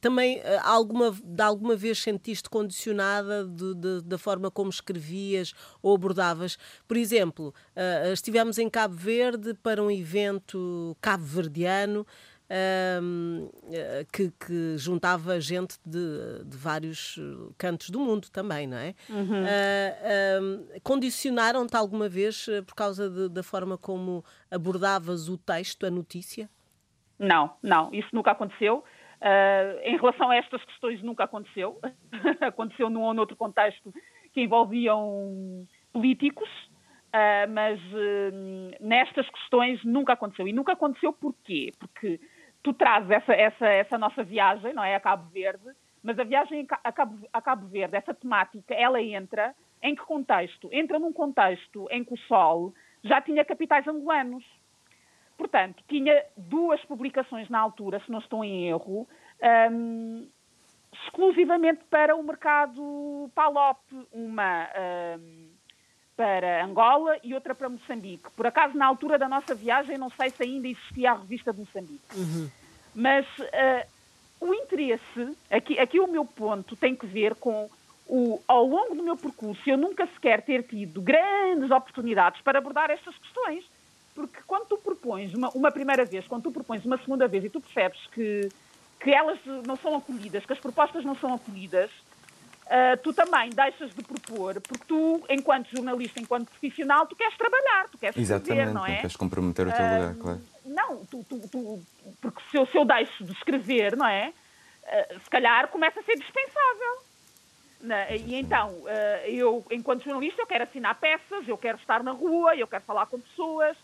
também 0.00 0.38
eh, 0.38 0.60
alguma, 0.62 1.10
de 1.10 1.42
alguma 1.42 1.74
vez 1.74 1.98
sentiste 1.98 2.48
condicionada 2.48 3.44
de, 3.44 3.74
de, 3.74 4.02
da 4.02 4.16
forma 4.16 4.52
como 4.52 4.70
escrevias 4.70 5.52
ou 5.82 5.96
abordavas? 5.96 6.56
Por 6.86 6.96
exemplo, 6.96 7.52
uh, 7.74 8.12
estivemos 8.12 8.56
em 8.58 8.70
Cabo 8.70 8.94
Verde 8.94 9.52
para 9.54 9.82
um 9.82 9.90
evento 9.90 10.96
cabo-verdiano. 11.00 12.06
Um, 12.48 13.50
eh, 13.72 14.06
que, 14.12 14.30
que, 14.30 14.78
juntava 14.78 15.40
gente 15.40 15.78
de, 15.84 16.44
de, 16.44 16.56
vários 16.56 17.18
cantos 17.58 17.90
do 17.90 17.98
mundo 17.98 18.28
também, 18.30 18.68
não 18.68 18.76
é? 18.76 18.94
Uhum. 19.08 19.42
Uh, 19.42 20.42
um, 20.42 20.80
Condicionaram-te 20.80 21.76
alguma 21.76 22.08
vez 22.08 22.46
por 22.64 22.76
causa 22.76 23.10
de, 23.10 23.28
da 23.30 23.42
forma 23.42 23.76
como 23.76 24.24
abordavas 24.48 25.28
o 25.28 25.36
texto, 25.36 25.86
a 25.86 25.90
notícia? 25.90 26.48
Não, 27.18 27.54
não, 27.62 27.92
isso 27.92 28.08
nunca 28.12 28.32
aconteceu. 28.32 28.84
Uh, 29.16 29.80
em 29.82 29.96
relação 29.96 30.30
a 30.30 30.36
estas 30.36 30.62
questões, 30.64 31.02
nunca 31.02 31.24
aconteceu. 31.24 31.78
aconteceu 32.40 32.90
num 32.90 33.02
ou 33.02 33.14
noutro 33.14 33.36
contexto 33.36 33.92
que 34.32 34.42
envolviam 34.42 35.66
políticos, 35.92 36.48
uh, 37.08 37.50
mas 37.50 37.80
uh, 37.80 38.76
nestas 38.80 39.28
questões 39.30 39.82
nunca 39.84 40.12
aconteceu. 40.12 40.46
E 40.46 40.52
nunca 40.52 40.72
aconteceu 40.72 41.12
porquê? 41.12 41.72
Porque 41.78 42.20
tu 42.62 42.74
trazes 42.74 43.10
essa, 43.10 43.32
essa, 43.32 43.66
essa 43.66 43.98
nossa 43.98 44.22
viagem, 44.22 44.74
não 44.74 44.84
é? 44.84 44.94
A 44.94 45.00
Cabo 45.00 45.30
Verde, 45.30 45.70
mas 46.02 46.18
a 46.18 46.24
viagem 46.24 46.66
a 46.84 46.92
Cabo, 46.92 47.26
a 47.32 47.40
Cabo 47.40 47.66
Verde, 47.68 47.96
essa 47.96 48.12
temática, 48.12 48.74
ela 48.74 49.00
entra 49.00 49.54
em 49.82 49.94
que 49.94 50.02
contexto? 50.04 50.68
Entra 50.72 50.98
num 50.98 51.12
contexto 51.12 51.86
em 51.90 52.04
que 52.04 52.14
o 52.14 52.18
Sol 52.28 52.74
já 53.02 53.20
tinha 53.20 53.44
capitais 53.44 53.86
angolanos. 53.86 54.44
Portanto, 55.36 55.82
tinha 55.88 56.24
duas 56.36 56.82
publicações 56.84 57.48
na 57.48 57.58
altura, 57.58 58.00
se 58.00 58.10
não 58.10 58.18
estou 58.18 58.42
em 58.42 58.68
erro, 58.68 59.06
um, 59.70 60.26
exclusivamente 61.04 61.84
para 61.90 62.16
o 62.16 62.22
mercado 62.22 63.30
PALOP, 63.34 63.78
uma 64.12 64.68
um, 65.18 65.48
para 66.16 66.64
Angola 66.64 67.18
e 67.22 67.34
outra 67.34 67.54
para 67.54 67.68
Moçambique. 67.68 68.30
Por 68.34 68.46
acaso, 68.46 68.76
na 68.76 68.86
altura 68.86 69.18
da 69.18 69.28
nossa 69.28 69.54
viagem, 69.54 69.98
não 69.98 70.08
sei 70.08 70.30
se 70.30 70.42
ainda 70.42 70.66
existia 70.66 71.10
a 71.10 71.14
revista 71.14 71.52
de 71.52 71.60
Moçambique. 71.60 72.16
Uhum. 72.16 72.50
Mas 72.94 73.26
uh, 73.38 73.86
o 74.40 74.54
interesse, 74.54 75.36
aqui, 75.50 75.78
aqui 75.78 76.00
o 76.00 76.06
meu 76.06 76.24
ponto 76.24 76.74
tem 76.74 76.96
que 76.96 77.06
ver 77.06 77.34
com 77.34 77.68
o, 78.08 78.40
ao 78.48 78.64
longo 78.64 78.94
do 78.94 79.02
meu 79.02 79.16
percurso, 79.16 79.60
eu 79.68 79.76
nunca 79.76 80.06
sequer 80.06 80.40
ter 80.42 80.62
tido 80.62 81.02
grandes 81.02 81.70
oportunidades 81.70 82.40
para 82.40 82.58
abordar 82.58 82.90
estas 82.90 83.16
questões 83.18 83.64
porque 84.16 84.40
quando 84.46 84.66
tu 84.66 84.78
propões 84.78 85.34
uma, 85.34 85.50
uma 85.50 85.70
primeira 85.70 86.06
vez, 86.06 86.26
quando 86.26 86.44
tu 86.44 86.50
propões 86.50 86.82
uma 86.86 86.96
segunda 86.96 87.28
vez 87.28 87.44
e 87.44 87.50
tu 87.50 87.60
percebes 87.60 88.00
que, 88.06 88.48
que 88.98 89.10
elas 89.10 89.38
não 89.66 89.76
são 89.76 89.94
acolhidas, 89.94 90.44
que 90.46 90.52
as 90.54 90.58
propostas 90.58 91.04
não 91.04 91.14
são 91.14 91.34
acolhidas, 91.34 91.90
uh, 91.90 92.96
tu 93.02 93.12
também 93.12 93.50
deixas 93.50 93.94
de 93.94 94.02
propor, 94.02 94.58
porque 94.62 94.84
tu, 94.88 95.22
enquanto 95.28 95.68
jornalista, 95.70 96.18
enquanto 96.18 96.48
profissional, 96.48 97.06
tu 97.06 97.14
queres 97.14 97.36
trabalhar, 97.36 97.90
tu 97.90 97.98
queres 97.98 98.16
Exatamente, 98.16 98.50
escrever, 98.50 98.74
não 98.74 98.86
é? 98.86 98.92
não 98.92 99.00
queres 99.02 99.16
comprometer 99.16 99.68
o 99.68 99.72
teu 99.72 99.84
uh, 99.84 99.94
lugar, 99.94 100.14
claro. 100.14 100.40
Não, 100.64 101.04
tu, 101.04 101.24
tu, 101.28 101.48
tu, 101.52 101.82
porque 102.22 102.42
se 102.50 102.56
eu, 102.56 102.66
se 102.66 102.78
eu 102.78 102.86
deixo 102.86 103.22
de 103.22 103.32
escrever, 103.32 103.96
não 103.98 104.06
é? 104.06 104.32
Uh, 104.82 105.20
se 105.20 105.28
calhar 105.28 105.68
começa 105.68 106.00
a 106.00 106.02
ser 106.02 106.16
dispensável. 106.16 107.04
Né? 107.82 108.16
E 108.16 108.34
então, 108.34 108.72
eu, 109.26 109.62
enquanto 109.70 110.02
jornalista, 110.02 110.40
eu 110.40 110.46
quero 110.46 110.64
assinar 110.64 110.94
peças, 110.98 111.46
eu 111.46 111.58
quero 111.58 111.76
estar 111.76 112.02
na 112.02 112.10
rua, 112.10 112.56
eu 112.56 112.66
quero 112.66 112.82
falar 112.82 113.04
com 113.04 113.20
pessoas, 113.20 113.76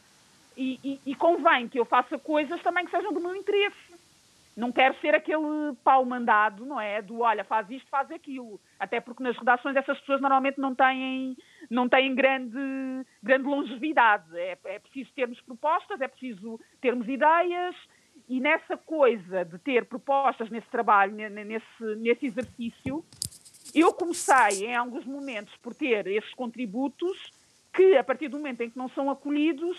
e, 0.56 1.00
e, 1.06 1.14
convém 1.14 1.68
que 1.68 1.78
eu 1.78 1.84
faça 1.84 2.18
coisas 2.18 2.60
também 2.62 2.84
que 2.84 2.90
sejam 2.90 3.12
do 3.12 3.20
meu 3.20 3.34
interesse. 3.34 3.92
Não 4.54 4.70
quero 4.70 4.94
ser 5.00 5.14
aquele 5.14 5.74
pau 5.82 6.04
mandado, 6.04 6.66
não 6.66 6.78
é? 6.78 7.00
Do 7.00 7.20
olha, 7.20 7.42
faz 7.42 7.70
isto, 7.70 7.88
faz 7.88 8.10
aquilo. 8.10 8.60
Até 8.78 9.00
porque 9.00 9.22
nas 9.22 9.36
redações 9.36 9.76
essas 9.76 9.98
pessoas 10.00 10.20
normalmente 10.20 10.60
não 10.60 10.74
têm, 10.74 11.36
não 11.70 11.88
têm 11.88 12.14
grande, 12.14 12.58
grande 13.22 13.44
longevidade. 13.44 14.24
É, 14.36 14.58
é 14.64 14.78
preciso 14.78 15.10
termos 15.14 15.40
propostas, 15.40 16.00
é 16.00 16.08
preciso 16.08 16.60
termos 16.80 17.08
ideias 17.08 17.74
e 18.28 18.40
nessa 18.40 18.76
coisa 18.76 19.44
de 19.44 19.58
ter 19.58 19.84
propostas 19.86 20.50
nesse 20.50 20.68
trabalho, 20.68 21.14
nesse, 21.14 21.96
nesse 21.96 22.26
exercício, 22.26 23.04
eu 23.74 23.92
comecei 23.92 24.66
em 24.66 24.76
alguns 24.76 25.04
momentos 25.04 25.54
por 25.62 25.74
ter 25.74 26.06
esses 26.06 26.32
contributos 26.34 27.32
que, 27.72 27.96
a 27.96 28.04
partir 28.04 28.28
do 28.28 28.36
momento 28.36 28.60
em 28.62 28.70
que 28.70 28.78
não 28.78 28.88
são 28.90 29.10
acolhidos, 29.10 29.76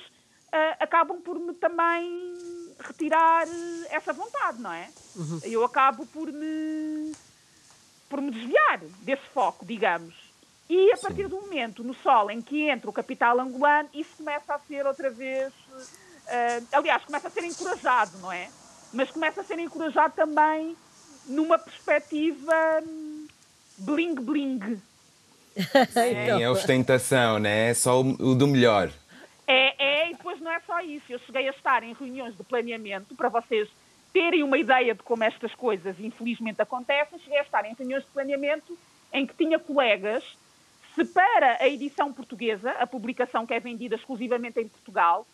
uh, 0.53 0.75
acabam 0.79 1.19
por 1.19 1.39
me 1.39 1.53
também 1.55 2.33
retirar 2.79 3.47
essa 3.89 4.13
vontade, 4.13 4.61
não 4.61 4.71
é? 4.71 4.89
Uhum. 5.15 5.39
Eu 5.43 5.63
acabo 5.65 6.05
por 6.05 6.31
me, 6.31 7.11
por 8.09 8.21
me 8.21 8.31
desviar 8.31 8.79
desse 9.01 9.23
foco, 9.33 9.65
digamos. 9.65 10.13
E 10.69 10.91
a 10.91 10.97
partir 10.97 11.23
Sim. 11.23 11.29
do 11.29 11.41
momento 11.41 11.83
no 11.83 11.93
Sol 11.93 12.31
em 12.31 12.41
que 12.41 12.69
entra 12.69 12.89
o 12.89 12.93
capital 12.93 13.39
angolano, 13.39 13.89
isso 13.93 14.17
começa 14.17 14.53
a 14.53 14.59
ser 14.59 14.85
outra 14.85 15.09
vez. 15.09 15.51
Uh, 15.53 16.67
aliás, 16.71 17.03
começa 17.03 17.27
a 17.27 17.31
ser 17.31 17.43
encorajado, 17.43 18.17
não 18.19 18.31
é? 18.31 18.49
Mas 18.93 19.09
começa 19.11 19.41
a 19.41 19.43
ser 19.43 19.59
encorajado 19.59 20.13
também 20.15 20.75
numa 21.25 21.57
perspectiva 21.57 22.53
bling-bling. 23.77 24.81
Sim, 25.55 26.41
é 26.41 26.49
ostentação, 26.49 27.39
né? 27.39 27.69
É 27.69 27.73
só 27.73 28.01
o 28.01 28.35
do 28.35 28.47
melhor. 28.47 28.91
É, 29.47 29.75
é, 29.77 30.09
e 30.09 30.13
depois 30.13 30.39
não 30.39 30.51
é 30.51 30.59
só 30.61 30.79
isso. 30.79 31.05
Eu 31.09 31.19
cheguei 31.19 31.47
a 31.47 31.51
estar 31.51 31.83
em 31.83 31.93
reuniões 31.93 32.35
de 32.35 32.43
planeamento, 32.43 33.15
para 33.15 33.29
vocês 33.29 33.69
terem 34.13 34.43
uma 34.43 34.57
ideia 34.57 34.93
de 34.93 35.01
como 35.01 35.23
estas 35.23 35.53
coisas 35.55 35.99
infelizmente 35.99 36.61
acontecem, 36.61 37.19
cheguei 37.19 37.39
a 37.39 37.43
estar 37.43 37.65
em 37.65 37.73
reuniões 37.73 38.05
de 38.05 38.11
planeamento 38.11 38.77
em 39.11 39.25
que 39.25 39.33
tinha 39.33 39.57
colegas, 39.57 40.23
se 40.95 41.03
para 41.05 41.57
a 41.59 41.67
edição 41.67 42.13
portuguesa, 42.13 42.71
a 42.71 42.85
publicação 42.85 43.45
que 43.45 43.53
é 43.53 43.59
vendida 43.59 43.95
exclusivamente 43.95 44.59
em 44.59 44.67
Portugal, 44.67 45.25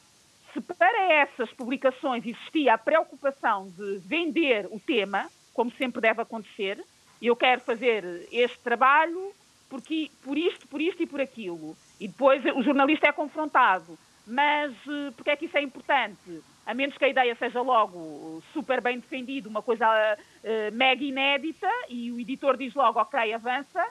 se 0.54 0.62
para 0.62 1.12
essas 1.12 1.52
publicações 1.52 2.26
existia 2.26 2.74
a 2.74 2.78
preocupação 2.78 3.70
de 3.70 3.98
vender 4.00 4.68
o 4.72 4.80
tema, 4.80 5.30
como 5.54 5.72
sempre 5.72 6.02
deve 6.02 6.22
acontecer, 6.22 6.84
eu 7.22 7.36
quero 7.36 7.62
fazer 7.62 8.28
este 8.32 8.60
trabalho 8.60 9.34
porque, 9.70 10.10
por 10.24 10.38
isto, 10.38 10.68
por 10.68 10.82
isto 10.82 11.04
e 11.04 11.06
por 11.06 11.22
aquilo. 11.22 11.76
E 12.00 12.08
depois 12.08 12.44
o 12.56 12.64
jornalista 12.64 13.08
é 13.08 13.12
confrontado. 13.12 13.98
Mas 14.26 14.72
uh, 14.86 15.12
porque 15.16 15.32
é 15.32 15.36
que 15.36 15.46
isso 15.46 15.58
é 15.58 15.62
importante? 15.62 16.42
A 16.66 16.74
menos 16.74 16.98
que 16.98 17.06
a 17.06 17.10
ideia 17.10 17.36
seja 17.36 17.62
logo 17.62 18.44
super 18.54 18.80
bem 18.80 19.00
defendida, 19.00 19.50
uma 19.50 19.62
coisa 19.62 19.88
uh, 19.88 20.76
mega 20.76 21.04
inédita, 21.04 21.70
e 21.90 22.12
o 22.12 22.20
editor 22.20 22.56
diz 22.56 22.74
logo, 22.76 23.00
ok, 23.00 23.34
avança, 23.34 23.84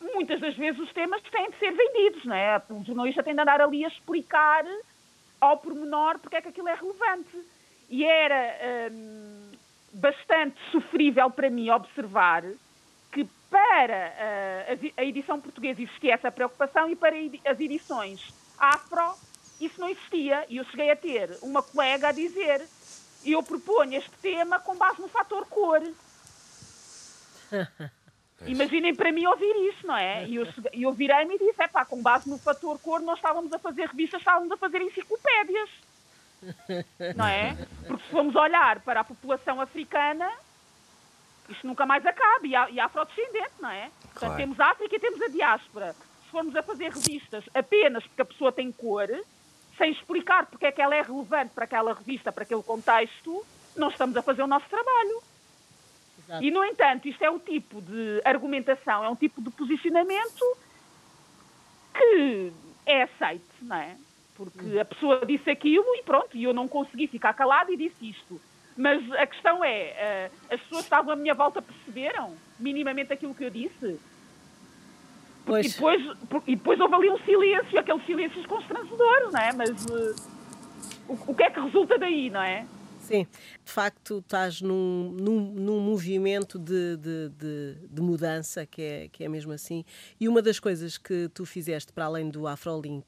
muitas 0.00 0.40
das 0.40 0.54
vezes 0.54 0.80
os 0.80 0.92
temas 0.92 1.20
têm 1.22 1.50
de 1.50 1.58
ser 1.58 1.72
vendidos, 1.72 2.24
não 2.24 2.36
é? 2.36 2.62
O 2.70 2.84
jornalista 2.84 3.22
tem 3.22 3.34
de 3.34 3.40
andar 3.40 3.60
ali 3.60 3.84
a 3.84 3.88
explicar 3.88 4.64
ao 5.40 5.56
pormenor 5.56 6.18
porque 6.18 6.36
é 6.36 6.40
que 6.40 6.48
aquilo 6.48 6.68
é 6.68 6.74
relevante. 6.74 7.36
E 7.90 8.04
era 8.04 8.90
um, 8.92 9.50
bastante 9.94 10.56
sofrível 10.70 11.30
para 11.30 11.50
mim 11.50 11.70
observar 11.70 12.44
para 13.50 14.12
uh, 14.70 14.92
a 14.96 15.04
edição 15.04 15.40
portuguesa 15.40 15.82
existia 15.82 16.14
essa 16.14 16.30
preocupação 16.30 16.90
e 16.90 16.96
para 16.96 17.16
as 17.44 17.58
edições 17.58 18.32
afro 18.58 19.14
isso 19.60 19.80
não 19.80 19.88
existia. 19.88 20.44
E 20.48 20.56
eu 20.58 20.64
cheguei 20.64 20.90
a 20.90 20.96
ter 20.96 21.36
uma 21.42 21.62
colega 21.62 22.08
a 22.08 22.12
dizer 22.12 22.66
eu 23.24 23.42
proponho 23.42 23.98
este 23.98 24.16
tema 24.22 24.60
com 24.60 24.76
base 24.76 25.00
no 25.00 25.08
fator 25.08 25.46
cor. 25.46 25.82
Imaginem 28.46 28.94
para 28.94 29.10
mim 29.10 29.26
ouvir 29.26 29.52
isso, 29.68 29.84
não 29.84 29.96
é? 29.96 30.24
E 30.24 30.36
eu, 30.36 30.46
eu 30.72 30.92
virei-me 30.92 31.34
e 31.34 31.38
disse, 31.38 31.60
é 31.60 31.66
pá, 31.66 31.84
com 31.84 32.00
base 32.00 32.30
no 32.30 32.38
fator 32.38 32.78
cor 32.78 33.00
nós 33.00 33.18
estávamos 33.18 33.52
a 33.52 33.58
fazer 33.58 33.88
revistas, 33.88 34.20
estávamos 34.20 34.52
a 34.52 34.56
fazer 34.56 34.80
enciclopédias. 34.80 35.68
Não 37.16 37.26
é? 37.26 37.56
Porque 37.84 38.04
se 38.04 38.10
formos 38.10 38.36
olhar 38.36 38.78
para 38.82 39.00
a 39.00 39.04
população 39.04 39.60
africana, 39.60 40.30
isto 41.48 41.66
nunca 41.66 41.86
mais 41.86 42.04
acaba, 42.04 42.46
e, 42.46 42.54
a, 42.54 42.70
e 42.70 42.80
afrodescendente, 42.80 43.52
não 43.60 43.70
é? 43.70 43.90
Portanto, 44.02 44.20
claro. 44.20 44.36
temos 44.36 44.60
a 44.60 44.70
África 44.70 44.96
e 44.96 45.00
temos 45.00 45.22
a 45.22 45.28
diáspora. 45.28 45.92
Se 45.92 46.30
formos 46.30 46.54
a 46.56 46.62
fazer 46.62 46.90
revistas 46.90 47.44
apenas 47.54 48.06
porque 48.06 48.22
a 48.22 48.24
pessoa 48.24 48.52
tem 48.52 48.70
cor, 48.70 49.08
sem 49.76 49.92
explicar 49.92 50.46
porque 50.46 50.66
é 50.66 50.72
que 50.72 50.82
ela 50.82 50.94
é 50.94 51.02
relevante 51.02 51.54
para 51.54 51.64
aquela 51.64 51.94
revista, 51.94 52.30
para 52.30 52.42
aquele 52.42 52.62
contexto, 52.62 53.44
não 53.76 53.88
estamos 53.88 54.16
a 54.16 54.22
fazer 54.22 54.42
o 54.42 54.46
nosso 54.46 54.68
trabalho. 54.68 55.22
Exato. 56.18 56.44
E, 56.44 56.50
no 56.50 56.64
entanto, 56.64 57.08
isto 57.08 57.22
é 57.22 57.30
um 57.30 57.38
tipo 57.38 57.80
de 57.80 58.20
argumentação, 58.24 59.04
é 59.04 59.08
um 59.08 59.16
tipo 59.16 59.40
de 59.40 59.50
posicionamento 59.50 60.44
que 61.94 62.52
é 62.84 63.02
aceito, 63.02 63.54
não 63.62 63.76
é? 63.76 63.96
Porque 64.34 64.78
a 64.78 64.84
pessoa 64.84 65.24
disse 65.26 65.50
aquilo 65.50 65.86
e 65.96 66.02
pronto, 66.02 66.36
e 66.36 66.44
eu 66.44 66.52
não 66.52 66.68
consegui 66.68 67.06
ficar 67.06 67.32
calado 67.34 67.72
e 67.72 67.76
disse 67.76 68.10
isto. 68.10 68.40
Mas 68.78 69.02
a 69.14 69.26
questão 69.26 69.64
é, 69.64 70.30
uh, 70.30 70.54
as 70.54 70.60
pessoas 70.60 70.82
que 70.82 70.86
estavam 70.86 71.12
à 71.12 71.16
minha 71.16 71.34
volta 71.34 71.60
perceberam 71.60 72.36
minimamente 72.60 73.12
aquilo 73.12 73.34
que 73.34 73.44
eu 73.44 73.50
disse? 73.50 73.98
Pois. 75.44 75.66
E, 75.66 75.70
depois, 75.70 76.16
e 76.46 76.54
depois 76.54 76.78
houve 76.78 76.94
ali 76.94 77.10
um 77.10 77.18
silêncio, 77.24 77.76
aquele 77.76 78.00
silêncio 78.04 78.46
constrangedor, 78.46 79.32
não 79.32 79.40
é? 79.40 79.52
Mas 79.52 79.84
uh, 79.86 80.14
o, 81.08 81.32
o 81.32 81.34
que 81.34 81.42
é 81.42 81.50
que 81.50 81.58
resulta 81.58 81.98
daí, 81.98 82.30
não 82.30 82.40
é? 82.40 82.64
Sim, 83.00 83.26
de 83.64 83.72
facto 83.72 84.18
estás 84.18 84.62
num, 84.62 85.10
num, 85.18 85.40
num 85.40 85.80
movimento 85.80 86.56
de, 86.56 86.96
de, 86.98 87.28
de, 87.30 87.74
de, 87.88 88.02
mudança, 88.02 88.64
que 88.64 88.82
é, 88.82 89.08
que 89.08 89.24
é 89.24 89.28
mesmo 89.28 89.50
assim. 89.50 89.84
E 90.20 90.28
uma 90.28 90.40
das 90.40 90.60
coisas 90.60 90.96
que 90.96 91.28
tu 91.30 91.44
fizeste, 91.44 91.92
para 91.92 92.04
além 92.04 92.28
do 92.28 92.46
Afrolink, 92.46 93.06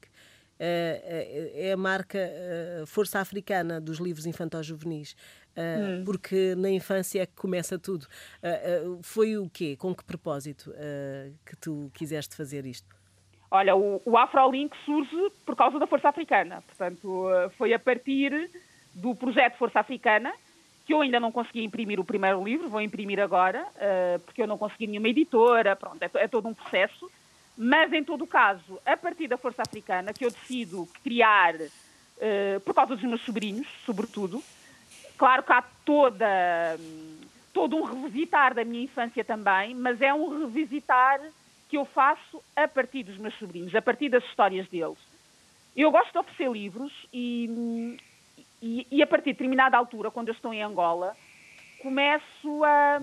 é, 0.63 1.51
é 1.55 1.71
a 1.71 1.77
marca 1.77 2.19
eh, 2.19 2.83
Força 2.85 3.19
Africana 3.19 3.81
dos 3.81 3.97
livros 3.97 4.27
infantos-juvenis. 4.27 5.13
Uh, 5.13 5.15
hum. 5.57 6.03
porque 6.05 6.55
na 6.55 6.69
infância 6.69 7.21
é 7.21 7.25
que 7.25 7.33
começa 7.33 7.77
tudo. 7.77 8.03
Uh, 8.03 8.91
uh, 8.91 9.03
foi 9.03 9.37
o 9.37 9.49
quê? 9.49 9.75
Com 9.75 9.93
que 9.93 10.03
propósito 10.03 10.71
que 11.45 11.55
tu 11.57 11.91
quiseste 11.93 12.35
fazer 12.35 12.65
isto? 12.65 12.87
Olha, 13.49 13.75
o, 13.75 14.01
o 14.05 14.17
Afrolink 14.17 14.75
surge 14.85 15.31
por 15.45 15.55
causa 15.55 15.77
da 15.77 15.85
Força 15.85 16.09
Africana. 16.09 16.63
Portanto, 16.65 17.25
foi 17.57 17.73
a 17.73 17.79
partir 17.79 18.49
do 18.93 19.13
projeto 19.13 19.57
Força 19.57 19.79
Africana, 19.81 20.31
que 20.85 20.93
eu 20.93 21.01
ainda 21.01 21.19
não 21.19 21.31
consegui 21.31 21.63
imprimir 21.63 21.99
o 21.99 22.05
primeiro 22.05 22.41
livro, 22.43 22.69
vou 22.69 22.81
imprimir 22.81 23.19
agora, 23.19 23.67
porque 24.25 24.41
eu 24.41 24.47
não 24.47 24.57
consegui 24.57 24.87
nenhuma 24.87 25.09
editora, 25.09 25.75
pronto, 25.75 26.01
é, 26.01 26.09
é 26.15 26.27
todo 26.29 26.47
um 26.47 26.53
processo. 26.53 27.11
Mas, 27.57 27.91
em 27.91 28.03
todo 28.03 28.23
o 28.23 28.27
caso, 28.27 28.79
a 28.85 28.95
partir 28.95 29.27
da 29.27 29.37
Força 29.37 29.61
Africana, 29.61 30.13
que 30.13 30.25
eu 30.25 30.31
decido 30.31 30.87
criar, 31.03 31.55
por 32.63 32.73
causa 32.73 32.95
dos 32.95 33.03
meus 33.03 33.21
sobrinhos, 33.21 33.67
sobretudo, 33.85 34.41
Claro 35.21 35.43
que 35.43 35.53
há 35.53 35.61
toda, 35.85 36.79
todo 37.53 37.77
um 37.77 37.83
revisitar 37.83 38.55
da 38.55 38.65
minha 38.65 38.85
infância 38.85 39.23
também, 39.23 39.75
mas 39.75 40.01
é 40.01 40.11
um 40.11 40.39
revisitar 40.39 41.21
que 41.69 41.77
eu 41.77 41.85
faço 41.85 42.41
a 42.55 42.67
partir 42.67 43.03
dos 43.03 43.19
meus 43.19 43.35
sobrinhos, 43.35 43.75
a 43.75 43.83
partir 43.83 44.09
das 44.09 44.23
histórias 44.23 44.67
deles. 44.67 44.97
Eu 45.77 45.91
gosto 45.91 46.11
de 46.11 46.17
oferecer 46.17 46.51
livros 46.51 46.91
e, 47.13 47.99
e, 48.63 48.87
e 48.89 49.03
a 49.03 49.05
partir 49.05 49.25
de 49.25 49.33
determinada 49.33 49.77
altura, 49.77 50.09
quando 50.09 50.29
eu 50.29 50.33
estou 50.33 50.51
em 50.51 50.63
Angola, 50.63 51.15
começo 51.83 52.63
a, 52.63 52.99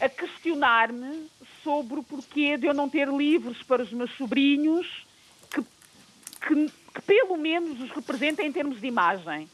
a 0.00 0.08
questionar-me 0.08 1.28
sobre 1.64 1.98
o 1.98 2.04
porquê 2.04 2.56
de 2.56 2.68
eu 2.68 2.72
não 2.72 2.88
ter 2.88 3.08
livros 3.08 3.64
para 3.64 3.82
os 3.82 3.92
meus 3.92 4.12
sobrinhos 4.12 5.04
que, 5.52 5.60
que, 5.60 6.72
que 6.94 7.02
pelo 7.02 7.36
menos 7.36 7.80
os 7.80 7.90
representem 7.90 8.46
em 8.46 8.52
termos 8.52 8.80
de 8.80 8.86
imagem. 8.86 9.48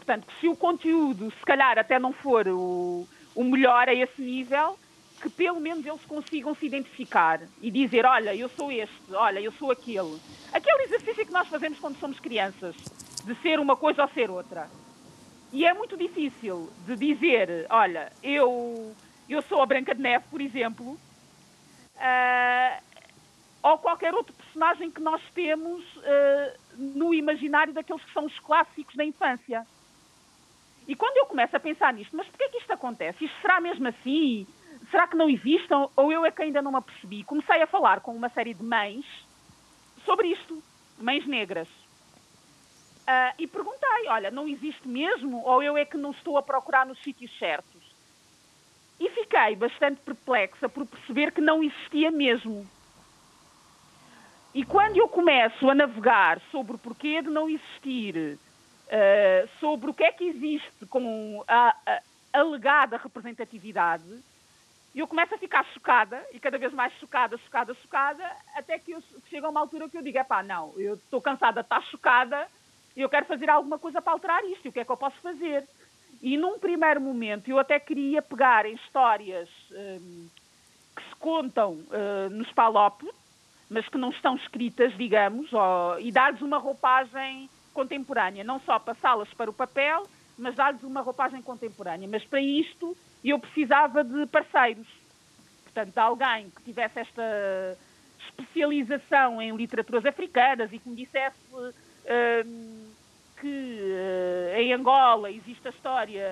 Portanto, 0.00 0.26
se 0.40 0.48
o 0.48 0.56
conteúdo, 0.56 1.30
se 1.30 1.44
calhar, 1.44 1.78
até 1.78 1.98
não 1.98 2.10
for 2.10 2.48
o, 2.48 3.06
o 3.34 3.44
melhor 3.44 3.86
a 3.86 3.94
esse 3.94 4.20
nível, 4.20 4.78
que 5.20 5.28
pelo 5.28 5.60
menos 5.60 5.84
eles 5.84 6.02
consigam 6.06 6.54
se 6.54 6.64
identificar 6.64 7.42
e 7.60 7.70
dizer: 7.70 8.06
olha, 8.06 8.34
eu 8.34 8.48
sou 8.48 8.72
este, 8.72 9.12
olha, 9.12 9.38
eu 9.40 9.52
sou 9.52 9.70
aquele. 9.70 10.18
Aquele 10.52 10.84
exercício 10.84 11.26
que 11.26 11.32
nós 11.32 11.46
fazemos 11.48 11.78
quando 11.78 11.98
somos 11.98 12.18
crianças, 12.18 12.74
de 13.24 13.34
ser 13.42 13.60
uma 13.60 13.76
coisa 13.76 14.02
ou 14.02 14.08
ser 14.08 14.30
outra. 14.30 14.70
E 15.52 15.66
é 15.66 15.74
muito 15.74 15.98
difícil 15.98 16.70
de 16.86 16.96
dizer: 16.96 17.66
olha, 17.68 18.10
eu, 18.22 18.96
eu 19.28 19.42
sou 19.42 19.60
a 19.60 19.66
Branca 19.66 19.94
de 19.94 20.00
Neve, 20.00 20.24
por 20.30 20.40
exemplo, 20.40 20.92
uh, 21.96 22.82
ou 23.62 23.76
qualquer 23.76 24.14
outro 24.14 24.32
personagem 24.32 24.90
que 24.90 25.02
nós 25.02 25.20
temos 25.34 25.84
uh, 25.96 26.58
no 26.78 27.12
imaginário 27.12 27.74
daqueles 27.74 28.02
que 28.02 28.12
são 28.14 28.24
os 28.24 28.38
clássicos 28.38 28.96
da 28.96 29.04
infância. 29.04 29.66
E 30.90 30.96
quando 30.96 31.16
eu 31.18 31.26
começo 31.26 31.56
a 31.56 31.60
pensar 31.60 31.92
nisto, 31.92 32.16
mas 32.16 32.26
porquê 32.26 32.48
que 32.48 32.58
isto 32.58 32.72
acontece? 32.72 33.24
Isto 33.24 33.40
será 33.40 33.60
mesmo 33.60 33.86
assim? 33.86 34.44
Será 34.90 35.06
que 35.06 35.16
não 35.16 35.30
existam? 35.30 35.88
Ou 35.94 36.10
eu 36.10 36.26
é 36.26 36.32
que 36.32 36.42
ainda 36.42 36.60
não 36.60 36.72
me 36.72 36.78
apercebi? 36.78 37.22
Comecei 37.22 37.62
a 37.62 37.66
falar 37.68 38.00
com 38.00 38.10
uma 38.10 38.28
série 38.30 38.52
de 38.52 38.64
mães 38.64 39.06
sobre 40.04 40.26
isto, 40.26 40.60
mães 40.98 41.24
negras. 41.28 41.68
Uh, 41.68 43.34
e 43.38 43.46
perguntei, 43.46 44.08
olha, 44.08 44.32
não 44.32 44.48
existe 44.48 44.88
mesmo? 44.88 45.44
Ou 45.44 45.62
eu 45.62 45.76
é 45.76 45.84
que 45.84 45.96
não 45.96 46.10
estou 46.10 46.36
a 46.36 46.42
procurar 46.42 46.84
nos 46.84 47.00
sítios 47.04 47.30
certos? 47.38 47.94
E 48.98 49.08
fiquei 49.10 49.54
bastante 49.54 50.00
perplexa 50.00 50.68
por 50.68 50.84
perceber 50.84 51.30
que 51.30 51.40
não 51.40 51.62
existia 51.62 52.10
mesmo. 52.10 52.68
E 54.52 54.64
quando 54.64 54.96
eu 54.96 55.06
começo 55.06 55.70
a 55.70 55.74
navegar 55.76 56.40
sobre 56.50 56.74
o 56.74 56.78
porquê 56.78 57.22
de 57.22 57.30
não 57.30 57.48
existir, 57.48 58.40
uh, 58.90 59.48
sobre 59.58 59.90
o 59.90 59.94
que 59.94 60.04
é 60.04 60.12
que 60.12 60.24
existe 60.24 60.86
com 60.88 61.44
a, 61.46 61.74
a 61.86 62.00
alegada 62.32 62.96
representatividade, 62.96 64.04
eu 64.94 65.06
começo 65.06 65.34
a 65.34 65.38
ficar 65.38 65.64
chocada, 65.66 66.20
e 66.32 66.40
cada 66.40 66.58
vez 66.58 66.72
mais 66.72 66.92
chocada, 66.94 67.38
chocada, 67.38 67.74
chocada, 67.74 68.24
até 68.56 68.78
que 68.78 68.90
eu, 68.90 69.02
chega 69.28 69.48
uma 69.48 69.60
altura 69.60 69.88
que 69.88 69.96
eu 69.96 70.02
digo, 70.02 70.18
é 70.18 70.24
pá, 70.24 70.42
não, 70.42 70.72
eu 70.76 70.94
estou 70.94 71.20
cansada 71.20 71.60
de 71.60 71.66
estar 71.66 71.82
chocada, 71.84 72.48
eu 72.96 73.08
quero 73.08 73.26
fazer 73.26 73.48
alguma 73.48 73.78
coisa 73.78 74.02
para 74.02 74.12
alterar 74.12 74.44
isto, 74.44 74.68
o 74.68 74.72
que 74.72 74.80
é 74.80 74.84
que 74.84 74.90
eu 74.90 74.96
posso 74.96 75.16
fazer? 75.20 75.64
E 76.20 76.36
num 76.36 76.58
primeiro 76.58 77.00
momento 77.00 77.48
eu 77.48 77.58
até 77.58 77.78
queria 77.78 78.20
pegar 78.20 78.66
em 78.66 78.74
histórias 78.74 79.48
um, 79.70 80.28
que 80.96 81.02
se 81.08 81.16
contam 81.20 81.74
uh, 81.74 82.30
nos 82.30 82.50
PALOP, 82.52 83.08
mas 83.70 83.88
que 83.88 83.96
não 83.96 84.10
estão 84.10 84.34
escritas, 84.34 84.92
digamos, 84.96 85.52
ou, 85.52 86.00
e 86.00 86.10
dar-lhes 86.10 86.42
uma 86.42 86.58
roupagem 86.58 87.48
contemporânea, 87.72 88.44
não 88.44 88.60
só 88.60 88.78
passá-las 88.78 89.32
para 89.34 89.50
o 89.50 89.54
papel, 89.54 90.06
mas 90.38 90.54
dar-lhes 90.54 90.82
uma 90.82 91.02
roupagem 91.02 91.42
contemporânea. 91.42 92.08
Mas 92.08 92.24
para 92.24 92.40
isto 92.40 92.96
eu 93.24 93.38
precisava 93.38 94.02
de 94.02 94.26
parceiros, 94.26 94.86
portanto, 95.64 95.92
de 95.92 96.00
alguém 96.00 96.50
que 96.50 96.62
tivesse 96.62 97.00
esta 97.00 97.78
especialização 98.28 99.40
em 99.40 99.54
literaturas 99.54 100.04
africanas 100.04 100.72
e 100.72 100.78
que 100.78 100.88
me 100.88 100.96
dissesse 100.96 101.38
uh, 101.52 102.90
que 103.40 103.46
uh, 103.46 104.56
em 104.56 104.72
Angola 104.72 105.30
existe 105.30 105.66
a 105.66 105.70
história, 105.70 106.26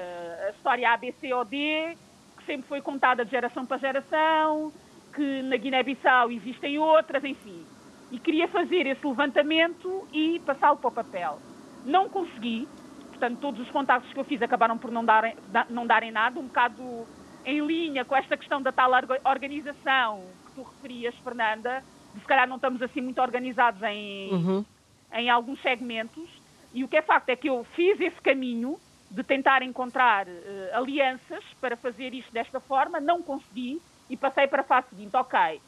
a 0.47 0.51
história 0.51 0.91
ABCOD, 0.91 1.97
que 2.39 2.45
sempre 2.47 2.69
foi 2.69 2.81
contada 2.81 3.25
de 3.25 3.31
geração 3.31 3.65
para 3.65 3.79
geração, 3.79 4.73
que 5.15 5.43
na 5.43 5.57
Guiné-Bissau 5.57 6.31
existem 6.31 6.79
outras, 6.79 7.25
enfim. 7.25 7.65
E 8.11 8.19
queria 8.19 8.49
fazer 8.49 8.87
esse 8.87 9.07
levantamento 9.07 10.07
e 10.13 10.41
passá-lo 10.41 10.79
para 10.79 10.89
o 10.89 10.93
papel. 10.93 11.39
Não 11.85 12.09
consegui, 12.09 12.67
portanto, 13.09 13.39
todos 13.41 13.61
os 13.61 13.71
contactos 13.71 14.13
que 14.13 14.19
eu 14.19 14.25
fiz 14.25 14.41
acabaram 14.41 14.79
por 14.79 14.91
não 14.91 15.05
darem, 15.05 15.37
não 15.69 15.87
darem 15.87 16.11
nada, 16.11 16.41
um 16.41 16.47
bocado 16.47 17.07
em 17.45 17.65
linha 17.65 18.05
com 18.05 18.17
esta 18.17 18.37
questão 18.37 18.61
da 18.61 18.73
tal 18.73 18.91
organização 19.25 20.23
que 20.47 20.53
tu 20.53 20.63
referias, 20.63 21.15
Fernanda, 21.17 21.85
se 22.19 22.27
calhar 22.27 22.49
não 22.49 22.57
estamos 22.57 22.83
assim 22.83 23.01
muito 23.01 23.21
organizados 23.21 23.83
em, 23.83 24.31
uhum. 24.33 24.65
em 25.13 25.31
alguns 25.31 25.61
segmentos. 25.63 26.29
E 26.75 26.85
o 26.85 26.89
que 26.89 26.97
é 26.97 27.03
facto 27.03 27.29
é 27.31 27.37
que 27.37 27.49
eu 27.49 27.65
fiz 27.75 28.01
esse 28.01 28.21
caminho 28.21 28.79
de 29.11 29.23
tentar 29.23 29.63
encontrar 29.63 30.27
uh, 30.27 30.31
alianças 30.75 31.43
para 31.61 31.77
fazer 31.77 32.13
isto 32.13 32.33
desta 32.33 32.61
forma, 32.61 33.01
não 33.01 33.23
consegui 33.23 33.81
e 34.11 34.17
passei 34.17 34.47
para 34.47 34.61
a 34.61 34.65
fase 34.65 34.89
seguinte, 34.91 35.17
ok, 35.17 35.61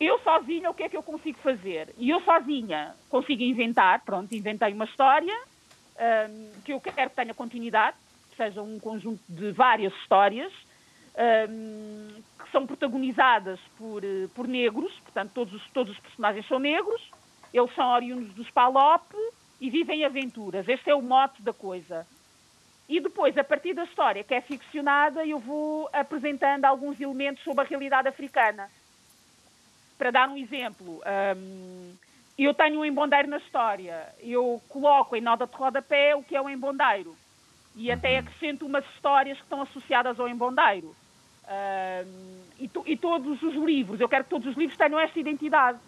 eu 0.00 0.18
sozinha 0.20 0.70
o 0.70 0.74
que 0.74 0.84
é 0.84 0.88
que 0.88 0.96
eu 0.96 1.02
consigo 1.02 1.38
fazer? 1.40 1.94
E 1.98 2.08
eu 2.08 2.20
sozinha 2.22 2.94
consigo 3.10 3.42
inventar, 3.42 4.00
pronto, 4.00 4.34
inventei 4.34 4.72
uma 4.72 4.86
história 4.86 5.34
um, 6.00 6.62
que 6.62 6.72
eu 6.72 6.80
quero 6.80 7.10
que 7.10 7.16
tenha 7.16 7.34
continuidade, 7.34 7.96
que 8.30 8.36
seja 8.36 8.62
um 8.62 8.80
conjunto 8.80 9.20
de 9.28 9.52
várias 9.52 9.92
histórias, 9.96 10.50
um, 11.50 12.22
que 12.42 12.50
são 12.50 12.66
protagonizadas 12.66 13.60
por, 13.76 14.02
por 14.34 14.48
negros, 14.48 14.92
portanto 15.00 15.32
todos 15.34 15.52
os, 15.52 15.70
todos 15.70 15.92
os 15.92 16.00
personagens 16.00 16.48
são 16.48 16.58
negros, 16.58 17.10
eles 17.52 17.74
são 17.74 17.92
oriundos 17.92 18.32
dos 18.32 18.50
Palop 18.50 19.12
e 19.60 19.68
vivem 19.68 20.04
aventuras. 20.04 20.66
Este 20.66 20.88
é 20.88 20.94
o 20.94 21.02
mote 21.02 21.42
da 21.42 21.52
coisa. 21.52 22.06
E 22.88 22.98
depois, 23.00 23.36
a 23.36 23.44
partir 23.44 23.74
da 23.74 23.84
história 23.84 24.24
que 24.24 24.34
é 24.34 24.40
ficcionada, 24.40 25.24
eu 25.26 25.38
vou 25.38 25.88
apresentando 25.92 26.64
alguns 26.64 26.98
elementos 26.98 27.44
sobre 27.44 27.64
a 27.64 27.68
realidade 27.68 28.08
africana. 28.08 28.68
Para 30.00 30.10
dar 30.10 30.30
um 30.30 30.36
exemplo, 30.38 31.02
um, 31.36 31.92
eu 32.38 32.54
tenho 32.54 32.80
um 32.80 32.84
embondeiro 32.86 33.28
na 33.28 33.36
história. 33.36 34.08
Eu 34.18 34.58
coloco 34.66 35.14
em 35.14 35.20
nota 35.20 35.46
de 35.46 35.54
rodapé 35.54 36.16
o 36.16 36.22
que 36.22 36.34
é 36.34 36.40
o 36.40 36.48
embondeiro. 36.48 37.14
E 37.76 37.92
até 37.92 38.14
uhum. 38.14 38.20
acrescento 38.20 38.64
umas 38.64 38.82
histórias 38.94 39.36
que 39.36 39.42
estão 39.42 39.60
associadas 39.60 40.18
ao 40.18 40.26
embondeiro. 40.26 40.96
Um, 41.44 42.40
e, 42.58 42.66
to, 42.66 42.82
e, 42.86 42.96
todos 42.96 43.42
os 43.42 43.54
livros, 43.56 44.00
eu 44.00 44.08
quero 44.08 44.24
que 44.24 44.30
todos 44.30 44.48
os 44.48 44.56
livros 44.56 44.78
tenham 44.78 44.98
esta 44.98 45.20
identidade. 45.20 45.78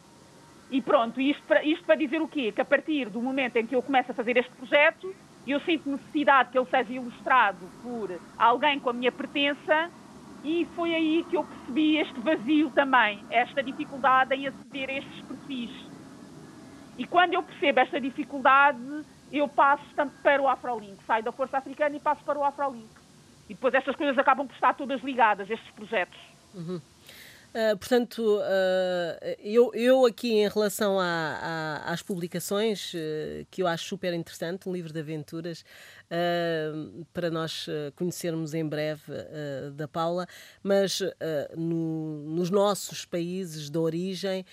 E 0.71 0.83
pronto, 0.83 1.19
isto 1.19 1.43
para, 1.45 1.65
isto 1.65 1.83
para 1.87 1.95
dizer 1.95 2.21
o 2.21 2.29
quê? 2.29 2.53
Que 2.53 2.61
a 2.61 2.67
partir 2.67 3.09
do 3.09 3.23
momento 3.23 3.57
em 3.57 3.67
que 3.67 3.75
eu 3.75 3.81
começo 3.81 4.11
a 4.11 4.15
fazer 4.15 4.37
este 4.37 4.53
projeto, 4.53 5.17
eu 5.47 5.59
sinto 5.61 5.89
necessidade 5.89 6.51
que 6.51 6.59
ele 6.59 6.69
seja 6.69 6.93
ilustrado 6.93 7.67
por 7.83 8.11
alguém 8.37 8.79
com 8.79 8.91
a 8.91 8.93
minha 8.93 9.11
pertença 9.11 9.91
e 10.45 10.67
foi 10.75 10.95
aí 10.95 11.25
que 11.29 11.37
eu 11.37 11.45
percebi 11.45 11.97
este 11.99 12.21
vazio 12.21 12.71
também, 12.71 13.25
esta 13.31 13.63
dificuldade 13.63 14.35
em 14.35 14.47
aceder 14.47 14.91
a 14.91 14.93
estes 14.95 15.23
perfis. 15.23 15.71
E 16.99 17.07
quando 17.07 17.35
eu 17.35 17.43
percebo 17.43 17.81
esta 17.81 18.01
dificuldade, 18.01 19.05
eu 19.33 19.49
passo 19.49 19.85
para 20.23 20.43
o 20.43 20.49
Afrolink, 20.49 21.03
saio 21.05 21.25
da 21.25 21.33
Força 21.33 21.59
Africana 21.59 21.97
e 21.97 22.01
passo 22.01 22.23
para 22.25 22.39
o 22.39 22.45
Afrolink. 22.45 22.91
E 23.49 23.55
depois 23.55 23.73
estas 23.75 23.97
coisas 23.97 24.19
acabam 24.19 24.47
por 24.47 24.55
estar 24.55 24.75
todas 24.75 25.03
ligadas, 25.03 25.49
estes 25.49 25.71
projetos. 25.73 26.19
Uhum. 26.55 26.81
Uh, 27.53 27.77
portanto, 27.77 28.39
uh, 28.39 29.37
eu, 29.39 29.71
eu 29.75 30.07
aqui 30.07 30.33
em 30.33 30.49
relação 30.49 30.99
a, 30.99 31.05
a, 31.85 31.93
às 31.93 32.01
publicações, 32.01 32.95
uh, 32.95 33.47
que 33.51 33.63
eu 33.63 33.67
acho 33.67 33.85
super 33.85 34.15
interessante, 34.15 34.67
um 34.67 34.73
livro 34.73 34.91
de 34.91 34.99
aventuras, 34.99 35.63
para 37.15 37.31
nós 37.31 37.67
conhecermos 37.97 38.53
em 38.53 38.69
breve 38.69 39.11
da 39.75 39.89
Paula, 39.89 40.27
mas 40.63 41.01
no, 41.57 42.23
nos 42.27 42.51
nossos 42.51 43.07
países 43.07 43.71
de 43.71 43.79
origem 43.79 44.45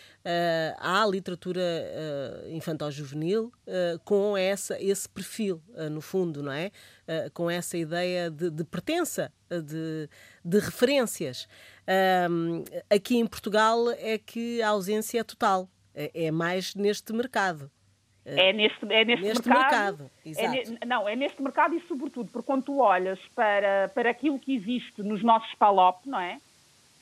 há 0.78 1.06
literatura 1.06 1.62
infantil-juvenil 2.48 3.52
com 4.06 4.38
essa, 4.38 4.82
esse 4.82 5.10
perfil, 5.10 5.62
no 5.92 6.00
fundo, 6.00 6.42
não 6.42 6.54
é? 6.54 6.72
com 7.34 7.52
essa 7.52 7.78
ideia 7.78 8.32
de, 8.32 8.50
de 8.50 8.64
pertença, 8.64 9.30
de, 9.50 10.10
de 10.46 10.60
referências. 10.60 11.46
Um, 11.90 12.64
aqui 12.88 13.18
em 13.18 13.26
Portugal 13.26 13.90
é 13.98 14.18
que 14.20 14.62
a 14.62 14.70
ausência 14.70 15.20
é 15.20 15.24
total. 15.24 15.68
É, 15.96 16.26
é 16.26 16.32
mais 16.32 16.76
neste 16.76 17.12
mercado. 17.12 17.72
É 18.24 18.54
neste, 18.54 18.86
é 18.86 19.04
neste, 19.04 19.26
neste 19.26 19.50
mercado. 19.50 20.10
mercado. 20.26 20.80
É 20.82 20.86
não, 20.86 21.10
é 21.10 21.16
neste 21.16 21.42
mercado 21.42 21.76
e 21.76 21.82
sobretudo 21.88 22.30
porque 22.32 22.46
quando 22.46 22.66
tu 22.66 22.80
olhas 22.80 23.20
para, 23.36 23.90
para 23.90 24.12
aquilo 24.12 24.38
que 24.38 24.56
existe 24.56 25.02
nos 25.02 25.24
nossos 25.24 25.52
PALOP, 25.56 26.06
não 26.06 26.20
é? 26.20 26.38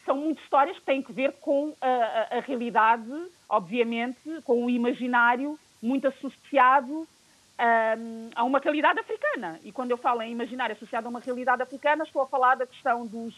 São 0.06 0.16
muitas 0.16 0.42
histórias 0.44 0.78
que 0.80 0.86
têm 0.86 1.02
que 1.02 1.12
ver 1.12 1.34
com 1.42 1.76
a, 1.82 1.88
a, 1.88 2.38
a 2.38 2.40
realidade, 2.40 3.12
obviamente, 3.50 4.42
com 4.46 4.66
o 4.66 4.70
imaginário 4.70 5.60
muito 5.82 6.08
associado 6.08 6.94
um, 6.94 8.30
a 8.34 8.44
uma 8.46 8.60
realidade 8.60 9.00
africana. 9.00 9.60
E 9.66 9.72
quando 9.74 9.92
eu 9.92 9.98
falo 9.98 10.22
em 10.22 10.32
imaginário 10.32 10.76
associado 10.76 11.08
a 11.08 11.10
uma 11.10 11.20
realidade 11.20 11.62
africana, 11.62 12.06
estou 12.06 12.22
a 12.22 12.28
falar 12.28 12.56
da 12.56 12.66
questão 12.66 13.06
dos 13.06 13.36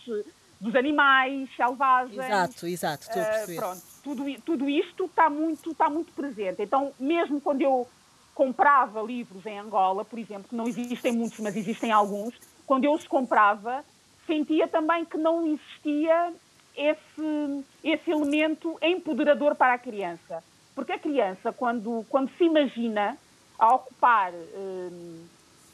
dos 0.60 0.76
animais 0.76 1.50
selvagens. 1.56 2.18
Exato, 2.18 2.68
exato, 2.68 3.04
estou 3.04 3.22
a 3.22 3.26
ah, 3.26 3.30
perceber. 3.30 3.56
Pronto, 3.58 3.82
tudo, 4.04 4.42
tudo 4.42 4.70
isto 4.70 5.06
está 5.06 5.30
muito, 5.30 5.72
está 5.72 5.90
muito 5.90 6.12
presente. 6.14 6.62
Então, 6.62 6.92
mesmo 7.00 7.40
quando 7.40 7.62
eu 7.62 7.88
comprava 8.34 9.02
livros 9.02 9.46
em 9.46 9.60
Angola, 9.60 10.04
por 10.06 10.18
exemplo, 10.20 10.50
que 10.50 10.56
não 10.56 10.68
existem 10.68 11.12
muitos, 11.12 11.40
mas 11.40 11.56
existem 11.56 11.92
alguns, 11.92 12.34
quando 12.66 12.86
eu 12.86 12.94
os 12.94 13.08
comprava, 13.08 13.84
sentia 14.26 14.68
também 14.68 15.06
que 15.06 15.18
não 15.18 15.46
existia 15.46 16.34
esse, 16.76 17.66
esse 17.84 18.12
elemento 18.12 18.78
empoderador 18.82 19.56
para 19.56 19.74
a 19.74 19.78
criança. 19.78 20.44
Porque 20.76 20.94
a 20.94 21.00
criança, 21.00 21.52
quando, 21.52 22.06
quando 22.10 22.30
se 22.38 22.44
imagina 22.46 23.18
a 23.58 23.76
ocupar 23.76 24.32
hum, 24.34 25.26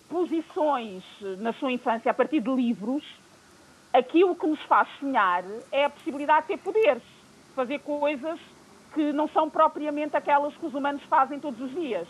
posições 0.09 1.03
na 1.37 1.53
sua 1.53 1.71
infância 1.71 2.09
a 2.09 2.13
partir 2.13 2.39
de 2.39 2.49
livros, 2.49 3.03
aquilo 3.97 4.35
que 4.35 4.45
nos 4.45 4.61
faz 4.63 4.87
sonhar 4.99 5.43
é 5.71 5.85
a 5.85 5.89
possibilidade 5.89 6.47
de 6.47 6.47
ter 6.47 6.57
poderes, 6.57 7.03
fazer 7.55 7.79
coisas 7.79 8.39
que 8.93 9.11
não 9.13 9.27
são 9.29 9.49
propriamente 9.49 10.15
aquelas 10.15 10.55
que 10.55 10.65
os 10.65 10.73
humanos 10.73 11.01
fazem 11.03 11.39
todos 11.39 11.59
os 11.59 11.71
dias. 11.71 12.07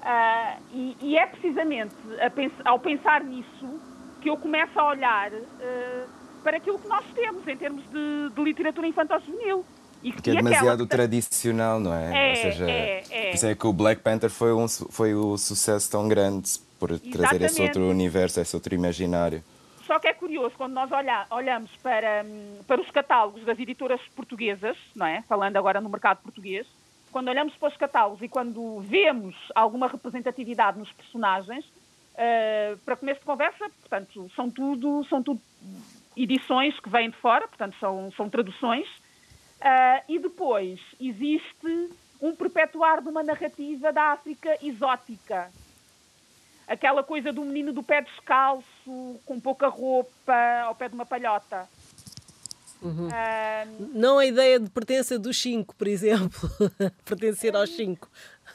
Uh, 0.00 0.62
e, 0.72 0.96
e, 1.02 1.18
é 1.18 1.26
precisamente 1.26 1.94
pens 2.34 2.52
ao 2.64 2.78
pensar 2.78 3.22
nisso 3.22 3.80
que 4.22 4.30
eu 4.30 4.36
começo 4.36 4.78
a 4.78 4.88
olhar 4.88 5.30
uh, 5.30 6.08
para 6.42 6.56
aquilo 6.56 6.78
que 6.78 6.88
nós 6.88 7.04
temos 7.14 7.46
em 7.46 7.56
termos 7.56 7.82
de, 7.90 8.30
de 8.34 8.42
literatura 8.42 8.86
infantil-juvenil. 8.86 9.64
Que 10.22 10.30
é 10.30 10.34
demasiado 10.36 10.84
que... 10.84 10.90
tradicional, 10.90 11.78
não 11.78 11.92
é? 11.92 12.28
é 12.28 12.30
Ou 12.30 12.36
seja, 12.36 12.70
é, 12.70 13.04
é. 13.10 13.26
Por 13.28 13.34
isso 13.34 13.46
é 13.46 13.54
que 13.54 13.66
o 13.66 13.72
Black 13.74 14.00
Panther 14.00 14.30
foi 14.30 14.54
um, 14.54 14.66
foi 14.66 15.14
um 15.14 15.36
sucesso 15.36 15.90
tão 15.90 16.08
grande 16.08 16.58
por 16.78 16.92
Exatamente. 16.92 17.18
trazer 17.18 17.42
esse 17.44 17.60
outro 17.60 17.82
universo, 17.90 18.40
esse 18.40 18.56
outro 18.56 18.74
imaginário. 18.74 19.44
Só 19.90 19.98
que 19.98 20.06
é 20.06 20.14
curioso, 20.14 20.54
quando 20.56 20.72
nós 20.72 20.92
olha, 20.92 21.26
olhamos 21.30 21.68
para, 21.78 22.24
para 22.64 22.80
os 22.80 22.88
catálogos 22.92 23.44
das 23.44 23.58
editoras 23.58 24.00
portuguesas, 24.14 24.76
não 24.94 25.04
é? 25.04 25.20
falando 25.22 25.56
agora 25.56 25.80
no 25.80 25.88
mercado 25.88 26.22
português, 26.22 26.64
quando 27.10 27.26
olhamos 27.26 27.56
para 27.56 27.70
os 27.70 27.76
catálogos 27.76 28.22
e 28.22 28.28
quando 28.28 28.78
vemos 28.82 29.34
alguma 29.52 29.88
representatividade 29.88 30.78
nos 30.78 30.92
personagens, 30.92 31.64
uh, 31.64 32.78
para 32.84 32.94
começo 32.94 33.18
de 33.18 33.26
conversa, 33.26 33.68
portanto, 33.80 34.30
são 34.36 34.48
tudo, 34.48 35.04
são 35.08 35.24
tudo 35.24 35.40
edições 36.16 36.78
que 36.78 36.88
vêm 36.88 37.10
de 37.10 37.16
fora, 37.16 37.48
portanto, 37.48 37.76
são, 37.80 38.12
são 38.12 38.30
traduções, 38.30 38.86
uh, 38.86 40.04
e 40.08 40.20
depois 40.20 40.78
existe 41.00 41.90
um 42.22 42.32
perpetuar 42.36 43.02
de 43.02 43.08
uma 43.08 43.24
narrativa 43.24 43.92
da 43.92 44.12
África 44.12 44.56
exótica, 44.62 45.50
aquela 46.70 47.02
coisa 47.02 47.32
do 47.32 47.42
menino 47.44 47.72
do 47.72 47.82
pé 47.82 48.00
descalço, 48.00 49.20
com 49.26 49.40
pouca 49.40 49.66
roupa, 49.66 50.32
ao 50.64 50.74
pé 50.76 50.88
de 50.88 50.94
uma 50.94 51.04
palhota. 51.04 51.68
Uhum. 52.80 53.08
Um, 53.08 53.90
não 53.92 54.18
a 54.18 54.24
ideia 54.24 54.58
de 54.60 54.70
pertença 54.70 55.18
dos 55.18 55.36
cinco, 55.36 55.74
por 55.74 55.88
exemplo, 55.88 56.48
pertencer 57.04 57.56
aos 57.56 57.70
cinco. 57.70 58.08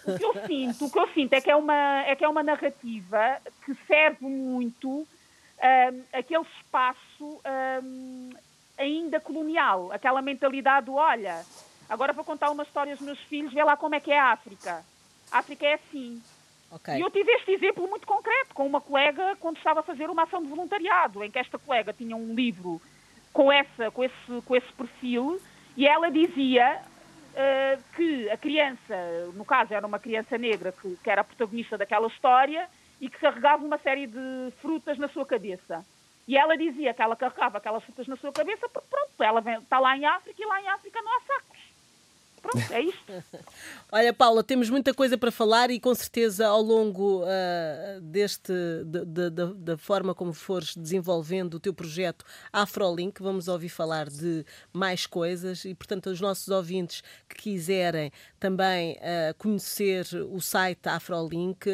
O 0.07 0.17
que 0.17 0.23
eu 0.23 0.33
sinto, 0.47 0.85
o 0.85 0.91
que 0.91 0.97
eu 0.97 1.07
sinto 1.09 1.33
é 1.33 1.41
que 1.41 1.51
é 1.51 1.55
uma, 1.55 2.03
é 2.07 2.15
que 2.15 2.23
é 2.23 2.29
uma 2.29 2.41
narrativa 2.41 3.37
que 3.65 3.75
serve 3.85 4.25
muito 4.25 4.89
um, 4.89 6.03
aquele 6.13 6.45
espaço 6.57 7.41
um, 7.83 8.29
ainda 8.77 9.19
colonial, 9.19 9.91
aquela 9.91 10.21
mentalidade 10.21 10.85
do, 10.85 10.93
olha, 10.93 11.45
agora 11.89 12.13
vou 12.13 12.23
contar 12.23 12.49
uma 12.49 12.63
história 12.63 12.93
aos 12.93 13.01
meus 13.01 13.19
filhos, 13.19 13.53
vê 13.53 13.63
lá 13.63 13.75
como 13.75 13.93
é 13.93 13.99
que 13.99 14.11
é 14.11 14.19
a 14.19 14.31
África. 14.31 14.85
A 15.31 15.39
África 15.39 15.65
é 15.65 15.73
assim. 15.73 16.21
Okay. 16.71 16.97
E 16.97 17.01
eu 17.01 17.09
tive 17.09 17.31
este 17.31 17.51
exemplo 17.51 17.87
muito 17.87 18.05
concreto 18.05 18.53
com 18.53 18.65
uma 18.65 18.81
colega 18.81 19.35
quando 19.39 19.57
estava 19.57 19.79
a 19.79 19.83
fazer 19.83 20.09
uma 20.09 20.23
ação 20.23 20.41
de 20.41 20.49
voluntariado, 20.49 21.23
em 21.23 21.31
que 21.31 21.39
esta 21.39 21.57
colega 21.57 21.93
tinha 21.93 22.15
um 22.15 22.33
livro 22.33 22.81
com, 23.31 23.51
essa, 23.51 23.91
com, 23.91 24.03
esse, 24.03 24.41
com 24.45 24.55
esse 24.55 24.71
perfil 24.73 25.39
e 25.77 25.87
ela 25.87 26.09
dizia 26.09 26.81
uh, 26.81 27.83
que 27.95 28.29
a 28.29 28.37
criança, 28.37 28.95
no 29.33 29.45
caso 29.45 29.73
era 29.73 29.85
uma 29.85 29.99
criança 29.99 30.37
negra 30.37 30.71
que, 30.71 30.97
que 31.03 31.09
era 31.09 31.21
a 31.21 31.23
protagonista 31.23 31.77
daquela 31.77 32.07
história 32.07 32.67
e 32.99 33.09
que 33.09 33.19
carregava 33.19 33.63
uma 33.63 33.77
série 33.77 34.07
de 34.07 34.51
frutas 34.61 34.97
na 34.97 35.07
sua 35.07 35.25
cabeça. 35.25 35.85
E 36.27 36.37
ela 36.37 36.57
dizia 36.57 36.93
que 36.93 37.01
ela 37.01 37.15
carregava 37.15 37.57
aquelas 37.57 37.83
frutas 37.83 38.07
na 38.07 38.15
sua 38.15 38.31
cabeça 38.31 38.67
porque, 38.69 38.87
pronto, 38.89 39.21
ela 39.21 39.41
vem, 39.41 39.59
está 39.59 39.79
lá 39.79 39.95
em 39.95 40.05
África 40.05 40.41
e 40.41 40.45
lá 40.45 40.61
em 40.61 40.67
África 40.69 40.99
não 41.01 41.11
há. 41.11 41.21
Pronto, 42.45 42.73
é 42.73 42.81
isto. 42.81 43.23
Olha, 43.91 44.13
Paula, 44.13 44.43
temos 44.43 44.69
muita 44.69 44.93
coisa 44.93 45.17
para 45.17 45.31
falar 45.31 45.71
e 45.71 45.79
com 45.79 45.93
certeza 45.95 46.47
ao 46.47 46.61
longo 46.61 47.23
uh, 47.23 48.01
deste, 48.01 48.53
de, 48.85 49.05
de, 49.05 49.29
de, 49.29 49.53
da 49.55 49.77
forma 49.77 50.13
como 50.13 50.31
fores 50.31 50.75
desenvolvendo 50.75 51.55
o 51.55 51.59
teu 51.59 51.73
projeto 51.73 52.23
Afrolink, 52.53 53.21
vamos 53.21 53.47
ouvir 53.47 53.69
falar 53.69 54.09
de 54.09 54.45
mais 54.71 55.07
coisas 55.07 55.65
e, 55.65 55.73
portanto, 55.73 56.09
os 56.09 56.21
nossos 56.21 56.47
ouvintes 56.49 57.01
que 57.27 57.35
quiserem 57.35 58.11
também 58.39 58.93
uh, 58.93 59.33
conhecer 59.37 60.05
o 60.31 60.39
site 60.39 60.87
Afrolink, 60.87 61.67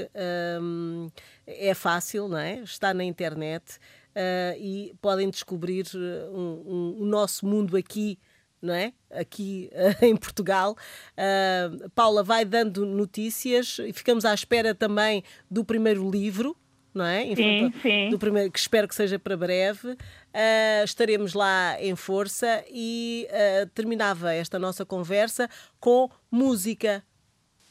um, 0.62 1.10
é 1.46 1.74
fácil, 1.74 2.28
não 2.28 2.38
é? 2.38 2.60
Está 2.60 2.94
na 2.94 3.04
internet. 3.04 3.78
Uh, 4.12 4.58
e 4.58 4.94
podem 5.02 5.30
descobrir 5.30 5.86
um, 5.96 6.64
um, 6.68 6.96
o 7.00 7.06
nosso 7.06 7.46
mundo 7.46 7.78
aqui 7.78 8.20
não 8.62 8.74
é? 8.74 8.94
Aqui 9.10 9.70
uh, 9.74 10.06
em 10.06 10.16
Portugal. 10.16 10.78
Uh, 11.18 11.90
Paula 11.92 12.24
vai 12.24 12.46
dando 12.46 12.86
notícias 12.86 13.80
e 13.80 13.92
ficamos 13.92 14.24
à 14.24 14.34
espera 14.34 14.76
também 14.76 15.24
do 15.50 15.66
primeiro 15.66 16.10
livro. 16.10 16.56
Não 16.94 17.06
é? 17.06 17.34
sim, 17.34 17.74
sim. 17.82 18.10
Do 18.10 18.20
primeiro, 18.20 18.52
que 18.52 18.60
espero 18.60 18.86
que 18.86 18.94
seja 18.94 19.18
para 19.18 19.38
breve. 19.38 19.92
Uh, 19.92 20.84
estaremos 20.84 21.34
lá 21.34 21.78
em 21.80 21.96
força 21.96 22.66
e 22.70 23.30
terminava 23.74 24.34
esta 24.34 24.60
nossa 24.60 24.86
conversa 24.86 25.50
com 25.80 26.10
música. 26.30 27.02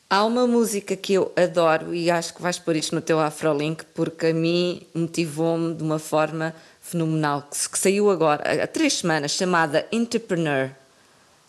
Há 0.09 0.25
uma 0.25 0.47
música 0.47 0.97
que 0.97 1.13
eu 1.13 1.33
adoro 1.37 1.95
e 1.95 2.11
acho 2.11 2.35
que 2.35 2.41
vais 2.41 2.59
pôr 2.59 2.77
isto 2.77 2.95
no 2.95 3.03
teu 3.03 3.21
Afrolink 3.21 3.85
porque 3.95 4.29
a 4.29 4.35
mim 4.35 4.83
motivou-me 4.95 5.75
de 5.75 5.83
uma 5.83 5.99
forma 5.99 6.55
fenomenal, 6.81 7.43
que, 7.43 7.69
que 7.69 7.79
saiu 7.79 8.11
agora, 8.11 8.65
há 8.65 8.67
três 8.67 8.95
semanas, 8.95 9.33
chamada 9.33 9.87
Entrepreneur 9.93 10.71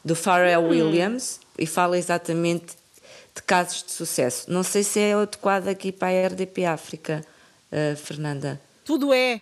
do 0.04 0.16
Pharrell 0.16 0.62
hum. 0.62 0.70
Williams 0.70 1.40
e 1.58 1.66
fala 1.66 1.98
exatamente 1.98 2.76
de 3.36 3.42
casos 3.44 3.84
de 3.84 3.92
sucesso. 3.92 4.52
Não 4.52 4.64
sei 4.64 4.84
se 4.84 5.00
é 5.00 5.14
adequado 5.14 5.68
aqui 5.68 5.92
para 5.92 6.10
a 6.10 6.28
RDP 6.28 6.66
África, 6.66 7.24
uh, 7.72 7.96
Fernanda. 7.96 8.60
Tudo 8.84 9.14
é 9.14 9.42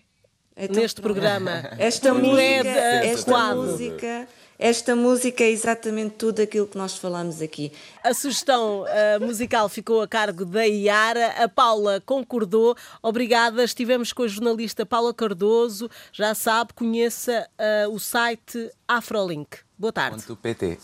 então, 0.56 0.82
neste 0.82 1.02
programa. 1.02 1.70
Esta 1.80 2.10
tudo 2.10 2.26
música, 2.26 2.68
é 2.68 3.08
esta 3.08 3.56
música, 3.56 4.28
esta 4.60 4.94
música 4.94 5.42
é 5.42 5.50
exatamente 5.50 6.16
tudo 6.16 6.42
aquilo 6.42 6.68
que 6.68 6.78
nós 6.78 6.98
falamos 6.98 7.42
aqui. 7.42 7.72
A 8.04 8.14
sugestão 8.14 8.84
uh, 8.84 9.26
musical 9.26 9.70
ficou 9.70 10.02
a 10.02 10.08
cargo 10.08 10.44
da 10.44 10.68
Iara, 10.68 11.44
a 11.44 11.48
Paula 11.48 12.04
concordou. 12.06 12.76
Obrigada. 13.02 13.64
Estivemos 13.64 14.12
com 14.12 14.24
a 14.24 14.28
jornalista 14.28 14.86
Paula 14.86 15.14
Cardoso. 15.14 15.90
Já 16.12 16.36
sabe, 16.36 16.74
conheça 16.74 17.48
uh, 17.88 17.90
o 17.90 18.00
site 18.00 18.70
Afrolink. 18.86 19.60
Boa 19.78 19.94
tarde. 19.94 20.22
Ponto 20.22 20.36
PT. 20.36 20.78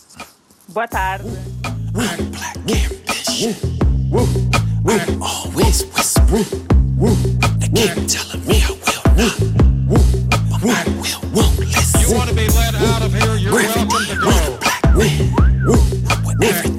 Boa 0.68 0.88
tarde. 0.88 1.28
I'm 4.88 5.20
always 5.20 5.84
whispering. 5.94 6.44
They 7.58 7.68
keep 7.68 8.06
telling 8.08 8.46
me 8.46 8.62
I 8.62 8.70
will 8.70 9.02
not. 9.16 9.38
But 10.48 10.64
my 10.64 10.84
will 11.00 11.20
won't 11.34 11.34
listen. 11.34 11.55
You 11.94 12.14
want 12.14 12.28
to 12.28 12.34
be 12.34 12.48
let 12.48 12.74
out 12.74 13.02
of 13.02 13.12
here? 13.12 13.36
You're 13.36 13.52
welcome 13.52 13.88
to 13.88 14.16
go. 14.20 14.58
Everything 16.42 16.75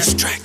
Extract. 0.00 0.39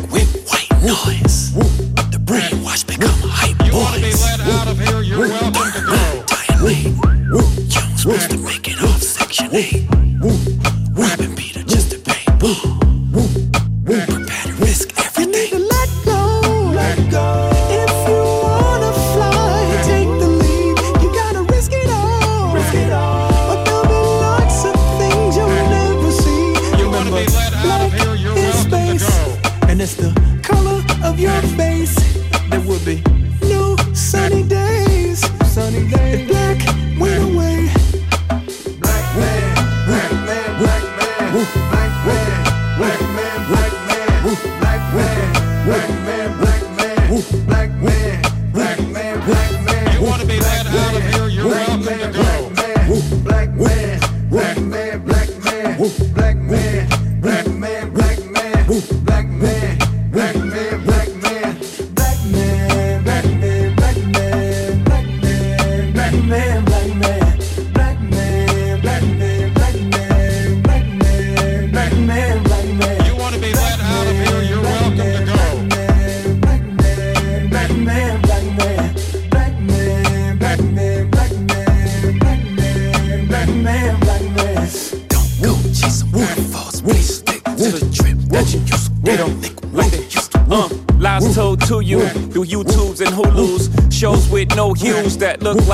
sunny 35.56 35.88
day. 35.88 36.35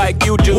Like 0.01 0.25
you 0.25 0.35
do. 0.37 0.55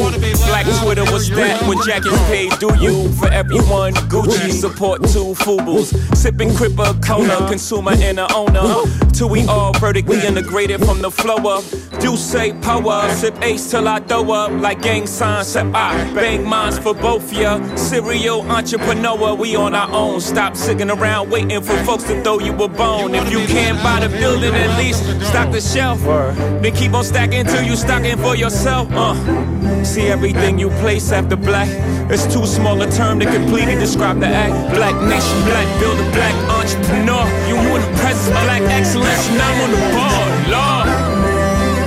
Black 0.46 0.66
Twitter 0.80 1.04
was 1.10 1.28
that 1.30 1.66
when 1.66 1.78
Jack 1.84 2.06
is 2.06 2.20
paid, 2.30 2.52
do 2.60 2.68
you? 2.78 3.10
For 3.14 3.28
everyone, 3.28 3.92
Gucci 4.12 4.52
support 4.52 5.02
two 5.02 5.34
Fubus. 5.42 5.86
Sipping 6.16 6.50
Cripper, 6.50 6.92
Kona, 7.04 7.48
consumer 7.48 7.92
and 7.96 8.20
a 8.20 8.32
owner. 8.34 8.84
Till 9.12 9.28
we 9.28 9.44
all 9.46 9.72
vertically 9.80 10.24
integrated 10.24 10.84
from 10.84 11.02
the 11.02 11.10
flow 11.10 11.38
up 11.56 11.64
Do 12.02 12.16
say 12.16 12.52
power, 12.52 13.08
sip 13.10 13.40
ace 13.42 13.70
till 13.70 13.86
I 13.86 14.00
throw 14.00 14.32
up 14.32 14.50
like 14.60 14.82
gang 14.82 15.06
signs. 15.06 15.46
Set 15.46 15.66
I 15.66 16.12
bang 16.12 16.44
minds 16.44 16.76
for 16.76 16.94
both 16.94 17.32
ya. 17.32 17.60
Serial 17.76 18.42
entrepreneur, 18.50 19.36
we 19.36 19.54
on 19.54 19.72
our 19.72 19.88
own. 19.92 20.20
Stop 20.20 20.56
sitting 20.56 20.90
around 20.90 21.30
waiting 21.30 21.62
for 21.62 21.76
folks 21.84 22.02
to 22.04 22.20
throw 22.24 22.40
you 22.40 22.52
a 22.54 22.68
bone. 22.68 23.14
If 23.14 23.30
you 23.30 23.38
can't 23.46 23.80
buy 23.84 24.00
the 24.00 24.08
building, 24.18 24.52
at 24.52 24.76
least 24.76 25.04
stock 25.28 25.52
the 25.52 25.60
shelf. 25.60 26.00
Then 26.60 26.74
keep 26.74 26.92
on 26.92 27.04
stacking 27.04 27.46
till 27.46 27.62
you 27.62 27.76
stocking 27.76 28.18
for 28.18 28.34
yourself. 28.34 28.88
Uh. 28.90 29.14
See 29.84 30.08
everything 30.08 30.58
you 30.58 30.70
place 30.82 31.12
after 31.12 31.36
black. 31.36 31.68
It's 32.10 32.26
too 32.26 32.46
small 32.46 32.82
a 32.82 32.90
term 32.90 33.20
to 33.20 33.26
completely 33.26 33.76
describe 33.76 34.18
the 34.18 34.26
act. 34.26 34.74
Black 34.74 34.96
nation, 35.06 35.38
black 35.46 35.68
builder, 35.78 36.10
black 36.10 36.34
entrepreneur. 36.50 37.24
You 37.46 37.56
in 37.76 37.80
the 37.80 37.98
presence, 38.00 38.28
black 38.42 38.62
excellence, 38.62 39.28
and 39.28 39.40
I'm 39.40 39.60
on 39.62 39.70
the 39.70 39.80
board. 39.94 40.50
Lord. 40.50 41.01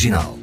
Marginal 0.00 0.39